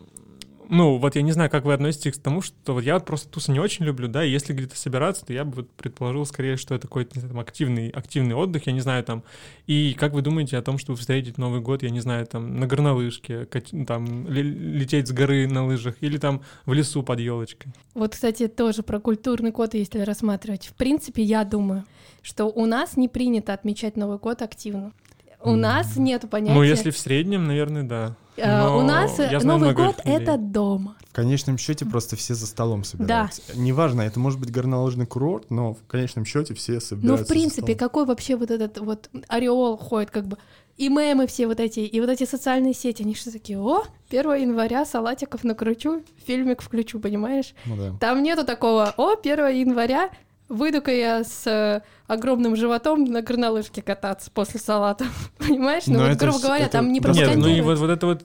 ну, 0.70 0.98
вот 0.98 1.16
я 1.16 1.22
не 1.22 1.32
знаю, 1.32 1.50
как 1.50 1.66
вы 1.66 1.74
относитесь 1.74 2.18
к 2.18 2.22
тому, 2.22 2.42
что 2.42 2.74
вот 2.74 2.84
я 2.84 2.96
вот 2.96 3.06
просто 3.06 3.30
тусы 3.30 3.52
не 3.52 3.60
очень 3.60 3.86
люблю, 3.86 4.08
да, 4.08 4.24
и 4.24 4.30
если 4.30 4.54
где-то 4.54 4.78
собираться, 4.78 5.26
то 5.26 5.34
я 5.34 5.46
бы 5.46 5.58
вот 5.58 5.70
предположил 5.72 6.26
скорее, 6.26 6.58
что 6.58 6.76
это 6.76 6.88
какой-то, 6.88 7.12
не 7.16 7.22
знаю, 7.22 7.34
там, 7.34 7.40
активный, 7.40 7.90
активный 7.90 8.36
отдых, 8.36 8.68
я 8.68 8.74
не 8.74 8.82
знаю, 8.82 9.04
там, 9.04 9.24
и 9.68 9.96
как 9.98 10.14
вы 10.14 10.22
думаете 10.22 10.58
о 10.58 10.62
том, 10.62 10.78
чтобы 10.78 10.98
встретить 11.00 11.38
Новый 11.38 11.62
год, 11.62 11.84
я 11.84 11.90
не 11.90 12.00
знаю, 12.00 12.26
там, 12.26 12.60
на 12.60 12.68
горнолыжке, 12.68 13.46
там, 13.88 14.28
лететь 14.30 15.08
с 15.08 15.12
горы 15.12 15.48
на 15.48 15.66
лыжах, 15.66 15.96
или 16.02 16.18
там 16.18 16.42
в 16.66 16.74
лесу 16.74 17.04
под 17.04 17.20
елочкой? 17.20 17.72
Вот, 17.94 18.14
кстати, 18.14 18.48
тоже 18.48 18.84
про 18.84 19.00
культурный 19.00 19.52
код, 19.52 19.74
если 19.74 20.00
рассматривать. 20.00 20.68
В 20.68 20.74
принципе, 20.74 21.24
я 21.24 21.44
думаю, 21.44 21.86
что 22.22 22.46
у 22.46 22.66
нас 22.66 22.98
не 22.98 23.08
принято 23.08 23.54
отмечать 23.54 23.96
Новый 23.96 24.18
год 24.18 24.42
активно. 24.42 24.92
У 25.42 25.56
нас 25.56 25.96
нет 25.96 26.28
понятия... 26.30 26.56
Ну, 26.56 26.64
если 26.64 26.90
в 26.90 26.98
среднем, 26.98 27.46
наверное, 27.46 27.84
да. 27.84 28.16
Э, 28.38 28.64
Но 28.64 28.80
у 28.80 28.82
нас 28.82 29.18
Новый 29.44 29.74
год— 29.74 29.96
это 30.04 30.38
дома. 30.38 30.96
В 31.10 31.16
конечном 31.16 31.58
счете 31.58 31.86
просто 31.86 32.16
все 32.16 32.34
за 32.36 32.46
столом 32.46 32.84
собираются. 32.84 33.42
Да. 33.48 33.54
Неважно, 33.56 34.02
это 34.02 34.20
может 34.20 34.40
быть 34.40 34.52
горнолыжный 34.52 35.06
курорт, 35.06 35.50
но 35.50 35.74
в 35.74 35.86
конечном 35.88 36.26
счете 36.26 36.54
все 36.54 36.82
собираются. 36.82 37.24
Ну, 37.24 37.26
в 37.26 37.28
принципе, 37.28 37.76
какой 37.76 38.06
вообще 38.06 38.36
вот 38.36 38.52
этот 38.52 38.80
вот 38.80 39.10
ореол 39.30 39.78
ходит, 39.78 40.12
как 40.12 40.28
бы 40.28 40.38
и 40.78 40.90
мемы 40.90 41.26
все 41.26 41.48
вот 41.48 41.62
эти, 41.62 41.80
и 41.80 42.02
вот 42.02 42.10
эти 42.10 42.26
социальные 42.26 42.74
сети, 42.74 43.04
они 43.04 43.16
что 43.16 43.32
такие, 43.32 43.58
о, 43.58 43.84
1 44.10 44.34
января 44.34 44.86
салатиков 44.86 45.46
накручу, 45.46 46.04
фильмик 46.26 46.62
включу, 46.62 47.00
понимаешь? 47.00 47.54
Ну, 47.66 47.78
да. 47.78 47.94
Там 48.00 48.22
нету 48.22 48.44
такого, 48.44 48.94
о, 48.98 49.14
1 49.14 49.48
января 49.56 50.10
выйду-ка 50.50 50.92
я 50.92 51.24
с 51.24 51.48
э, 51.48 51.82
огромным 52.08 52.56
животом 52.56 53.04
на 53.06 53.22
горнолыжке 53.22 53.82
кататься 53.82 54.30
после 54.32 54.60
салата. 54.60 55.06
Понимаешь? 55.38 55.84
Ну, 55.88 56.08
вот, 56.08 56.18
грубо 56.18 56.40
говоря, 56.40 56.66
это... 56.66 56.74
там 56.74 56.92
не 56.92 57.02
просто 57.02 57.26
Нет, 57.26 57.38
ну 57.38 57.48
и 57.48 57.62
вот, 57.62 57.78
вот 57.80 57.90
это 57.90 58.06
вот 58.06 58.24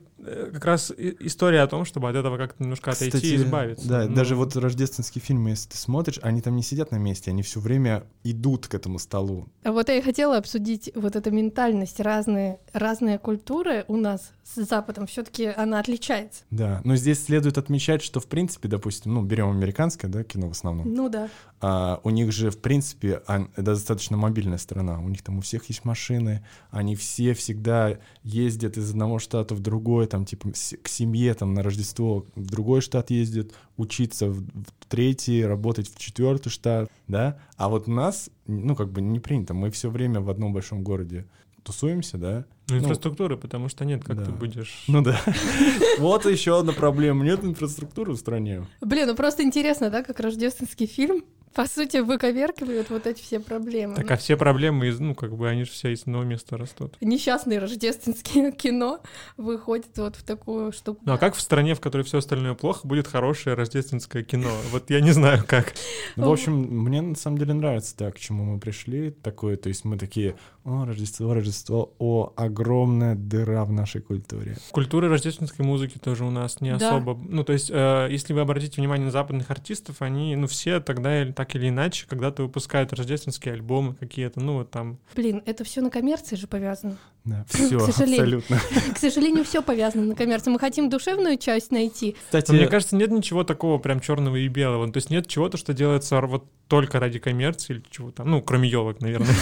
как 0.53 0.64
раз 0.64 0.93
история 0.97 1.62
о 1.62 1.66
том, 1.66 1.85
чтобы 1.85 2.09
от 2.09 2.16
этого 2.16 2.37
как-то 2.37 2.62
немножко 2.62 2.91
Кстати, 2.91 3.09
отойти 3.09 3.35
и 3.35 3.37
избавиться. 3.37 3.89
Да, 3.89 4.07
ну. 4.07 4.14
даже 4.14 4.37
вот 4.37 4.57
рождественские 4.57 5.23
фильмы, 5.23 5.51
если 5.51 5.71
ты 5.71 5.77
смотришь, 5.77 6.18
они 6.23 6.43
там 6.43 6.57
не 6.57 6.62
сидят 6.62 6.91
на 6.91 6.97
месте, 6.97 7.31
они 7.31 7.43
все 7.43 7.61
время 7.61 8.05
идут 8.25 8.68
к 8.68 8.75
этому 8.75 8.99
столу. 8.99 9.49
А 9.64 9.73
вот 9.73 9.89
я 9.89 9.97
и 9.97 10.03
хотела 10.03 10.37
обсудить 10.37 10.91
вот 10.95 11.16
эту 11.16 11.31
ментальность. 11.31 12.01
Разные, 12.01 12.59
разные 12.73 13.18
культуры 13.18 13.85
у 13.89 13.97
нас 13.97 14.33
с 14.45 14.64
Западом 14.64 15.07
все-таки 15.07 15.47
она 15.47 15.79
отличается. 15.79 16.43
Да, 16.51 16.81
но 16.85 16.97
здесь 16.97 17.25
следует 17.25 17.57
отмечать, 17.59 18.03
что 18.03 18.21
в 18.21 18.27
принципе, 18.27 18.68
допустим, 18.68 19.14
ну, 19.14 19.23
берем 19.23 19.51
американское, 19.51 20.11
да, 20.11 20.25
кино 20.25 20.49
в 20.49 20.53
основном. 20.53 20.93
Ну 20.93 21.09
да. 21.09 21.29
А, 21.61 22.01
у 22.05 22.11
них 22.11 22.33
же, 22.33 22.51
в 22.51 22.59
принципе, 22.59 23.23
это 23.27 23.51
достаточно 23.57 24.16
мобильная 24.16 24.59
страна. 24.59 24.99
У 24.99 25.09
них 25.09 25.23
там 25.23 25.39
у 25.39 25.41
всех 25.41 25.66
есть 25.66 25.85
машины, 25.85 26.45
они 26.71 26.97
все 26.97 27.35
всегда 27.35 27.99
ездят 28.23 28.77
из 28.77 28.91
одного 28.91 29.18
штата 29.18 29.55
в 29.55 29.61
другой, 29.61 30.07
там, 30.11 30.26
типа, 30.26 30.50
к 30.50 30.88
семье, 30.88 31.32
там, 31.34 31.54
на 31.54 31.62
Рождество 31.62 32.26
в 32.34 32.50
другой 32.50 32.82
штат 32.82 33.11
ездят, 33.11 33.52
учиться 33.76 34.26
в, 34.26 34.40
в 34.42 34.86
третий, 34.88 35.44
работать 35.44 35.90
в 35.90 35.98
четвертый 35.98 36.50
штат, 36.50 36.90
да? 37.08 37.38
А 37.56 37.68
вот 37.68 37.88
у 37.88 37.90
нас, 37.92 38.28
ну, 38.46 38.76
как 38.76 38.90
бы 38.90 39.00
не 39.00 39.20
принято, 39.20 39.54
мы 39.54 39.70
все 39.70 39.88
время 39.88 40.20
в 40.20 40.28
одном 40.28 40.52
большом 40.52 40.82
городе 40.82 41.26
тусуемся, 41.62 42.18
да? 42.18 42.44
Ну, 42.68 42.76
ну 42.76 42.82
инфраструктуры, 42.82 43.36
ну, 43.36 43.40
потому 43.40 43.68
что 43.68 43.84
нет, 43.84 44.04
как 44.04 44.18
да. 44.18 44.24
ты 44.26 44.32
будешь... 44.32 44.84
Ну 44.88 45.02
да. 45.02 45.20
Вот 45.98 46.24
еще 46.26 46.58
одна 46.58 46.72
проблема, 46.72 47.24
нет 47.24 47.44
инфраструктуры 47.44 48.12
в 48.12 48.16
стране. 48.16 48.66
Блин, 48.80 49.08
ну 49.08 49.14
просто 49.14 49.42
интересно, 49.42 49.90
да, 49.90 50.02
как 50.02 50.20
рождественский 50.20 50.86
фильм 50.86 51.24
по 51.55 51.66
сути, 51.66 51.96
выковеркивают 51.96 52.90
вот 52.90 53.07
эти 53.07 53.20
все 53.20 53.40
проблемы. 53.40 53.96
Так, 53.96 54.11
а 54.11 54.16
все 54.16 54.36
проблемы, 54.36 54.86
из, 54.86 55.01
ну, 55.01 55.14
как 55.14 55.36
бы, 55.36 55.48
они 55.48 55.64
же 55.64 55.70
все 55.72 55.92
из 55.92 56.03
одного 56.03 56.22
места 56.22 56.57
растут. 56.57 56.96
Несчастное 57.01 57.59
рождественское 57.59 58.53
кино 58.53 59.01
выходит 59.36 59.96
вот 59.96 60.16
в 60.16 60.22
такую 60.22 60.72
штуку. 60.72 61.01
Ну, 61.05 61.12
а 61.12 61.18
как 61.18 61.34
в 61.34 61.40
стране, 61.40 61.74
в 61.74 61.80
которой 61.80 62.03
все 62.03 62.18
остальное 62.18 62.55
плохо, 62.55 62.86
будет 62.86 63.09
хорошее 63.09 63.57
рождественское 63.57 64.22
кино? 64.22 64.51
Вот 64.70 64.90
я 64.90 65.01
не 65.01 65.11
знаю, 65.11 65.44
как. 65.46 65.74
Ну, 66.14 66.28
в 66.28 66.32
общем, 66.32 66.55
мне 66.55 67.03
на 67.03 67.16
самом 67.16 67.38
деле 67.38 67.55
нравится 67.55 67.96
так, 67.96 68.14
к 68.14 68.18
чему 68.18 68.44
мы 68.44 68.61
пришли. 68.61 69.11
Такое, 69.11 69.57
то 69.57 69.68
есть 69.68 69.84
мы 69.84 69.98
такие, 69.98 70.36
о, 70.64 70.84
Рождество, 70.84 71.32
Рождество, 71.32 71.94
о, 71.98 72.32
огромная 72.36 73.14
дыра 73.14 73.64
в 73.64 73.72
нашей 73.72 74.02
культуре. 74.02 74.56
Культура 74.72 75.08
рождественской 75.08 75.64
музыки 75.64 75.98
тоже 75.98 76.24
у 76.24 76.30
нас 76.30 76.61
не 76.61 76.76
да. 76.76 76.88
особо... 76.88 77.14
Ну, 77.14 77.44
то 77.44 77.52
есть, 77.54 77.70
э, 77.70 78.08
если 78.11 78.34
вы 78.34 78.42
обратите 78.42 78.80
внимание 78.80 79.06
на 79.06 79.11
западных 79.11 79.50
артистов, 79.50 80.02
они, 80.02 80.36
ну, 80.36 80.46
все 80.46 80.80
тогда 80.80 81.24
так 81.32 81.54
или 81.56 81.70
иначе 81.70 82.06
когда-то 82.06 82.42
выпускают 82.42 82.92
рождественские 82.92 83.54
альбомы 83.54 83.94
какие-то, 83.94 84.40
ну 84.40 84.58
вот 84.58 84.70
там. 84.70 84.98
Блин, 85.16 85.42
это 85.46 85.64
все 85.64 85.80
на 85.80 85.90
коммерции 85.90 86.36
же 86.36 86.46
повязано. 86.46 86.98
Да, 87.24 87.44
все, 87.48 87.78
абсолютно. 87.78 88.58
К 88.94 88.98
сожалению, 88.98 89.44
все 89.44 89.62
повязано 89.62 90.04
на 90.04 90.14
коммерции. 90.14 90.50
Мы 90.50 90.58
хотим 90.58 90.90
душевную 90.90 91.38
часть 91.38 91.70
найти. 91.70 92.16
Кстати, 92.26 92.52
мне 92.52 92.66
кажется, 92.66 92.96
нет 92.96 93.11
ничего 93.11 93.44
такого 93.44 93.78
прям 93.78 94.00
черного 94.00 94.36
и 94.36 94.48
белого. 94.48 94.90
То 94.90 94.98
есть 94.98 95.11
нет 95.11 95.26
чего-то, 95.26 95.56
что 95.56 95.72
делается 95.72 96.20
вот 96.20 96.44
только 96.71 97.01
ради 97.01 97.18
коммерции 97.18 97.75
или 97.75 97.85
чего 97.91 98.12
там. 98.12 98.31
Ну, 98.31 98.41
кроме 98.41 98.68
елок, 98.68 99.01
наверное. 99.01 99.35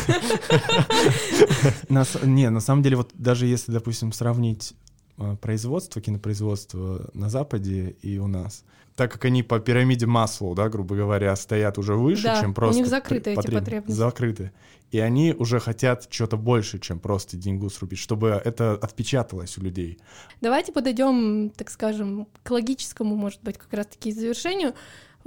Не, 2.25 2.49
на 2.49 2.61
самом 2.61 2.83
деле, 2.83 2.97
вот 2.97 3.11
даже 3.13 3.47
если, 3.47 3.71
допустим, 3.71 4.13
сравнить 4.13 4.73
э, 5.19 5.37
производства, 5.37 6.01
кинопроизводства 6.01 7.11
на 7.13 7.29
Западе 7.29 7.97
и 8.01 8.19
у 8.19 8.27
нас. 8.29 8.65
Так 8.97 9.13
как 9.13 9.27
они 9.27 9.43
по 9.43 9.61
пирамиде 9.61 10.07
Маслоу, 10.07 10.55
да, 10.55 10.71
грубо 10.71 10.97
говоря, 10.97 11.37
стоят 11.37 11.77
уже 11.77 11.95
выше, 11.95 12.25
Да, 12.25 12.41
чем 12.41 12.51
у 12.51 12.55
просто... 12.55 12.79
них 12.79 12.89
закрыты 12.89 13.31
эти 13.31 13.39
потреб- 13.39 13.59
потребности. 13.61 13.99
Закрыты. 13.99 14.53
И 14.91 14.99
они 14.99 15.35
уже 15.39 15.61
хотят 15.61 16.09
чего-то 16.09 16.39
больше, 16.39 16.79
чем 16.79 16.99
просто 16.99 17.37
деньгу 17.37 17.69
срубить, 17.69 17.99
чтобы 17.99 18.41
это 18.43 18.73
отпечаталось 18.73 19.59
у 19.59 19.61
людей. 19.61 19.99
Давайте 20.41 20.73
подойдем, 20.73 21.51
так 21.51 21.69
скажем, 21.69 22.27
к 22.43 22.51
логическому, 22.51 23.15
может 23.15 23.43
быть, 23.43 23.59
как 23.59 23.73
раз-таки 23.75 24.13
завершению. 24.13 24.73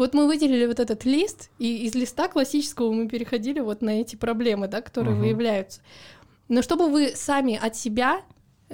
Вот 0.01 0.15
мы 0.15 0.25
выделили 0.25 0.65
вот 0.65 0.79
этот 0.79 1.05
лист, 1.05 1.51
и 1.59 1.85
из 1.85 1.93
листа 1.93 2.27
классического 2.27 2.91
мы 2.91 3.07
переходили 3.07 3.59
вот 3.59 3.83
на 3.83 4.01
эти 4.01 4.15
проблемы, 4.15 4.67
да, 4.67 4.81
которые 4.81 5.13
Мгм. 5.13 5.21
выявляются. 5.21 5.81
Но 6.49 6.63
чтобы 6.63 6.89
вы 6.89 7.11
сами 7.13 7.55
от 7.55 7.75
себя 7.75 8.21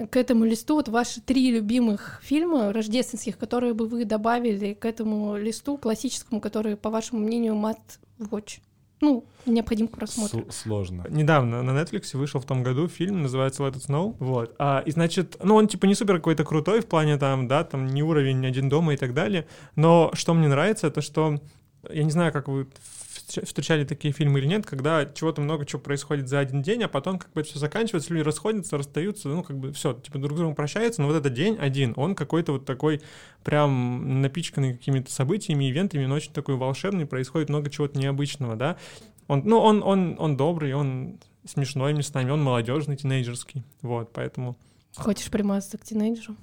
к 0.09 0.15
этому 0.15 0.45
листу, 0.45 0.75
вот 0.75 0.87
ваши 0.87 1.19
три 1.19 1.51
любимых 1.51 2.21
фильма 2.23 2.71
рождественских, 2.71 3.37
которые 3.37 3.73
бы 3.73 3.87
вы 3.87 4.05
добавили 4.05 4.73
к 4.73 4.85
этому 4.85 5.35
листу 5.35 5.77
классическому, 5.77 6.39
который, 6.39 6.77
по 6.77 6.89
вашему 6.89 7.19
мнению, 7.19 7.55
must 7.55 7.99
watch, 8.19 8.61
ну, 9.01 9.25
необходим 9.45 9.87
к 9.87 9.97
просмотру. 9.97 10.45
С- 10.49 10.61
сложно. 10.61 11.05
Недавно 11.09 11.61
на 11.61 11.71
Netflix 11.71 12.15
вышел 12.17 12.39
в 12.39 12.45
том 12.45 12.63
году 12.63 12.87
фильм, 12.87 13.21
называется 13.21 13.63
Let 13.63 13.73
It 13.73 13.87
Snow. 13.87 14.15
Вот. 14.19 14.55
А, 14.59 14.83
и 14.85 14.91
значит, 14.91 15.37
ну 15.43 15.55
он 15.55 15.67
типа 15.67 15.85
не 15.85 15.95
супер 15.95 16.17
какой-то 16.17 16.43
крутой 16.43 16.81
в 16.81 16.87
плане 16.87 17.17
там, 17.17 17.47
да, 17.47 17.63
там 17.63 17.87
не 17.87 18.03
уровень 18.03 18.45
один 18.45 18.69
дома 18.69 18.93
и 18.93 18.97
так 18.97 19.13
далее. 19.13 19.45
Но 19.75 20.11
что 20.13 20.33
мне 20.33 20.47
нравится, 20.47 20.87
это 20.87 21.01
что 21.01 21.39
я 21.89 22.03
не 22.03 22.11
знаю, 22.11 22.33
как 22.33 22.47
вы 22.47 22.67
встречали 23.43 23.83
такие 23.85 24.13
фильмы 24.13 24.39
или 24.39 24.47
нет, 24.47 24.65
когда 24.65 25.05
чего-то 25.05 25.41
много 25.41 25.65
чего 25.65 25.81
происходит 25.81 26.27
за 26.27 26.39
один 26.39 26.61
день, 26.61 26.83
а 26.83 26.87
потом 26.87 27.19
как 27.19 27.31
бы 27.33 27.43
все 27.43 27.59
заканчивается, 27.59 28.13
люди 28.13 28.23
расходятся, 28.23 28.77
расстаются, 28.77 29.29
ну 29.29 29.43
как 29.43 29.57
бы 29.57 29.71
все, 29.73 29.93
типа 29.93 30.19
друг 30.19 30.33
с 30.33 30.37
другом 30.37 30.55
прощаются, 30.55 31.01
но 31.01 31.07
вот 31.07 31.15
этот 31.15 31.33
день 31.33 31.57
один, 31.59 31.93
он 31.95 32.15
какой-то 32.15 32.53
вот 32.53 32.65
такой 32.65 33.01
прям 33.43 34.21
напичканный 34.21 34.73
какими-то 34.73 35.11
событиями, 35.11 35.69
ивентами, 35.69 36.05
но 36.05 36.15
очень 36.15 36.33
такой 36.33 36.55
волшебный, 36.55 37.05
происходит 37.05 37.49
много 37.49 37.69
чего-то 37.69 37.97
необычного, 37.99 38.55
да. 38.55 38.77
Он, 39.27 39.41
ну, 39.45 39.59
он, 39.59 39.83
он, 39.83 40.15
он 40.19 40.37
добрый, 40.37 40.73
он 40.73 41.19
смешной 41.45 41.93
местами, 41.93 42.31
он 42.31 42.41
молодежный, 42.43 42.95
тинейджерский, 42.95 43.63
вот, 43.81 44.11
поэтому... 44.13 44.55
Хочешь 44.95 45.29
примазаться 45.29 45.77
к 45.77 45.83
тинейджеру? 45.83 46.35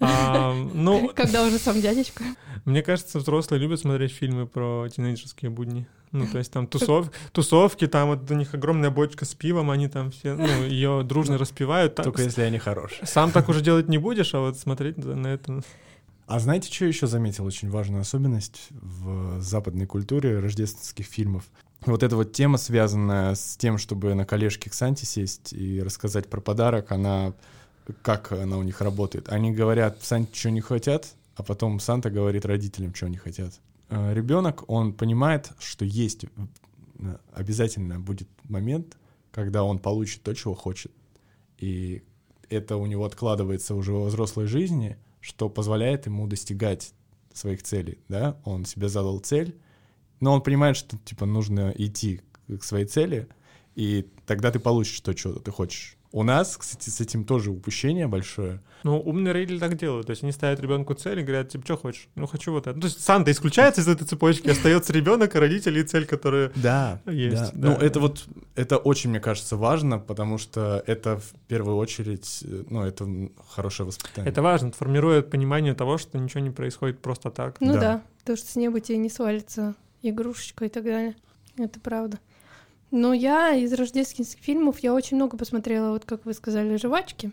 А, 0.00 0.54
ну, 0.74 1.10
Когда 1.14 1.44
уже 1.44 1.58
сам 1.58 1.80
дядечка. 1.80 2.24
Мне 2.64 2.82
кажется, 2.82 3.18
взрослые 3.18 3.60
любят 3.60 3.80
смотреть 3.80 4.12
фильмы 4.12 4.46
про 4.46 4.88
тинейджерские 4.88 5.50
будни. 5.50 5.86
Ну, 6.12 6.26
то 6.26 6.38
есть 6.38 6.50
там 6.50 6.66
тусов, 6.66 7.10
тусовки, 7.32 7.86
там 7.86 8.08
вот 8.08 8.30
у 8.30 8.34
них 8.34 8.54
огромная 8.54 8.90
бочка 8.90 9.24
с 9.24 9.34
пивом, 9.34 9.70
они 9.70 9.88
там 9.88 10.10
все, 10.10 10.34
ну, 10.34 10.46
ее 10.66 11.02
дружно 11.04 11.36
распивают. 11.36 11.96
Там- 11.96 12.04
Только 12.04 12.22
если 12.22 12.42
они 12.42 12.58
хорошие. 12.58 13.06
Сам 13.06 13.30
так 13.30 13.48
уже 13.48 13.60
делать 13.62 13.88
не 13.88 13.98
будешь, 13.98 14.34
а 14.34 14.40
вот 14.40 14.58
смотреть 14.58 14.96
на 14.96 15.26
это... 15.26 15.62
А 16.26 16.40
знаете, 16.40 16.72
что 16.72 16.84
еще 16.84 17.06
заметил? 17.06 17.46
Очень 17.46 17.70
важную 17.70 18.02
особенность 18.02 18.68
в 18.70 19.40
западной 19.40 19.86
культуре 19.86 20.40
рождественских 20.40 21.06
фильмов. 21.06 21.44
Вот 21.86 22.02
эта 22.02 22.16
вот 22.16 22.32
тема, 22.32 22.58
связанная 22.58 23.34
с 23.34 23.56
тем, 23.56 23.78
чтобы 23.78 24.14
на 24.14 24.26
коллежке 24.26 24.68
к 24.68 24.74
Санте 24.74 25.06
сесть 25.06 25.54
и 25.54 25.82
рассказать 25.82 26.28
про 26.28 26.40
подарок, 26.42 26.92
она 26.92 27.32
как 28.02 28.32
она 28.32 28.58
у 28.58 28.62
них 28.62 28.80
работает. 28.80 29.28
Они 29.28 29.52
говорят 29.52 30.02
Санте, 30.02 30.34
что 30.34 30.50
не 30.50 30.60
хотят, 30.60 31.14
а 31.36 31.42
потом 31.42 31.80
Санта 31.80 32.10
говорит 32.10 32.44
родителям, 32.44 32.94
что 32.94 33.06
они 33.06 33.16
хотят. 33.16 33.60
Ребенок, 33.90 34.68
он 34.68 34.92
понимает, 34.92 35.50
что 35.58 35.84
есть 35.84 36.24
э, 36.24 37.16
обязательно 37.32 37.98
будет 37.98 38.28
момент, 38.44 38.98
когда 39.30 39.64
он 39.64 39.78
получит 39.78 40.22
то, 40.22 40.34
чего 40.34 40.54
хочет. 40.54 40.92
И 41.56 42.02
это 42.50 42.76
у 42.76 42.86
него 42.86 43.04
откладывается 43.04 43.74
уже 43.74 43.92
во 43.92 44.04
взрослой 44.04 44.46
жизни, 44.46 44.98
что 45.20 45.48
позволяет 45.48 46.06
ему 46.06 46.26
достигать 46.26 46.92
своих 47.32 47.62
целей, 47.62 47.98
да, 48.08 48.40
он 48.44 48.64
себе 48.64 48.88
задал 48.88 49.18
цель, 49.20 49.56
но 50.20 50.34
он 50.34 50.42
понимает, 50.42 50.76
что, 50.76 50.98
типа, 50.98 51.26
нужно 51.26 51.72
идти 51.76 52.20
к 52.48 52.62
своей 52.64 52.86
цели, 52.86 53.28
и 53.74 54.10
тогда 54.26 54.50
ты 54.50 54.58
получишь 54.58 55.00
то, 55.00 55.16
что 55.16 55.38
ты 55.38 55.50
хочешь. 55.50 55.97
У 56.10 56.22
нас, 56.22 56.56
кстати, 56.56 56.88
с 56.88 57.00
этим 57.00 57.24
тоже 57.24 57.50
упущение 57.50 58.06
большое. 58.06 58.60
Ну, 58.82 58.98
умные 58.98 59.32
родители 59.32 59.58
так 59.58 59.76
делают. 59.76 60.06
То 60.06 60.12
есть 60.12 60.22
они 60.22 60.32
ставят 60.32 60.60
ребенку 60.60 60.94
цель 60.94 61.20
и 61.20 61.22
говорят, 61.22 61.50
типа, 61.50 61.64
что 61.64 61.76
хочешь? 61.76 62.08
Ну, 62.14 62.26
хочу 62.26 62.52
вот 62.52 62.66
это. 62.66 62.74
Ну, 62.74 62.80
то 62.80 62.86
есть 62.86 63.02
Санта 63.02 63.30
исключается 63.30 63.82
из 63.82 63.88
этой 63.88 64.06
цепочки, 64.06 64.48
остается 64.48 64.92
ребенок, 64.92 65.34
и 65.36 65.38
родители, 65.38 65.80
и 65.80 65.82
цель, 65.82 66.06
которая... 66.06 66.50
Да, 66.54 67.00
Есть, 67.06 67.36
да. 67.36 67.50
да. 67.52 67.68
Ну, 67.68 67.74
это 67.74 68.00
вот, 68.00 68.26
это 68.54 68.78
очень, 68.78 69.10
мне 69.10 69.20
кажется, 69.20 69.56
важно, 69.56 69.98
потому 69.98 70.38
что 70.38 70.82
это 70.86 71.18
в 71.18 71.32
первую 71.46 71.76
очередь, 71.76 72.44
ну, 72.70 72.84
это 72.84 73.06
хорошее 73.48 73.86
воспитание. 73.86 74.30
Это 74.30 74.40
важно, 74.40 74.68
это 74.68 74.78
формирует 74.78 75.30
понимание 75.30 75.74
того, 75.74 75.98
что 75.98 76.18
ничего 76.18 76.40
не 76.40 76.50
происходит 76.50 77.00
просто 77.00 77.30
так. 77.30 77.56
Ну 77.60 77.74
Да. 77.74 77.80
да. 77.80 78.02
то, 78.24 78.36
что 78.36 78.50
с 78.50 78.56
неба 78.56 78.80
тебе 78.80 78.98
не 78.98 79.10
свалится 79.10 79.74
игрушечка 80.02 80.64
и 80.64 80.68
так 80.68 80.84
далее. 80.84 81.16
Это 81.58 81.80
правда. 81.80 82.18
Но 82.90 83.12
я 83.12 83.54
из 83.54 83.72
рождественских 83.72 84.42
фильмов, 84.42 84.78
я 84.80 84.94
очень 84.94 85.16
много 85.16 85.36
посмотрела, 85.36 85.92
вот 85.92 86.04
как 86.04 86.24
вы 86.24 86.32
сказали, 86.32 86.76
жвачки. 86.76 87.32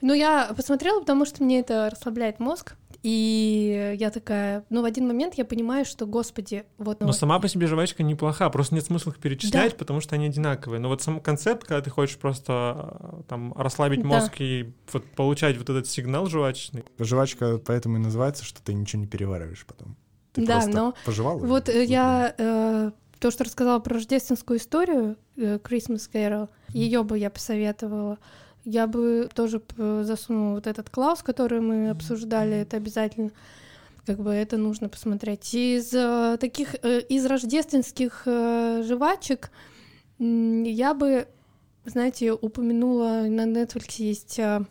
Но 0.00 0.14
я 0.14 0.52
посмотрела, 0.56 1.00
потому 1.00 1.24
что 1.24 1.42
мне 1.44 1.60
это 1.60 1.88
расслабляет 1.90 2.40
мозг. 2.40 2.74
И 3.02 3.96
я 3.98 4.10
такая, 4.10 4.64
ну, 4.70 4.82
в 4.82 4.84
один 4.84 5.08
момент 5.08 5.34
я 5.34 5.44
понимаю, 5.44 5.84
что, 5.84 6.06
господи, 6.06 6.64
вот... 6.78 7.00
Но 7.00 7.06
ну, 7.06 7.12
сама 7.12 7.40
по 7.40 7.48
себе 7.48 7.66
жвачка 7.66 8.04
неплоха, 8.04 8.48
просто 8.48 8.76
нет 8.76 8.84
смысла 8.84 9.10
их 9.10 9.18
перечислять, 9.18 9.72
Да. 9.72 9.76
потому 9.78 10.00
что 10.00 10.14
они 10.14 10.26
одинаковые. 10.26 10.78
Но 10.78 10.88
вот 10.88 11.02
сам 11.02 11.20
концепт, 11.20 11.64
когда 11.64 11.80
ты 11.80 11.90
хочешь 11.90 12.16
просто 12.16 12.96
э, 13.00 13.22
там 13.28 13.52
расслабить 13.54 14.02
Да. 14.02 14.06
мозг 14.06 14.40
и 14.40 14.72
вот 14.92 15.04
получать 15.16 15.56
вот 15.56 15.68
этот 15.68 15.88
сигнал 15.88 16.26
жвачечный. 16.26 16.84
Жвачка 17.00 17.58
поэтому 17.58 17.96
и 17.96 18.00
называется, 18.00 18.44
что 18.44 18.62
ты 18.62 18.72
ничего 18.72 19.00
не 19.02 19.08
перевариваешь 19.08 19.64
потом. 19.66 19.96
Ты 20.32 20.46
Да, 20.46 20.64
но 20.68 20.94
пожевал. 21.04 21.38
и 21.38 21.46
Вот 21.46 21.68
э, 21.68 21.72
выплюнул. 21.72 21.90
я 21.90 22.34
э, 22.38 22.90
то, 23.22 23.30
что 23.30 23.44
рассказала 23.44 23.78
про 23.78 23.94
рождественскую 23.94 24.58
историю 24.58 25.16
э, 25.36 25.58
Christmas 25.58 26.10
Carol, 26.12 26.48
ее 26.70 27.04
бы 27.04 27.16
я 27.16 27.30
посоветовала. 27.30 28.18
Я 28.64 28.88
бы 28.88 29.28
тоже 29.32 29.62
засунула 29.76 30.56
вот 30.56 30.66
этот 30.66 30.90
клаус, 30.90 31.22
который 31.22 31.60
мы 31.60 31.90
обсуждали, 31.90 32.56
это 32.56 32.76
обязательно. 32.78 33.30
Как 34.06 34.18
бы 34.18 34.32
это 34.32 34.56
нужно 34.56 34.88
посмотреть. 34.88 35.54
Из 35.54 35.94
э, 35.94 36.36
таких, 36.40 36.74
э, 36.82 37.00
из 37.02 37.24
рождественских 37.24 38.22
э, 38.26 38.82
жвачек 38.84 39.52
я 40.18 40.92
бы, 40.92 41.28
знаете, 41.84 42.32
упомянула, 42.32 43.26
на 43.28 43.46
Netflix 43.46 44.02
есть 44.02 44.40
э, 44.40 44.64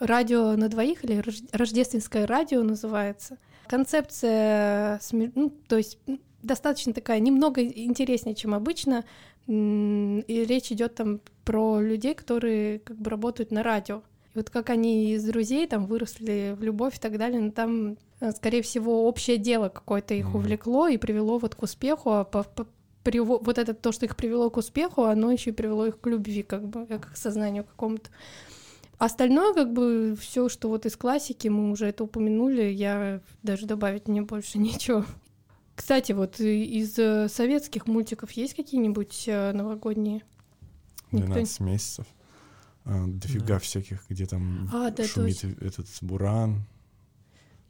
радио 0.00 0.56
на 0.56 0.68
двоих, 0.68 1.04
или 1.04 1.20
рож- 1.20 1.48
рождественское 1.52 2.26
радио 2.26 2.64
называется. 2.64 3.38
Концепция, 3.68 4.98
сме- 4.98 5.30
ну, 5.36 5.50
то 5.68 5.76
есть 5.76 5.98
достаточно 6.42 6.92
такая, 6.92 7.20
немного 7.20 7.62
интереснее, 7.62 8.34
чем 8.34 8.54
обычно. 8.54 9.04
И 9.48 10.44
речь 10.48 10.70
идет 10.70 10.94
там 10.94 11.20
про 11.44 11.80
людей, 11.80 12.14
которые 12.14 12.78
как 12.80 12.96
бы 12.96 13.10
работают 13.10 13.50
на 13.50 13.62
радио. 13.62 14.02
И 14.34 14.38
вот 14.38 14.50
как 14.50 14.70
они 14.70 15.12
из 15.12 15.24
друзей 15.24 15.66
там 15.66 15.86
выросли 15.86 16.54
в 16.58 16.62
любовь 16.62 16.96
и 16.96 17.00
так 17.00 17.18
далее, 17.18 17.40
но 17.40 17.50
там, 17.50 17.96
э, 18.20 18.32
скорее 18.32 18.62
всего, 18.62 19.06
общее 19.06 19.36
дело 19.36 19.68
какое-то 19.68 20.14
их 20.14 20.34
увлекло 20.34 20.88
и 20.88 20.96
привело 20.96 21.38
вот 21.38 21.54
к 21.54 21.62
успеху, 21.62 22.10
а 22.10 22.24
по- 22.24 22.44
по- 22.44 22.66
приво- 23.04 23.40
вот 23.42 23.58
это 23.58 23.74
то, 23.74 23.92
что 23.92 24.06
их 24.06 24.16
привело 24.16 24.48
к 24.48 24.56
успеху, 24.56 25.02
оно 25.02 25.30
еще 25.32 25.50
и 25.50 25.52
привело 25.52 25.86
их 25.86 26.00
к 26.00 26.06
любви, 26.06 26.42
как 26.42 26.66
бы, 26.66 26.86
э, 26.88 26.98
к 26.98 27.16
сознанию 27.16 27.64
какому-то. 27.64 28.08
Остальное, 28.96 29.52
как 29.52 29.72
бы, 29.72 30.16
все, 30.18 30.48
что 30.48 30.68
вот 30.68 30.86
из 30.86 30.96
классики, 30.96 31.48
мы 31.48 31.70
уже 31.72 31.86
это 31.86 32.04
упомянули, 32.04 32.62
я 32.62 33.20
даже 33.42 33.66
добавить 33.66 34.06
мне 34.08 34.22
больше 34.22 34.58
нечего. 34.58 35.04
Кстати, 35.82 36.12
вот 36.12 36.38
из 36.38 36.96
э, 36.96 37.28
советских 37.28 37.88
мультиков 37.88 38.30
есть 38.30 38.54
какие-нибудь 38.54 39.24
э, 39.26 39.50
новогодние? 39.50 40.22
Никто 41.10 41.26
не- 41.26 41.32
12 41.34 41.58
месяцев. 41.58 42.06
А, 42.84 43.04
дофига 43.08 43.44
Да. 43.46 43.58
всяких, 43.58 44.04
где 44.08 44.26
там 44.26 44.70
А, 44.72 44.92
да, 44.92 45.02
шумит 45.04 45.42
этот 45.60 45.88
буран. 46.00 46.62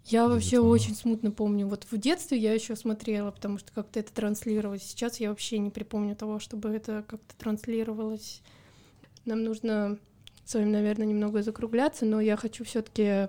Я 0.04 0.28
вообще 0.28 0.56
это- 0.56 0.62
очень 0.64 0.94
смутно 0.94 1.30
помню. 1.30 1.66
Вот 1.66 1.86
в 1.90 1.96
детстве 1.96 2.36
я 2.36 2.52
еще 2.52 2.76
смотрела, 2.76 3.30
потому 3.30 3.56
что 3.56 3.72
как-то 3.72 3.98
это 4.00 4.12
транслировалось. 4.12 4.82
Сейчас 4.82 5.18
я 5.18 5.30
вообще 5.30 5.56
не 5.56 5.70
припомню 5.70 6.14
того, 6.14 6.38
чтобы 6.38 6.68
это 6.68 7.06
как-то 7.08 7.34
транслировалось. 7.38 8.42
Нам 9.24 9.42
нужно 9.42 9.96
с 10.44 10.52
вами, 10.52 10.68
наверное, 10.68 11.06
немного 11.06 11.42
закругляться, 11.42 12.04
но 12.04 12.20
я 12.20 12.36
хочу 12.36 12.62
все-таки 12.66 13.28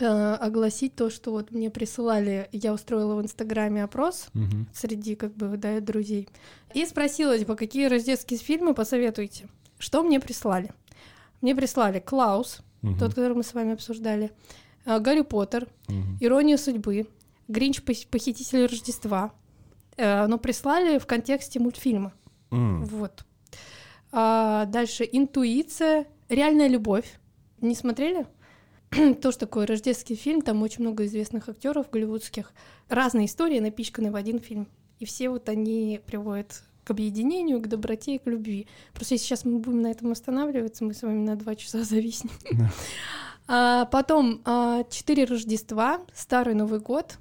огласить 0.00 0.94
то, 0.94 1.08
что 1.10 1.30
вот 1.32 1.50
мне 1.52 1.70
присылали. 1.70 2.48
Я 2.52 2.72
устроила 2.72 3.14
в 3.14 3.22
Инстаграме 3.22 3.82
опрос 3.84 4.28
Мгм. 4.34 4.66
среди 4.74 5.14
как 5.14 5.34
бы 5.34 5.56
да, 5.56 5.80
друзей. 5.80 6.28
И 6.74 6.84
спросила, 6.86 7.38
типа, 7.38 7.54
какие 7.56 7.86
рождественские 7.86 8.38
фильмы 8.38 8.74
посоветуете? 8.74 9.48
Что 9.78 10.02
мне 10.02 10.20
прислали? 10.20 10.70
Мне 11.40 11.54
прислали 11.54 12.00
Клаус, 12.00 12.60
Мгм. 12.82 12.98
тот, 12.98 13.10
который 13.14 13.34
мы 13.36 13.42
с 13.42 13.54
вами 13.54 13.72
обсуждали, 13.72 14.30
а, 14.84 14.98
Гарри 15.00 15.22
Поттер, 15.22 15.66
Мгм. 15.88 16.18
Ирония 16.20 16.56
судьбы, 16.56 17.06
Гринч 17.48 17.80
пох- 17.80 18.08
похититель 18.10 18.66
Рождества. 18.66 19.32
Э, 19.96 20.26
Но 20.26 20.36
прислали 20.38 20.98
в 20.98 21.06
контексте 21.06 21.58
мультфильма. 21.58 22.12
М. 22.50 22.84
Вот. 22.84 23.24
А 24.12 24.66
дальше 24.66 25.08
интуиция, 25.10 26.06
реальная 26.28 26.68
любовь. 26.68 27.18
Не 27.60 27.74
смотрели? 27.74 28.26
тоже 29.22 29.38
такой 29.38 29.64
рождественский 29.64 30.16
фильм, 30.16 30.42
там 30.42 30.62
очень 30.62 30.82
много 30.82 31.04
известных 31.06 31.48
актеров 31.48 31.90
голливудских. 31.90 32.52
Разные 32.88 33.26
истории 33.26 33.58
напичканы 33.58 34.10
в 34.10 34.16
один 34.16 34.38
фильм. 34.38 34.68
И 34.98 35.04
все 35.04 35.28
вот 35.28 35.48
они 35.48 36.00
приводят 36.06 36.62
к 36.84 36.90
объединению, 36.90 37.60
к 37.60 37.66
доброте 37.66 38.14
и 38.14 38.18
к 38.18 38.26
любви. 38.26 38.66
Просто 38.94 39.14
если 39.14 39.26
сейчас 39.26 39.44
мы 39.44 39.58
будем 39.58 39.82
на 39.82 39.88
этом 39.88 40.12
останавливаться, 40.12 40.84
мы 40.84 40.94
с 40.94 41.02
вами 41.02 41.20
на 41.20 41.36
два 41.36 41.54
часа 41.54 41.82
зависнем. 41.84 42.32
А, 43.48 43.84
потом 43.84 44.42
а, 44.44 44.82
четыре 44.90 45.22
Рождества, 45.22 46.00
Старый 46.12 46.54
Новый 46.54 46.80
год, 46.80 47.18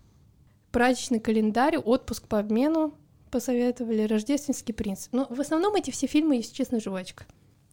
праздничный 0.71 1.19
календарь, 1.19 1.77
отпуск 1.77 2.27
по 2.27 2.39
обмену 2.39 2.95
посоветовали, 3.29 4.07
Рождественский 4.07 4.73
принц. 4.73 5.09
Но 5.11 5.27
в 5.29 5.39
основном 5.39 5.75
эти 5.75 5.91
все 5.91 6.07
фильмы, 6.07 6.37
если 6.37 6.55
честно, 6.55 6.79
жвачка. 6.79 7.25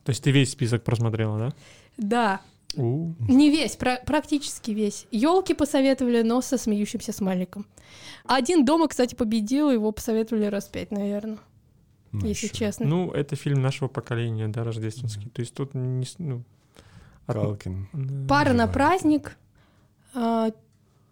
То 0.05 0.11
есть 0.11 0.23
ты 0.23 0.33
весь 0.33 0.51
список 0.51 0.83
просмотрела, 0.83 1.39
да? 1.39 1.53
Да. 1.97 2.41
Не 2.77 3.51
весь, 3.51 3.77
пра- 3.77 4.01
практически 4.07 4.71
весь. 4.73 5.07
Елки 5.11 5.55
посоветовали, 5.55 6.23
но 6.23 6.41
со 6.41 6.57
смеющимся 6.59 7.13
смайликом. 7.13 7.67
Один 8.25 8.65
дома, 8.65 8.89
кстати, 8.89 9.15
победил, 9.15 9.71
его 9.71 9.93
посоветовали 9.93 10.45
раз 10.47 10.67
пять, 10.69 10.91
наверное, 10.91 11.39
Ну, 12.13 12.27
если 12.27 12.47
ещё. 12.47 12.57
честно. 12.57 12.87
Ну, 12.87 13.11
это 13.11 13.37
фильм 13.37 13.61
нашего 13.63 13.89
поколения, 13.89 14.49
да, 14.49 14.65
рождественский. 14.65 15.29
То 15.31 15.41
есть 15.41 15.55
тут 15.55 15.75
не... 15.75 16.07
Ну, 16.19 16.43
от- 17.27 17.35
Калкин. 17.37 17.89
да. 17.93 18.29
Пара 18.29 18.49
на 18.53 18.65
Живая. 18.67 18.73
праздник. 18.73 19.37
а, 20.15 20.51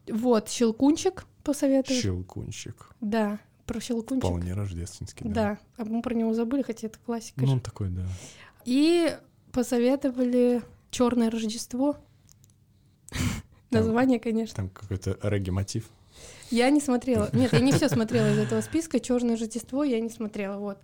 вот, 0.09 0.49
Щелкунчик 0.51 1.27
посоветовали. 1.45 2.01
Щелкунчик. 2.01 2.91
Да, 3.01 3.39
про 3.67 3.81
Щелкунчик. 3.81 4.25
Вполне 4.25 4.53
рождественский. 4.55 5.29
Да, 5.29 5.59
а 5.77 5.85
мы 5.85 6.03
про 6.03 6.15
него 6.15 6.35
забыли, 6.35 6.63
хотя 6.63 6.87
это 6.89 6.99
классика. 7.05 7.41
же. 7.47 7.55
Ну, 7.55 7.61
такой, 7.61 7.89
да. 7.91 8.07
И 8.65 9.15
посоветовали 9.53 10.63
Черное 10.91 11.31
Рождество. 11.31 11.97
Название, 13.71 14.19
конечно. 14.19 14.57
Там 14.57 14.69
какой-то 14.69 15.19
регги-мотив. 15.23 15.89
Я 16.51 16.71
не 16.71 16.81
смотрела. 16.81 17.31
Нет, 17.33 17.53
я 17.53 17.61
не 17.61 17.73
все 17.73 17.89
смотрела 17.89 18.33
из 18.33 18.39
этого 18.39 18.61
списка. 18.61 18.99
Черное 18.99 19.37
Рождество 19.37 19.85
я 19.85 20.01
не 20.01 20.11
смотрела. 20.11 20.59
Вот. 20.59 20.79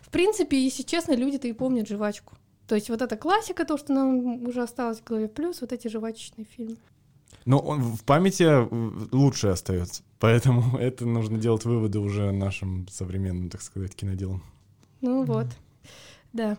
В 0.00 0.10
принципе, 0.10 0.62
если 0.62 0.82
честно, 0.82 1.14
люди-то 1.14 1.46
и 1.46 1.52
помнят 1.52 1.88
жвачку. 1.88 2.34
То 2.66 2.74
есть 2.74 2.90
вот 2.90 3.02
эта 3.02 3.16
классика, 3.16 3.64
то, 3.64 3.76
что 3.76 3.92
нам 3.92 4.46
уже 4.46 4.62
осталось 4.62 4.98
в 4.98 5.04
голове, 5.04 5.28
плюс 5.28 5.60
вот 5.60 5.72
эти 5.72 5.88
жвачечные 5.88 6.44
фильмы. 6.44 6.76
Но 7.44 7.58
он 7.58 7.82
в 7.82 8.04
памяти 8.04 8.44
э, 8.44 8.68
лучше 9.12 9.48
остается. 9.48 10.02
Поэтому 10.18 10.76
это 10.78 11.06
нужно 11.06 11.38
делать 11.38 11.64
выводы 11.64 11.98
уже 11.98 12.32
нашим 12.32 12.86
современным, 12.88 13.50
так 13.50 13.62
сказать, 13.62 13.94
киноделом. 13.94 14.42
Ну 15.00 15.24
вот. 15.24 15.46
Да. 16.32 16.58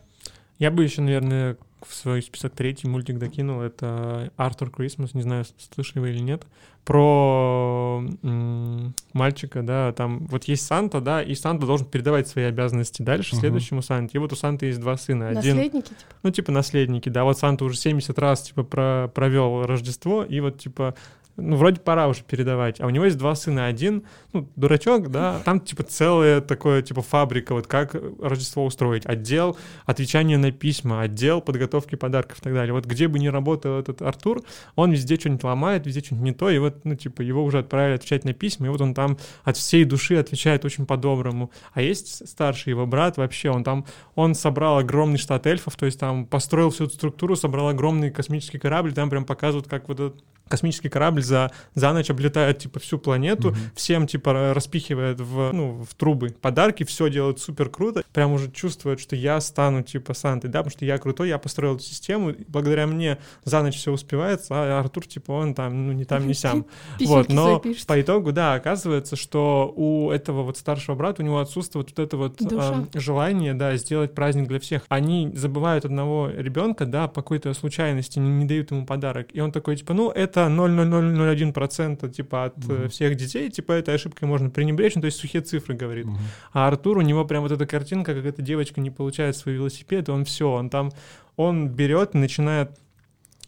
Я 0.60 0.72
бы 0.72 0.84
еще, 0.84 1.02
наверное, 1.02 1.58
в 1.88 1.94
свой 1.94 2.22
список 2.22 2.54
третий 2.54 2.88
мультик 2.88 3.18
докинул. 3.18 3.62
Это 3.62 4.32
Артур 4.38 4.70
Крисмас, 4.70 5.14
не 5.14 5.22
знаю, 5.22 5.46
слышали 5.74 6.00
вы 6.00 6.10
или 6.12 6.20
нет. 6.20 6.44
Про 6.86 8.04
м, 8.24 8.94
мальчика, 9.14 9.62
да, 9.62 9.94
там 9.94 10.26
вот 10.28 10.44
есть 10.46 10.66
Санта, 10.66 11.00
да, 11.00 11.22
и 11.24 11.34
Санта 11.34 11.66
должен 11.66 11.86
передавать 11.88 12.28
свои 12.28 12.46
обязанности 12.46 13.02
дальше 13.02 13.36
Мгм. 13.36 13.40
следующему 13.42 13.82
Санте. 13.82 14.18
И 14.18 14.20
вот 14.20 14.34
у 14.34 14.36
Санты 14.36 14.66
есть 14.68 14.80
два 14.80 14.98
сына. 14.98 15.30
Один, 15.30 15.56
Наследники, 15.56 15.88
типа. 15.90 16.02
ну, 16.24 16.30
типа, 16.32 16.52
наследники, 16.52 17.10
да, 17.10 17.24
вот 17.24 17.38
Санта 17.40 17.64
уже 17.66 17.78
70 17.78 18.20
раз, 18.20 18.44
типа, 18.44 18.64
про 18.64 19.10
провел 19.14 19.66
Рождество, 19.66 20.24
и 20.24 20.40
вот, 20.42 20.60
типа, 20.60 20.96
ну, 21.36 21.56
вроде 21.56 21.80
пора 21.80 22.08
уже 22.08 22.24
передавать. 22.24 22.80
А 22.80 22.86
у 22.86 22.90
него 22.90 23.06
есть 23.06 23.18
два 23.18 23.34
сына. 23.36 23.66
Один, 23.66 24.04
ну, 24.34 24.48
дурачок, 24.56 25.10
да, 25.10 25.42
там, 25.46 25.60
типа, 25.60 25.84
целая 25.84 26.42
такое, 26.42 26.82
типа, 26.82 27.02
фабрика, 27.02 27.54
вот 27.54 27.68
как 27.68 27.96
Рождество 28.20 28.66
устроить. 28.66 29.06
Отдел 29.06 29.58
отвечания 29.86 30.38
на 30.38 30.52
письма, 30.52 31.02
отдел 31.02 31.42
подготовки 31.42 31.96
подарков 31.96 32.40
и 32.40 32.42
так 32.42 32.54
далее. 32.54 32.74
Вот 32.74 32.86
где 32.86 33.08
бы 33.08 33.20
ни 33.20 33.28
работал 33.28 33.80
этот 33.80 34.02
Артур, 34.02 34.44
он 34.76 34.92
везде 34.92 35.16
что-нибудь 35.16 35.44
ломает, 35.44 35.86
везде 35.88 36.02
что-нибудь 36.02 36.26
не 36.26 36.34
то, 36.34 36.50
и 36.50 36.60
вот, 36.60 36.86
ну, 36.86 36.96
типа, 36.96 37.22
его 37.22 37.44
уже 37.44 37.60
отправили 37.60 37.96
отвечать 37.96 38.26
на 38.26 38.34
письма, 38.34 38.68
и 38.68 38.70
вот 38.70 38.82
он 38.82 38.94
там 38.94 39.18
от 39.44 39.58
всей 39.58 39.86
души 39.86 40.16
отвечает 40.16 40.66
очень 40.66 40.86
по-доброму. 40.86 41.52
А 41.74 41.82
есть 41.82 42.28
старший 42.28 42.72
его 42.72 42.86
брат 42.86 43.18
вообще, 43.18 43.50
он 43.50 43.64
там, 43.64 43.86
он 44.16 44.36
собрал 44.36 44.78
огромный 44.78 45.18
штат 45.18 45.48
эльфов, 45.48 45.76
то 45.76 45.86
есть 45.86 46.00
там 46.00 46.26
построил 46.26 46.70
всю 46.70 46.86
эту 46.86 46.94
структуру, 46.94 47.36
собрал 47.36 47.70
огромный 47.70 48.12
космический 48.12 48.60
корабль, 48.60 48.94
там 48.94 49.10
прям 49.10 49.26
показывают, 49.26 49.68
как 49.68 49.88
вот 49.88 50.00
этот 50.00 50.24
космический 50.54 50.88
корабль 50.90 51.24
за, 51.24 51.50
за 51.74 51.94
ночь 51.94 52.12
облетает, 52.12 52.60
типа, 52.60 52.80
всю 52.80 53.00
планету, 53.00 53.50
Мгм. 53.50 53.58
всем, 53.74 54.06
типа, 54.06 54.54
распихивает 54.54 55.20
в, 55.20 55.52
ну, 55.52 55.84
в 55.84 55.96
трубы 55.96 56.30
подарки, 56.30 56.84
все 56.84 57.10
делает 57.10 57.40
супер 57.40 57.70
круто, 57.70 58.04
прям 58.14 58.34
уже 58.34 58.52
чувствует, 58.52 59.00
что 59.00 59.16
я 59.16 59.42
стану, 59.42 59.82
типа, 59.82 60.14
Сантой, 60.14 60.52
да, 60.52 60.60
потому 60.60 60.70
что 60.78 60.86
я 60.86 61.00
крутой, 61.00 61.30
я 61.30 61.40
построил 61.40 61.78
эту 61.78 61.84
систему, 61.84 62.30
и 62.30 62.44
благодаря 62.48 62.86
мне 62.86 63.18
за 63.46 63.64
ночь 63.64 63.78
все 63.78 63.92
успевается, 63.92 64.50
а 64.52 64.80
Артур, 64.80 65.08
типа, 65.08 65.32
он 65.32 65.56
там, 65.56 65.88
ну, 65.88 65.94
не 65.94 66.06
там, 66.06 66.28
не 66.28 66.36
сям. 66.36 66.68
Вот, 67.00 67.30
но 67.30 67.56
запишет. 67.56 67.88
по 67.88 68.00
итогу, 68.00 68.32
да, 68.32 68.54
оказывается, 68.54 69.16
что 69.16 69.74
у 69.76 70.12
этого 70.12 70.44
вот 70.44 70.58
старшего 70.58 70.94
брата, 70.94 71.24
у 71.24 71.26
него 71.26 71.40
отсутствует 71.40 71.90
вот 71.90 72.00
это 72.00 72.16
вот 72.16 72.40
а, 72.52 72.86
желание, 72.94 73.56
да, 73.56 73.76
сделать 73.78 74.14
праздник 74.14 74.48
для 74.48 74.60
всех. 74.60 74.84
Они 74.90 75.32
забывают 75.34 75.86
одного 75.86 76.30
ребенка, 76.30 76.86
да, 76.86 77.08
по 77.08 77.24
какой-то 77.24 77.52
случайности, 77.56 78.20
не, 78.20 78.30
не 78.30 78.46
дают 78.46 78.70
ему 78.70 78.86
подарок. 78.86 79.30
И 79.34 79.40
он 79.40 79.52
такой, 79.52 79.78
типа, 79.78 79.94
ну, 79.94 80.12
это 80.12 80.43
0,0001% 80.48 82.10
типа 82.12 82.46
от 82.46 82.58
Мгм. 82.58 82.90
всех 82.90 83.16
детей, 83.16 83.50
типа, 83.50 83.74
этой 83.74 83.96
ошибкой 83.96 84.28
можно 84.28 84.50
пренебречь, 84.50 84.96
ну, 84.96 85.02
то 85.02 85.06
есть 85.08 85.18
сухие 85.20 85.42
цифры 85.42 85.76
говорит. 85.76 86.06
Мгм. 86.06 86.18
А 86.54 86.68
Артур, 86.68 86.98
у 86.98 87.02
него 87.02 87.26
прям 87.26 87.44
вот 87.44 87.52
эта 87.52 87.66
картинка, 87.66 88.14
как 88.14 88.26
эта 88.26 88.42
девочка 88.42 88.82
не 88.82 88.92
получает 88.92 89.36
свой 89.36 89.56
велосипед, 89.56 90.08
и 90.08 90.12
он 90.12 90.26
все, 90.26 90.50
он 90.52 90.70
там, 90.70 90.92
он 91.36 91.70
берет 91.70 92.16
и 92.16 92.18
начинает 92.18 92.78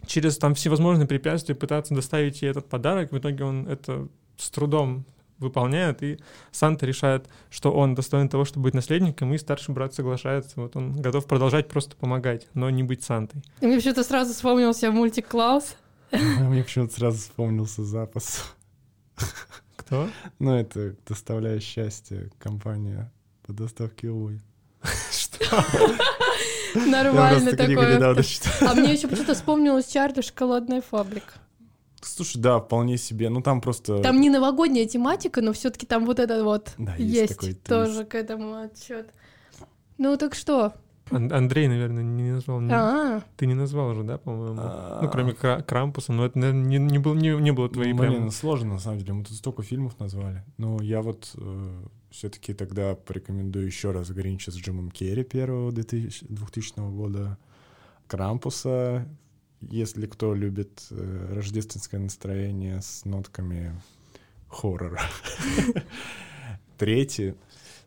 через 0.05 0.37
там 0.37 0.53
всевозможные 0.55 1.07
препятствия 1.07 1.55
пытаться 1.55 1.93
доставить 1.95 2.41
ей 2.41 2.51
этот 2.51 2.69
подарок. 2.69 3.11
В 3.11 3.17
итоге 3.17 3.43
он 3.43 3.67
это 3.67 4.07
с 4.37 4.49
трудом 4.51 5.05
выполняет, 5.39 6.01
и 6.01 6.17
Санта 6.51 6.85
решает, 6.85 7.27
что 7.49 7.71
он 7.71 7.93
достоин 7.95 8.29
того, 8.29 8.45
чтобы 8.45 8.65
быть 8.65 8.73
наследником, 8.73 9.33
и 9.33 9.37
старший 9.37 9.73
брат 9.73 9.93
соглашается. 9.93 10.61
Вот 10.61 10.75
он 10.75 10.93
готов 10.93 11.25
продолжать 11.25 11.67
просто 11.67 11.95
помогать, 11.95 12.47
но 12.53 12.69
не 12.69 12.83
быть 12.83 13.03
Сантой. 13.03 13.41
И 13.59 13.65
мне 13.65 13.77
почему-то 13.77 14.03
сразу 14.03 14.33
вспомнился 14.33 14.91
мультик 14.91 15.27
Клаус. 15.27 15.75
Мне 16.39 16.63
почему-то 16.63 16.93
сразу 16.93 17.17
вспомнился 17.17 17.83
запас. 17.83 18.53
Кто? 19.75 20.09
Ну, 20.39 20.55
это 20.55 20.95
доставляя 21.07 21.59
счастье 21.59 22.31
компания 22.39 23.11
по 23.43 23.53
доставке. 23.53 24.07
Нормально 26.75 27.49
Я 27.49 27.55
просто 27.55 27.65
книгу 27.65 27.81
такое. 27.81 28.23
А 28.61 28.73
мне 28.75 28.93
еще 28.93 29.07
почему-то 29.07 29.33
вспомнилась 29.33 29.87
Чарли 29.87 30.21
шоколадная 30.21 30.81
фабрика. 30.81 31.33
Слушай, 32.01 32.39
да, 32.41 32.59
вполне 32.59 32.97
себе. 32.97 33.29
Ну, 33.29 33.41
там 33.41 33.61
просто... 33.61 34.01
Там 34.01 34.21
не 34.21 34.29
новогодняя 34.29 34.85
тематика, 34.85 35.41
но 35.41 35.53
все-таки 35.53 35.85
там 35.85 36.05
вот 36.05 36.19
это 36.19 36.43
вот 36.43 36.73
Да, 36.77 36.95
есть 36.97 37.31
есть, 37.31 37.35
такой 37.35 37.53
тоже 37.53 38.05
к 38.05 38.13
этому 38.13 38.59
отчет. 38.59 39.11
Ну 39.97 40.17
так 40.17 40.35
что? 40.35 40.73
Ан- 41.11 41.31
Андрей, 41.31 41.67
наверное, 41.67 42.03
не 42.03 42.31
назвал. 42.31 42.61
Не- 42.61 42.73
А, 42.73 43.21
Ты 43.37 43.45
не 43.45 43.53
назвал 43.53 43.93
же, 43.93 44.03
да, 44.03 44.17
по-моему? 44.17 44.57
А. 44.59 44.99
Ну, 45.03 45.09
кроме 45.09 45.33
Кра- 45.33 45.61
Крампуса, 45.61 46.11
но 46.13 46.25
это, 46.25 46.39
наверное, 46.39 46.65
не, 46.65 46.77
не, 46.77 46.97
был, 46.97 47.13
не, 47.15 47.29
не 47.39 47.51
было 47.51 47.69
твоей 47.69 47.93
Ну, 47.93 47.99
прям- 47.99 48.13
Блин, 48.13 48.31
сложно, 48.31 48.73
на 48.73 48.79
самом 48.79 48.99
деле. 48.99 49.13
Мы 49.13 49.23
тут 49.23 49.37
столько 49.37 49.61
фильмов 49.63 49.99
назвали. 49.99 50.43
Но 50.57 50.81
я 50.81 51.01
вот 51.01 51.35
все-таки 52.09 52.53
тогда 52.53 52.95
порекомендую 52.95 53.65
еще 53.65 53.91
раз 53.91 54.09
Гринча 54.09 54.51
с 54.51 54.55
Джимом 54.55 54.89
Керри 54.89 55.23
первого 55.23 55.71
2000, 55.71 56.25
2000 56.29 56.89
года, 56.91 57.37
Крампуса, 58.07 59.05
если 59.61 60.05
кто 60.07 60.33
любит 60.33 60.85
э, 60.91 61.33
рождественское 61.35 61.99
настроение 61.99 62.81
с 62.81 63.03
нотками 63.05 63.73
хоррора. 64.47 65.01
Третий. 66.77 67.35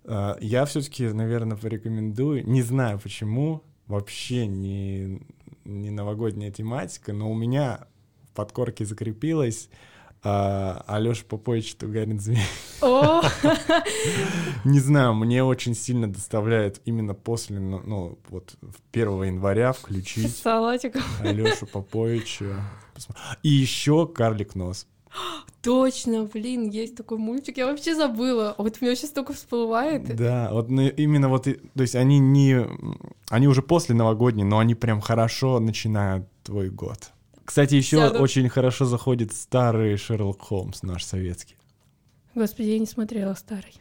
Э, 0.08 0.36
Я 0.40 0.64
все-таки, 0.64 1.06
наверное, 1.08 1.56
порекомендую, 1.56 2.48
не 2.48 2.62
знаю 2.62 2.98
почему, 2.98 3.62
вообще 3.86 4.46
не, 4.46 5.22
не 5.64 5.90
новогодняя 5.90 6.50
тематика, 6.50 7.12
но 7.12 7.30
у 7.30 7.34
меня 7.34 7.86
в 8.30 8.34
подкорке 8.34 8.84
закрепилась 8.84 9.68
а, 10.22 10.84
Алёша 10.88 11.24
Попович 11.24 11.74
Тугарин 11.76 12.18
Змей. 12.18 12.42
о, 12.82 13.22
Не 14.64 14.80
знаю, 14.80 15.14
мне 15.14 15.44
очень 15.44 15.74
сильно 15.74 16.12
доставляет 16.12 16.80
именно 16.84 17.14
после, 17.14 17.60
ну, 17.60 17.80
ну, 17.84 18.18
вот 18.28 18.56
в 18.60 18.80
1 18.92 19.22
января 19.24 19.72
включить 19.72 20.36
салатиком. 20.36 21.02
Алёшу 21.20 21.66
Поповича. 21.66 22.64
И 23.44 23.48
еще 23.48 24.08
Карлик 24.08 24.56
Нос. 24.56 24.86
Точно, 25.62 26.24
блин, 26.24 26.70
есть 26.70 26.96
такой 26.96 27.18
мультик. 27.18 27.58
Я 27.58 27.66
вообще 27.66 27.94
забыла. 27.94 28.54
Вот 28.58 28.78
у 28.80 28.84
меня 28.84 28.94
сейчас 28.94 29.10
только 29.10 29.32
всплывает. 29.32 30.14
Да, 30.16 30.50
вот 30.52 30.70
ну, 30.70 30.88
именно 30.88 31.28
вот, 31.28 31.44
то 31.44 31.82
есть 31.82 31.96
они 31.96 32.18
не, 32.18 32.64
они 33.28 33.48
уже 33.48 33.62
после 33.62 33.94
новогодние, 33.94 34.46
но 34.46 34.58
они 34.58 34.74
прям 34.74 35.00
хорошо 35.00 35.58
начинают 35.58 36.26
твой 36.44 36.70
год. 36.70 37.10
Кстати, 37.44 37.74
еще 37.74 37.96
Сяду. 37.96 38.20
очень 38.20 38.48
хорошо 38.48 38.84
заходит 38.84 39.34
старый 39.34 39.96
Шерлок 39.96 40.40
Холмс, 40.42 40.82
наш 40.82 41.04
советский. 41.04 41.56
Господи, 42.34 42.68
я 42.68 42.78
не 42.78 42.86
смотрела 42.86 43.34
старый. 43.34 43.74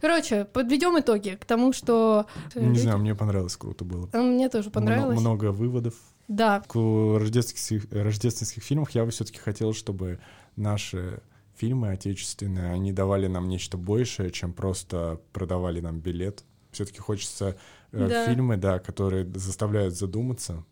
Короче, 0.00 0.44
подведем 0.44 0.98
итоги 0.98 1.38
к 1.40 1.44
тому, 1.44 1.72
что... 1.72 2.26
Не 2.54 2.68
люди... 2.68 2.80
знаю, 2.80 2.98
мне 2.98 3.14
понравилось, 3.14 3.56
круто 3.56 3.84
было. 3.84 4.08
Мне 4.12 4.48
тоже 4.48 4.70
понравилось. 4.70 5.16
М- 5.16 5.20
много 5.20 5.52
выводов. 5.52 5.94
Да. 6.28 6.60
К 6.60 6.76
рождественских, 6.76 7.92
рождественских 7.92 8.62
фильмах 8.62 8.92
я 8.92 9.04
бы 9.04 9.10
все-таки 9.10 9.38
хотел, 9.38 9.72
чтобы 9.72 10.20
наши 10.56 11.20
фильмы 11.56 11.90
отечественные, 11.90 12.72
они 12.72 12.92
давали 12.92 13.26
нам 13.26 13.48
нечто 13.48 13.76
большее, 13.76 14.30
чем 14.30 14.52
просто 14.52 15.20
продавали 15.32 15.80
нам 15.80 16.00
билет. 16.00 16.44
Все-таки 16.70 17.00
хочется 17.00 17.56
э, 17.92 18.08
да. 18.08 18.26
фильмы, 18.26 18.56
да, 18.56 18.78
которые 18.78 19.30
заставляют 19.34 19.94
задуматься 19.94 20.64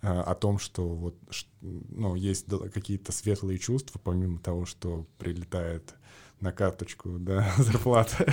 э, 0.00 0.08
о 0.08 0.34
том, 0.34 0.58
что 0.58 0.88
вот, 0.88 1.16
ну, 1.60 2.14
есть 2.14 2.46
какие-то 2.72 3.12
светлые 3.12 3.58
чувства, 3.58 4.00
помимо 4.02 4.38
того, 4.38 4.64
что 4.64 5.06
прилетает 5.18 5.94
на 6.40 6.52
карточку, 6.52 7.10
да, 7.18 7.46
зарплата, 7.58 8.32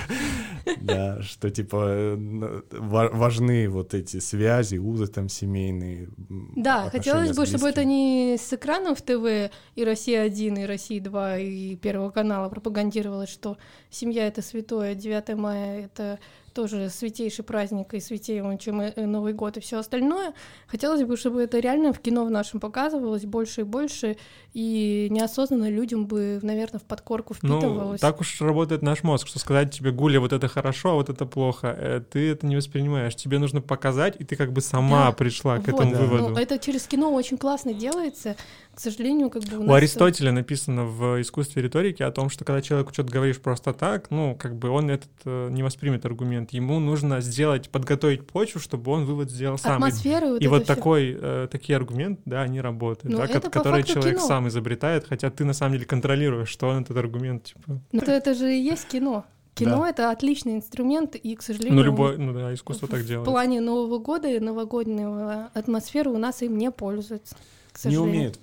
да, 0.80 1.22
что 1.22 1.50
типа 1.50 2.16
важны 2.18 3.68
вот 3.68 3.94
эти 3.94 4.18
связи, 4.18 4.76
узы 4.76 5.06
там 5.06 5.28
семейные. 5.28 6.08
Да, 6.56 6.90
хотелось 6.90 7.36
бы, 7.36 7.46
чтобы 7.46 7.68
это 7.68 7.84
не 7.84 8.36
с 8.38 8.52
экранов 8.52 9.02
ТВ 9.02 9.50
и 9.74 9.84
Россия-1, 9.84 10.62
и 10.62 10.66
Россия-2, 10.66 11.42
и 11.42 11.76
Первого 11.76 12.10
канала 12.10 12.48
пропагандировалось, 12.48 13.30
что 13.30 13.58
семья— 13.90 14.26
это 14.28 14.42
святое, 14.42 14.94
9 14.94 15.36
мая— 15.36 15.84
это 15.84 16.18
тоже 16.52 16.88
святейший 16.90 17.44
праздник 17.44 17.94
и 17.94 18.00
святее 18.00 18.42
он, 18.42 18.58
чем 18.58 18.82
и 18.82 19.00
Новый 19.00 19.32
год 19.32 19.56
и 19.56 19.60
все 19.60 19.78
остальное. 19.78 20.32
Хотелось 20.66 21.02
бы, 21.02 21.16
чтобы 21.16 21.42
это 21.42 21.58
реально 21.58 21.92
в 21.92 22.00
кино 22.00 22.24
в 22.24 22.30
нашем 22.30 22.60
показывалось 22.60 23.24
больше 23.24 23.62
и 23.62 23.64
больше, 23.64 24.16
и 24.52 25.08
неосознанно 25.10 25.70
людям 25.70 26.06
бы, 26.06 26.38
наверное, 26.42 26.80
в 26.80 26.84
подкорку 26.84 27.34
ну, 27.42 27.58
впитывалось. 27.58 28.00
Ну, 28.00 28.08
так 28.08 28.20
уж 28.20 28.40
работает 28.40 28.82
наш 28.82 29.02
мозг, 29.02 29.28
что 29.28 29.38
сказать 29.38 29.72
тебе, 29.72 29.90
Гуля, 29.90 30.20
вот 30.20 30.32
это 30.32 30.48
хорошо, 30.48 30.90
а 30.90 30.94
вот 30.94 31.08
это 31.08 31.26
плохо. 31.26 31.74
Э, 31.78 32.00
ты 32.00 32.30
это 32.30 32.46
не 32.46 32.56
воспринимаешь. 32.56 33.14
Тебе 33.14 33.38
нужно 33.38 33.60
показать, 33.60 34.16
и 34.18 34.24
ты 34.24 34.36
как 34.36 34.52
бы 34.52 34.60
сама 34.60 35.06
да. 35.06 35.12
пришла 35.12 35.58
к 35.58 35.66
вот, 35.66 35.74
этому 35.74 35.92
да. 35.92 35.98
выводу. 35.98 36.28
Ну, 36.30 36.36
это 36.36 36.58
через 36.58 36.86
кино 36.86 37.12
очень 37.12 37.38
классно 37.38 37.72
делается. 37.72 38.36
К 38.78 38.80
сожалению, 38.80 39.28
как 39.28 39.42
бы 39.42 39.58
у, 39.58 39.68
у 39.68 39.72
Аристотеля 39.72 40.30
написано 40.30 40.84
в 40.84 41.20
искусстве 41.20 41.62
риторики 41.62 42.04
о 42.04 42.12
том, 42.12 42.30
что 42.30 42.44
когда 42.44 42.62
человеку 42.62 42.92
что-то 42.92 43.12
говоришь 43.12 43.40
просто 43.40 43.72
так, 43.72 44.08
ну, 44.12 44.36
как 44.36 44.54
бы 44.54 44.68
он 44.68 44.88
этот 44.88 45.10
э, 45.24 45.48
не 45.50 45.64
воспримет 45.64 46.06
аргумент. 46.06 46.52
Ему 46.52 46.78
нужно 46.78 47.20
сделать, 47.20 47.70
подготовить 47.70 48.24
почву, 48.24 48.60
чтобы 48.60 48.92
он 48.92 49.04
вывод 49.04 49.32
сделал 49.32 49.58
сам. 49.58 49.82
Атмосферу, 49.82 50.36
и, 50.36 50.44
и 50.44 50.46
вот 50.46 50.64
такой, 50.64 51.18
э, 51.20 51.48
такие 51.50 51.74
аргументы, 51.74 52.22
да, 52.24 52.42
они 52.42 52.60
работают, 52.60 53.12
ну, 53.12 53.18
да, 53.18 53.26
которые 53.26 53.82
человек 53.82 54.18
кино. 54.18 54.26
сам 54.28 54.46
изобретает, 54.46 55.08
хотя 55.08 55.28
ты 55.30 55.44
на 55.44 55.54
самом 55.54 55.72
деле 55.72 55.84
контролируешь, 55.84 56.48
что 56.48 56.68
он 56.68 56.82
этот 56.82 56.96
аргумент, 56.98 57.42
типа... 57.46 57.80
Ну, 57.90 58.00
то 58.00 58.12
это 58.12 58.32
же 58.32 58.54
и 58.54 58.62
есть 58.62 58.86
кино. 58.86 59.24
Кино 59.56 59.80
да. 59.80 59.90
это 59.90 60.10
отличный 60.12 60.54
инструмент, 60.54 61.16
и, 61.16 61.34
к 61.34 61.42
сожалению, 61.42 61.74
ну, 61.74 61.82
любое, 61.82 62.16
ну 62.16 62.32
да, 62.32 62.54
искусство 62.54 62.86
в, 62.86 62.90
так 62.90 63.04
делает. 63.04 63.26
В 63.26 63.30
плане 63.32 63.60
Нового 63.60 63.98
года 63.98 64.28
и 64.28 64.38
новогоднего 64.38 65.50
атмосферы 65.52 66.10
у 66.10 66.16
нас 66.16 66.42
им 66.42 66.56
не 66.56 66.70
пользуются. 66.70 67.34
К 67.72 67.78
сожалению. 67.78 68.12
Не 68.12 68.18
умеют 68.18 68.38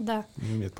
да. 0.00 0.24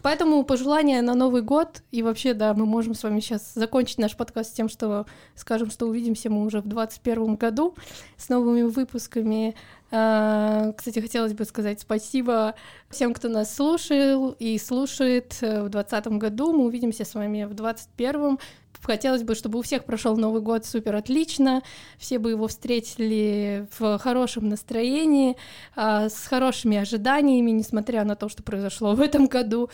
Поэтому 0.03 0.43
пожелания 0.45 1.03
на 1.03 1.15
Новый 1.15 1.43
год. 1.43 1.83
И 1.91 2.03
вообще, 2.03 2.33
да, 2.33 2.55
мы 2.55 2.65
можем 2.65 2.95
с 2.95 3.03
вами 3.03 3.21
сейчас 3.21 3.53
закончить 3.55 3.99
наш 3.99 4.17
подкаст 4.17 4.57
тем, 4.57 4.71
что 4.71 5.05
скажем, 5.35 5.71
что 5.71 5.87
увидимся 5.87 6.31
мы 6.31 6.43
уже 6.43 6.61
в 6.61 6.67
2021 6.67 7.37
году 7.37 7.75
с 8.17 8.31
новыми 8.31 8.63
выпусками. 8.63 9.55
А, 9.91 10.73
кстати, 10.73 11.01
хотелось 11.01 11.35
бы 11.35 11.45
сказать 11.45 11.81
спасибо 11.81 12.55
всем, 12.89 13.13
кто 13.13 13.29
нас 13.29 13.55
слушал 13.55 14.31
и 14.39 14.57
слушает 14.57 15.35
в 15.35 15.69
2020 15.69 16.07
году. 16.19 16.53
Мы 16.55 16.65
увидимся 16.65 17.05
с 17.05 17.15
вами 17.15 17.45
в 17.45 17.53
2021. 17.53 18.39
Хотелось 18.83 19.23
бы, 19.23 19.35
чтобы 19.35 19.59
у 19.59 19.63
всех 19.63 19.85
прошел 19.85 20.17
Новый 20.17 20.41
год 20.41 20.65
супер 20.65 20.97
отлично, 20.97 21.63
все 21.99 22.19
бы 22.19 22.31
его 22.31 22.49
встретили 22.49 23.69
в 23.79 23.99
хорошем 23.99 24.49
настроении, 24.49 25.37
а, 25.77 26.09
с 26.09 26.27
хорошими 26.27 26.79
ожиданиями, 26.79 27.51
несмотря 27.51 28.05
на 28.05 28.17
то, 28.17 28.29
что 28.29 28.43
произошло 28.43 28.95
в 28.97 29.01
этом 29.01 29.27
году. 29.27 29.69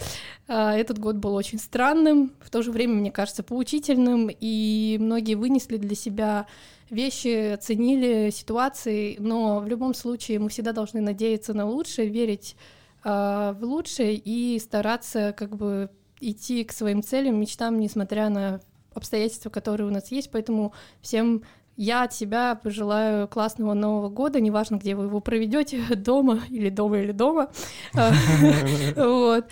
А, 0.49 0.77
этот 0.77 0.99
год 0.99 1.17
был 1.17 1.35
очень 1.35 1.59
странным, 1.59 2.33
в 2.41 2.51
то 2.51 2.63
же 2.63 2.73
время, 2.73 2.95
мне 2.95 3.13
кажется, 3.13 3.43
поучительным, 3.43 4.29
и 4.29 4.97
многие 5.01 5.35
вынесли 5.35 5.77
для 5.77 5.95
себя 5.95 6.47
вещи, 6.91 7.53
оценили 7.53 8.31
ситуации, 8.31 9.17
но 9.19 9.61
в 9.61 9.69
любом 9.69 9.95
случае 9.95 10.39
мы 10.39 10.49
всегда 10.49 10.73
должны 10.73 11.01
надеяться 11.01 11.55
на 11.55 11.67
лучшее, 11.67 12.09
верить 12.09 12.57
э, 13.05 13.09
в 13.09 13.59
лучшее 13.63 14.15
и 14.17 14.59
стараться 14.59 15.35
как 15.37 15.57
бы 15.57 15.91
идти 16.21 16.65
к 16.65 16.73
своим 16.73 17.03
целям, 17.03 17.41
мечтам, 17.41 17.79
несмотря 17.79 18.29
на 18.29 18.61
обстоятельства, 18.97 19.51
которые 19.51 19.87
у 19.87 19.91
нас 19.91 20.11
есть, 20.11 20.31
поэтому 20.31 20.73
всем 21.01 21.43
я 21.77 22.05
от 22.05 22.15
себя 22.15 22.55
пожелаю 22.55 23.29
классного 23.29 23.75
Нового 23.75 24.09
года, 24.09 24.41
неважно, 24.41 24.77
где 24.77 24.95
вы 24.95 25.05
его 25.05 25.21
проведете, 25.21 25.83
дома 25.97 26.41
или 26.49 26.71
дома 26.71 26.99
или 26.99 27.13
дома. 27.13 27.51
А, 27.95 28.13
вот. 28.97 29.47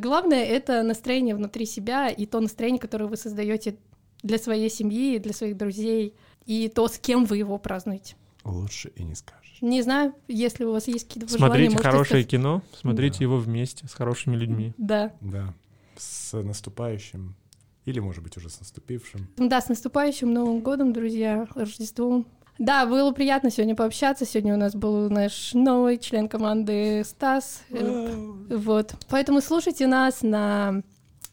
Главное— 0.00 0.44
это 0.46 0.82
настроение 0.82 1.34
внутри 1.34 1.66
себя 1.66 2.08
и 2.08 2.26
то 2.26 2.40
настроение, 2.40 2.80
которое 2.80 3.06
вы 3.06 3.16
создаете 3.16 3.76
для 4.22 4.38
своей 4.38 4.70
семьи, 4.70 5.18
для 5.18 5.32
своих 5.32 5.56
друзей, 5.56 6.14
и 6.46 6.68
то, 6.68 6.88
с 6.88 6.98
кем 6.98 7.24
вы 7.24 7.38
его 7.38 7.58
празднуете. 7.58 8.16
Лучше 8.44 8.90
и 8.96 9.02
не 9.02 9.14
скажешь. 9.14 9.58
Не 9.60 9.82
знаю, 9.82 10.14
если 10.28 10.64
у 10.64 10.72
вас 10.72 10.88
есть 10.88 11.06
какие-то 11.06 11.26
пожелания. 11.32 11.68
Смотрите 11.68 11.76
хорошее 11.82 12.24
кино, 12.24 12.62
смотрите 12.72 13.24
его 13.24 13.36
вместе 13.38 13.86
с 13.86 13.94
хорошими 13.94 14.36
людьми. 14.36 14.72
Да. 14.78 15.12
Да. 15.20 15.54
С 15.96 16.32
наступающим 16.32 17.36
или, 17.84 17.98
может 18.00 18.22
быть, 18.22 18.36
уже 18.36 18.50
с 18.50 18.60
наступившим. 18.60 19.28
Да, 19.36 19.60
с 19.60 19.68
наступающим 19.68 20.32
Новым 20.32 20.60
годом, 20.60 20.92
друзья, 20.92 21.46
Рождеством. 21.54 22.26
Да, 22.58 22.84
было 22.84 23.10
приятно 23.12 23.50
сегодня 23.50 23.74
пообщаться. 23.74 24.26
Сегодня 24.26 24.54
у 24.54 24.58
нас 24.58 24.74
был 24.74 25.08
наш 25.08 25.54
новый 25.54 25.96
член 25.96 26.28
команды 26.28 27.02
Стас. 27.06 27.62
Вот. 27.70 28.94
Поэтому 29.08 29.40
слушайте 29.40 29.86
нас 29.86 30.20
на 30.20 30.82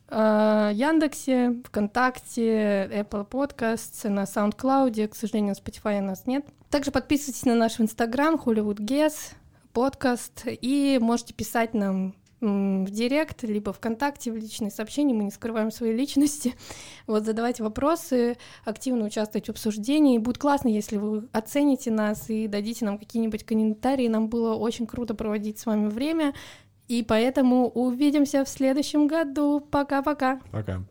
э, 0.08 0.72
Яндексе, 0.74 1.62
ВКонтакте, 1.66 2.86
Apple 2.86 3.28
Podcasts, 3.28 4.08
на 4.08 4.24
SoundCloud. 4.24 5.10
К 5.10 5.16
сожалению, 5.16 5.54
на 5.54 5.62
Spotify 5.62 6.00
у 6.00 6.06
нас 6.06 6.26
нет. 6.28 6.46
Также 6.70 6.92
подписывайтесь 6.92 7.44
на 7.44 7.56
наш 7.56 7.80
Инстаграм, 7.82 8.36
Hollywood 8.36 8.78
Guess, 8.78 9.34
подкаст, 9.74 10.44
и 10.46 10.98
можете 11.02 11.34
писать 11.34 11.74
нам 11.74 12.16
в 12.40 12.90
Директ, 12.90 13.44
либо 13.44 13.74
ВКонтакте, 13.74 14.32
в 14.32 14.36
личные 14.36 14.70
сообщения, 14.70 15.14
мы 15.14 15.24
не 15.24 15.32
скрываем 15.32 15.72
свои 15.72 15.94
личности. 15.94 16.54
Вот, 17.08 17.24
задавайте 17.24 17.64
вопросы, 17.64 18.38
активно 18.66 19.06
участвуйте 19.06 19.48
в 19.48 19.56
обсуждении. 19.56 20.18
Будет 20.18 20.38
классно, 20.38 20.68
если 20.68 20.98
вы 20.98 21.28
оцените 21.32 21.90
нас 21.90 22.30
и 22.30 22.48
дадите 22.48 22.84
нам 22.84 22.98
какие-нибудь 22.98 23.46
комментарии. 23.46 24.10
Нам 24.10 24.28
было 24.28 24.56
очень 24.56 24.86
круто 24.86 25.16
проводить 25.16 25.58
с 25.58 25.66
вами 25.66 25.88
время. 25.88 26.34
И 26.90 27.04
поэтому 27.04 27.70
увидимся 27.70 28.44
в 28.44 28.50
следующем 28.50 29.08
году. 29.08 29.62
Пока-пока. 29.62 30.42
Пока. 30.52 30.74
-пока. 30.74 30.76
Пока. 30.76 30.84